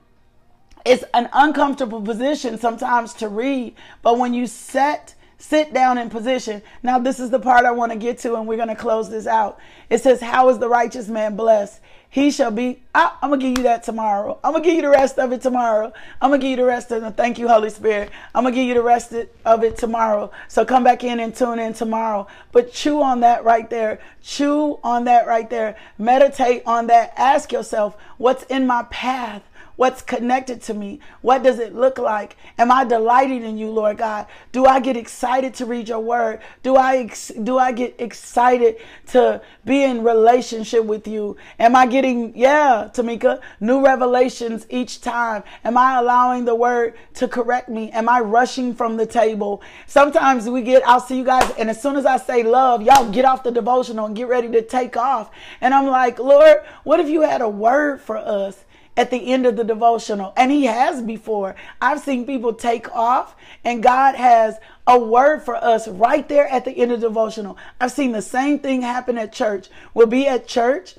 it's 0.84 1.04
an 1.14 1.28
uncomfortable 1.32 2.02
position 2.02 2.58
sometimes 2.58 3.14
to 3.14 3.28
read, 3.28 3.74
but 4.02 4.18
when 4.18 4.34
you 4.34 4.46
set 4.46 5.14
sit 5.42 5.74
down 5.74 5.98
in 5.98 6.08
position. 6.08 6.62
Now, 6.82 6.98
this 6.98 7.18
is 7.18 7.30
the 7.30 7.40
part 7.40 7.64
I 7.64 7.72
want 7.72 7.90
to 7.90 7.98
get 7.98 8.18
to, 8.20 8.36
and 8.36 8.46
we're 8.46 8.56
going 8.56 8.68
to 8.68 8.76
close 8.76 9.10
this 9.10 9.26
out. 9.26 9.58
It 9.90 10.00
says, 10.00 10.20
"How 10.20 10.48
is 10.48 10.58
the 10.58 10.68
righteous 10.68 11.08
man 11.08 11.34
blessed? 11.34 11.80
He 12.12 12.30
shall 12.30 12.50
be. 12.50 12.82
I, 12.94 13.10
am 13.22 13.30
gonna 13.30 13.38
give 13.38 13.56
you 13.56 13.64
that 13.64 13.84
tomorrow. 13.84 14.38
I'm 14.44 14.52
gonna 14.52 14.62
give 14.62 14.74
you 14.74 14.82
the 14.82 14.90
rest 14.90 15.18
of 15.18 15.32
it 15.32 15.40
tomorrow. 15.40 15.94
I'm 16.20 16.28
gonna 16.28 16.42
give 16.42 16.50
you 16.50 16.56
the 16.56 16.66
rest 16.66 16.90
of 16.90 17.02
it. 17.02 17.16
Thank 17.16 17.38
you, 17.38 17.48
Holy 17.48 17.70
Spirit. 17.70 18.10
I'm 18.34 18.44
gonna 18.44 18.54
give 18.54 18.66
you 18.66 18.74
the 18.74 18.82
rest 18.82 19.14
of 19.46 19.64
it 19.64 19.78
tomorrow. 19.78 20.30
So 20.46 20.66
come 20.66 20.84
back 20.84 21.04
in 21.04 21.20
and 21.20 21.34
tune 21.34 21.58
in 21.58 21.72
tomorrow. 21.72 22.26
But 22.52 22.70
chew 22.70 23.00
on 23.00 23.20
that 23.20 23.44
right 23.44 23.68
there. 23.70 23.98
Chew 24.22 24.78
on 24.84 25.04
that 25.04 25.26
right 25.26 25.48
there. 25.48 25.74
Meditate 25.96 26.64
on 26.66 26.88
that. 26.88 27.14
Ask 27.16 27.50
yourself, 27.50 27.96
what's 28.18 28.42
in 28.44 28.66
my 28.66 28.82
path? 28.90 29.42
What's 29.76 30.02
connected 30.02 30.62
to 30.62 30.74
me? 30.74 31.00
What 31.20 31.42
does 31.42 31.58
it 31.58 31.74
look 31.74 31.98
like? 31.98 32.36
Am 32.58 32.70
I 32.70 32.84
delighting 32.84 33.42
in 33.42 33.58
you, 33.58 33.70
Lord 33.70 33.98
God? 33.98 34.26
Do 34.52 34.66
I 34.66 34.80
get 34.80 34.96
excited 34.96 35.54
to 35.54 35.66
read 35.66 35.88
your 35.88 36.00
word? 36.00 36.40
Do 36.62 36.76
I 36.76 36.98
ex- 36.98 37.32
do 37.42 37.58
I 37.58 37.72
get 37.72 37.94
excited 37.98 38.76
to 39.08 39.40
be 39.64 39.82
in 39.82 40.04
relationship 40.04 40.84
with 40.84 41.06
you? 41.06 41.36
Am 41.58 41.74
I 41.74 41.86
getting 41.86 42.36
yeah, 42.36 42.88
Tamika, 42.92 43.40
new 43.60 43.84
revelations 43.84 44.66
each 44.70 45.00
time? 45.00 45.42
Am 45.64 45.76
I 45.76 45.98
allowing 45.98 46.44
the 46.44 46.54
word 46.54 46.94
to 47.14 47.28
correct 47.28 47.68
me? 47.68 47.90
Am 47.92 48.08
I 48.08 48.20
rushing 48.20 48.74
from 48.74 48.96
the 48.96 49.06
table? 49.06 49.62
Sometimes 49.86 50.48
we 50.48 50.62
get 50.62 50.86
I'll 50.86 51.00
see 51.00 51.18
you 51.18 51.24
guys 51.24 51.50
and 51.58 51.70
as 51.70 51.80
soon 51.80 51.96
as 51.96 52.06
I 52.06 52.16
say 52.16 52.42
love, 52.42 52.82
y'all 52.82 53.10
get 53.10 53.24
off 53.24 53.42
the 53.42 53.50
devotional 53.50 54.06
and 54.06 54.16
get 54.16 54.28
ready 54.28 54.48
to 54.52 54.62
take 54.62 54.96
off. 54.96 55.30
And 55.60 55.74
I'm 55.74 55.86
like, 55.86 56.18
"Lord, 56.18 56.58
what 56.84 57.00
if 57.00 57.08
you 57.08 57.22
had 57.22 57.40
a 57.40 57.48
word 57.48 58.00
for 58.00 58.16
us?" 58.16 58.64
At 58.96 59.10
the 59.10 59.32
end 59.32 59.46
of 59.46 59.56
the 59.56 59.64
devotional. 59.64 60.32
And 60.36 60.50
he 60.50 60.64
has 60.64 61.02
before. 61.02 61.54
I've 61.80 62.00
seen 62.00 62.26
people 62.26 62.52
take 62.52 62.94
off 62.94 63.36
and 63.64 63.82
God 63.82 64.14
has 64.14 64.58
a 64.86 64.98
word 64.98 65.42
for 65.42 65.56
us 65.56 65.88
right 65.88 66.28
there 66.28 66.48
at 66.48 66.64
the 66.64 66.72
end 66.72 66.92
of 66.92 67.00
the 67.00 67.08
devotional. 67.08 67.56
I've 67.80 67.92
seen 67.92 68.12
the 68.12 68.22
same 68.22 68.58
thing 68.58 68.82
happen 68.82 69.16
at 69.16 69.32
church. 69.32 69.68
We'll 69.94 70.06
be 70.06 70.26
at 70.26 70.46
church 70.46 70.96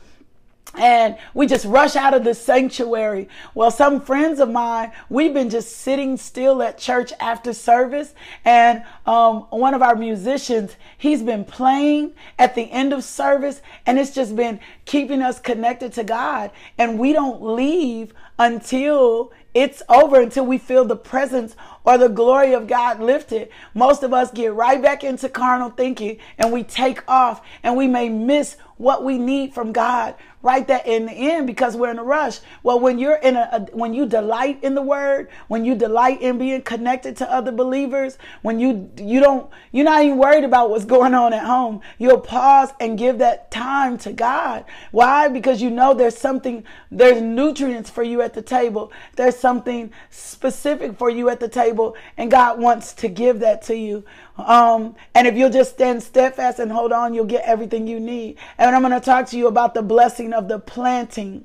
and 0.76 1.18
we 1.34 1.46
just 1.48 1.66
rush 1.66 1.96
out 1.96 2.14
of 2.14 2.24
the 2.24 2.34
sanctuary. 2.34 3.30
Well, 3.54 3.72
some 3.72 4.02
friends 4.02 4.40
of 4.40 4.50
mine, 4.50 4.92
we've 5.10 5.34
been 5.34 5.50
just 5.50 5.78
sitting 5.78 6.18
still 6.18 6.62
at 6.62 6.78
church 6.78 7.14
after 7.20 7.54
service, 7.54 8.14
and 8.44 8.84
um, 9.06 9.42
one 9.50 9.74
of 9.74 9.82
our 9.82 9.96
musicians, 9.96 10.76
he's 10.98 11.22
been 11.22 11.46
playing 11.46 12.14
at 12.40 12.56
the 12.56 12.72
end 12.72 12.94
of 12.94 13.04
service, 13.04 13.62
and 13.86 14.00
it's 14.00 14.12
just 14.12 14.36
been 14.36 14.60
keeping 14.86 15.22
us 15.22 15.40
connected 15.40 15.94
to 15.94 16.04
God. 16.04 16.52
And 16.78 16.98
we 16.98 17.14
don't 17.14 17.42
leave 17.44 18.14
until 18.40 19.32
it's 19.54 19.84
over, 19.88 20.20
until 20.20 20.46
we 20.46 20.58
feel 20.58 20.86
the 20.86 20.96
presence 20.96 21.56
or 21.86 21.98
the 21.98 22.10
glory 22.10 22.54
of 22.54 22.68
God 22.68 23.00
lifted. 23.00 23.50
Most 23.74 24.04
of 24.04 24.14
us 24.14 24.32
get 24.32 24.54
right 24.54 24.82
back 24.82 25.04
into 25.04 25.30
carnal 25.30 25.70
thinking 25.70 26.18
and 26.38 26.52
we 26.52 26.64
take 26.64 27.04
off 27.10 27.42
and 27.62 27.76
we 27.76 27.88
may 27.88 28.10
miss 28.10 28.58
what 28.78 29.04
we 29.04 29.18
need 29.18 29.54
from 29.54 29.72
God 29.72 30.16
right 30.42 30.68
there 30.68 30.82
in 30.86 31.06
the 31.06 31.14
end 31.14 31.48
because 31.48 31.76
we're 31.78 31.90
in 31.90 32.00
a 32.00 32.04
rush. 32.04 32.40
Well, 32.64 32.80
when 32.80 33.00
you're 33.00 33.16
in 33.16 33.38
a, 33.38 33.50
a, 33.54 33.76
when 33.76 33.94
you 33.94 34.06
delight 34.06 34.62
in 34.62 34.76
the 34.76 34.82
word, 34.82 35.30
when 35.48 35.64
you 35.64 35.74
delight 35.74 36.22
in 36.22 36.38
being 36.38 36.62
connected 36.62 37.16
to 37.18 37.32
other 37.32 37.52
believers, 37.52 38.18
when 38.42 38.60
you 38.60 38.92
you 38.98 39.22
don't 39.22 39.50
you're 39.72 39.86
not 39.86 40.04
even 40.04 40.18
worried 40.18 40.44
about 40.44 40.70
what's 40.70 40.86
going 40.86 41.14
on 41.14 41.34
at 41.34 41.46
home. 41.46 41.82
You'll 41.98 42.20
pause 42.20 42.74
and 42.80 42.98
give 42.98 43.20
that 43.20 43.52
time 43.52 43.98
to 44.00 44.12
God. 44.12 44.66
Why? 44.92 45.30
Because 45.30 45.62
you 45.62 45.70
know 45.70 45.94
there's 45.94 46.18
something 46.18 46.66
there's 46.92 47.22
nutrients 47.22 47.90
for 47.90 48.04
you 48.04 48.22
at 48.22 48.34
the 48.34 48.42
table. 48.42 48.92
There's 49.16 49.38
something 49.44 49.92
specific 50.10 50.98
for 50.98 51.10
you 51.10 51.28
at 51.28 51.42
the 51.42 51.50
table 51.50 51.98
and 52.16 52.32
God 52.32 52.62
wants 52.62 52.94
to 52.94 53.10
give 53.10 53.42
that 53.42 53.62
to 53.64 53.76
you. 53.76 54.06
Um, 54.38 54.96
and 55.14 55.28
if 55.28 55.36
you'll 55.36 55.50
just 55.50 55.72
stand 55.74 56.02
steadfast 56.02 56.60
and 56.60 56.72
hold 56.72 56.94
on, 56.94 57.14
you'll 57.14 57.26
get 57.26 57.44
everything 57.46 57.86
you 57.86 58.00
need. 58.00 58.38
And 58.58 58.74
I'm 58.74 58.82
going 58.82 58.94
to 58.94 59.06
talk 59.06 59.28
to 59.32 59.38
you 59.38 59.48
about 59.48 59.74
the 59.74 59.82
blessing 59.82 60.32
of 60.32 60.48
the 60.48 60.60
planting 60.60 61.44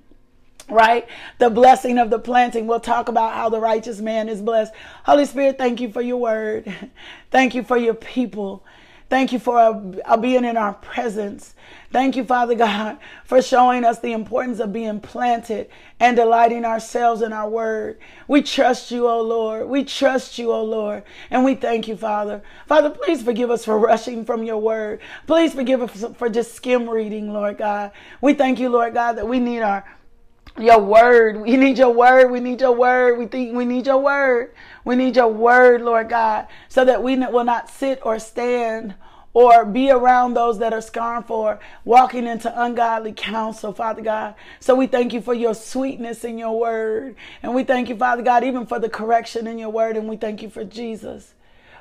right? 0.70 1.09
The 1.38 1.49
blessing 1.49 1.96
of 1.96 2.11
the 2.11 2.18
planting. 2.18 2.66
We'll 2.66 2.78
talk 2.78 3.09
about 3.09 3.32
how 3.32 3.49
the 3.49 3.59
righteous 3.59 4.01
man 4.01 4.28
is 4.28 4.42
blessed. 4.42 4.74
Holy 5.05 5.24
Spirit, 5.24 5.57
thank 5.57 5.80
you 5.80 5.90
for 5.90 6.03
your 6.03 6.18
word. 6.18 6.70
Thank 7.30 7.55
you 7.55 7.62
for 7.62 7.78
your 7.78 7.94
people. 7.94 8.64
Thank 9.11 9.33
you 9.33 9.39
for 9.39 9.59
uh, 10.05 10.17
being 10.19 10.45
in 10.45 10.59
our 10.59 10.75
presence. 10.75 11.55
Thank 11.91 12.17
you, 12.17 12.25
Father 12.25 12.55
God, 12.55 12.99
for 13.25 13.41
showing 13.41 13.83
us 13.83 13.99
the 14.01 14.13
importance 14.13 14.61
of 14.61 14.75
being 14.75 15.01
planted 15.01 15.71
and 15.99 16.15
delighting 16.15 16.67
ourselves 16.67 17.23
in 17.23 17.33
our 17.33 17.49
word. 17.49 17.99
We 18.27 18.43
trust 18.43 18.91
you, 18.91 19.09
O 19.09 19.23
Lord. 19.23 19.69
We 19.69 19.85
trust 19.85 20.39
you, 20.39 20.53
O 20.53 20.63
Lord. 20.63 21.05
And 21.31 21.43
we 21.43 21.55
thank 21.55 21.89
you, 21.89 21.97
Father. 21.97 22.43
Father, 22.67 22.91
please 22.91 23.23
forgive 23.23 23.51
us 23.51 23.65
for 23.65 23.79
rushing 23.79 24.27
from 24.27 24.43
your 24.43 24.59
word. 24.59 25.01
Please 25.27 25.55
forgive 25.55 25.81
us 25.81 26.05
for 26.19 26.29
just 26.29 26.55
skim 26.55 26.89
reading, 26.89 27.33
Lord 27.33 27.57
God. 27.57 27.93
We 28.21 28.35
thank 28.35 28.61
you, 28.61 28.69
Lord 28.69 28.93
God, 28.93 29.15
that 29.15 29.27
we 29.27 29.41
need 29.41 29.63
our 29.63 29.87
your 30.59 30.80
word. 30.80 31.40
We 31.40 31.57
need 31.57 31.78
your 31.78 31.90
word. 31.90 32.30
We 32.30 32.40
need 32.40 32.61
your 32.61 32.72
word. 32.72 33.18
We 33.18 33.26
think 33.26 33.55
we 33.57 33.64
need 33.64 33.86
your 33.86 33.99
word. 33.99 34.53
We 34.84 34.96
need 34.96 35.16
your 35.16 35.28
word, 35.28 35.82
Lord 35.82 36.09
God, 36.09 36.46
so 36.68 36.84
that 36.84 37.03
we 37.03 37.16
will 37.16 37.44
not 37.44 37.68
sit 37.70 38.01
or 38.03 38.18
stand 38.18 38.94
or 39.34 39.64
be 39.64 39.90
around 39.90 40.34
those 40.34 40.59
that 40.59 40.72
are 40.72 40.80
scornful 40.80 41.36
or 41.36 41.61
walking 41.84 42.26
into 42.26 42.53
ungodly 42.61 43.12
counsel, 43.12 43.72
Father 43.72 44.03
God. 44.03 44.34
So 44.59 44.74
we 44.74 44.86
thank 44.86 45.12
you 45.12 45.20
for 45.20 45.34
your 45.34 45.55
sweetness 45.55 46.24
in 46.24 46.38
your 46.38 46.59
word. 46.59 47.14
And 47.42 47.55
we 47.55 47.62
thank 47.62 47.88
you, 47.88 47.96
Father 47.96 48.22
God, 48.22 48.42
even 48.42 48.66
for 48.66 48.78
the 48.78 48.88
correction 48.88 49.46
in 49.46 49.59
your 49.59 49.70
word. 49.70 49.96
And 49.96 50.09
we 50.09 50.16
thank 50.16 50.42
you 50.42 50.51
for 50.51 50.64
Jesus. 50.64 51.34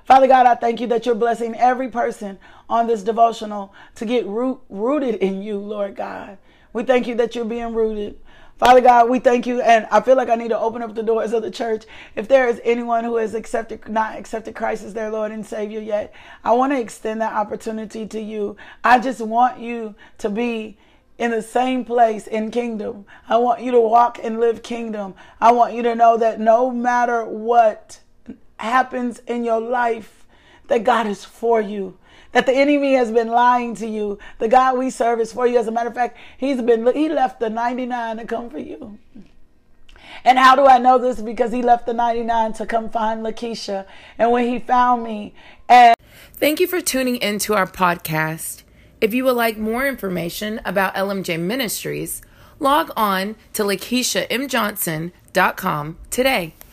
Father 0.06 0.28
God, 0.28 0.46
I 0.46 0.56
thank 0.56 0.80
you 0.80 0.88
that 0.88 1.06
you're 1.06 1.16
blessing 1.16 1.56
every 1.56 1.90
person 1.90 2.38
on 2.70 2.88
this 2.88 3.04
devotional 3.04 3.74
to 3.96 4.06
get 4.06 4.26
root, 4.26 4.62
rooted 4.70 5.16
in 5.16 5.42
you, 5.42 5.58
Lord 5.58 5.96
God. 5.96 6.38
We 6.74 6.84
thank 6.84 7.08
you 7.08 7.16
that 7.16 7.36
you're 7.36 7.46
being 7.46 7.74
rooted. 7.74 8.20
Father 8.58 8.82
God, 8.82 9.10
we 9.10 9.20
thank 9.20 9.46
you. 9.46 9.62
And 9.62 9.86
I 9.92 10.02
feel 10.02 10.16
like 10.16 10.30
I 10.30 10.36
need 10.36 10.50
to 10.50 10.60
open 10.60 10.82
up 10.82 10.96
the 10.96 11.04
doors 11.04 11.32
of 11.34 11.44
the 11.44 11.52
church. 11.52 11.86
If 12.16 12.28
there 12.28 12.48
is 12.48 12.60
anyone 12.64 13.04
who 13.04 13.18
has 13.18 13.36
accepted, 13.36 13.88
not 13.88 14.18
accepted 14.18 14.56
Christ 14.56 14.84
as 14.84 14.94
their 14.94 15.12
Lord 15.12 15.32
and 15.32 15.46
Savior 15.46 15.80
yet, 15.80 16.14
I 16.44 16.54
want 16.54 16.74
to 16.74 16.80
extend 16.80 17.22
that 17.22 17.34
opportunity 17.34 18.08
to 18.08 18.20
you. 18.20 18.58
I 18.84 19.00
just 19.00 19.22
want 19.22 19.60
you 19.60 19.94
to 20.18 20.30
be 20.30 20.78
in 21.20 21.32
the 21.32 21.42
same 21.42 21.86
place 21.86 22.26
in 22.26 22.50
kingdom. 22.52 23.06
I 23.30 23.38
want 23.38 23.62
you 23.62 23.72
to 23.72 23.82
walk 23.82 24.20
and 24.24 24.40
live 24.40 24.64
kingdom. 24.64 25.14
I 25.40 25.52
want 25.52 25.74
you 25.74 25.84
to 25.84 25.96
know 25.96 26.18
that 26.18 26.40
no 26.40 26.72
matter 26.72 27.26
what 27.26 28.00
happens 28.58 29.20
in 29.28 29.44
your 29.44 29.60
life, 29.60 30.26
that 30.68 30.84
God 30.84 31.06
is 31.08 31.24
for 31.24 31.62
you 31.62 31.98
that 32.32 32.46
the 32.46 32.54
enemy 32.54 32.94
has 32.94 33.12
been 33.12 33.30
lying 33.30 33.76
to 33.76 33.88
you. 33.88 34.20
The 34.40 34.48
God 34.48 34.78
we 34.78 34.90
serve 34.90 35.20
is 35.20 35.34
for 35.34 35.48
you. 35.48 35.58
As 35.58 35.68
a 35.68 35.72
matter 35.72 35.90
of 35.90 35.96
fact, 35.96 36.18
he's 36.38 36.62
been 36.62 36.86
he 36.94 37.10
left 37.10 37.40
the 37.40 37.50
99 37.50 38.18
to 38.18 38.26
come 38.26 38.50
for 38.50 38.60
you. 38.60 39.00
And 40.24 40.38
how 40.38 40.56
do 40.56 40.66
I 40.66 40.78
know 40.78 40.98
this? 40.98 41.22
Because 41.22 41.52
he 41.52 41.62
left 41.62 41.86
the 41.86 41.94
99 41.94 42.54
to 42.54 42.66
come 42.66 42.90
find 42.90 43.26
Lakeisha. 43.26 43.86
And 44.18 44.32
when 44.32 44.48
he 44.48 44.60
found 44.60 45.04
me 45.04 45.34
and 45.70 45.96
Thank 46.34 46.60
you 46.60 46.68
for 46.68 46.82
tuning 46.82 47.16
into 47.18 47.54
our 47.54 47.66
podcast. 47.66 48.64
If 49.00 49.14
you 49.14 49.24
would 49.26 49.36
like 49.36 49.58
more 49.58 49.88
information 49.88 50.60
about 50.66 50.96
LMJ 50.96 51.40
Ministries, 51.40 52.24
log 52.60 52.92
on 52.96 53.36
to 53.54 53.62
LakeishaMJohnson.com 53.64 55.98
today. 56.10 56.56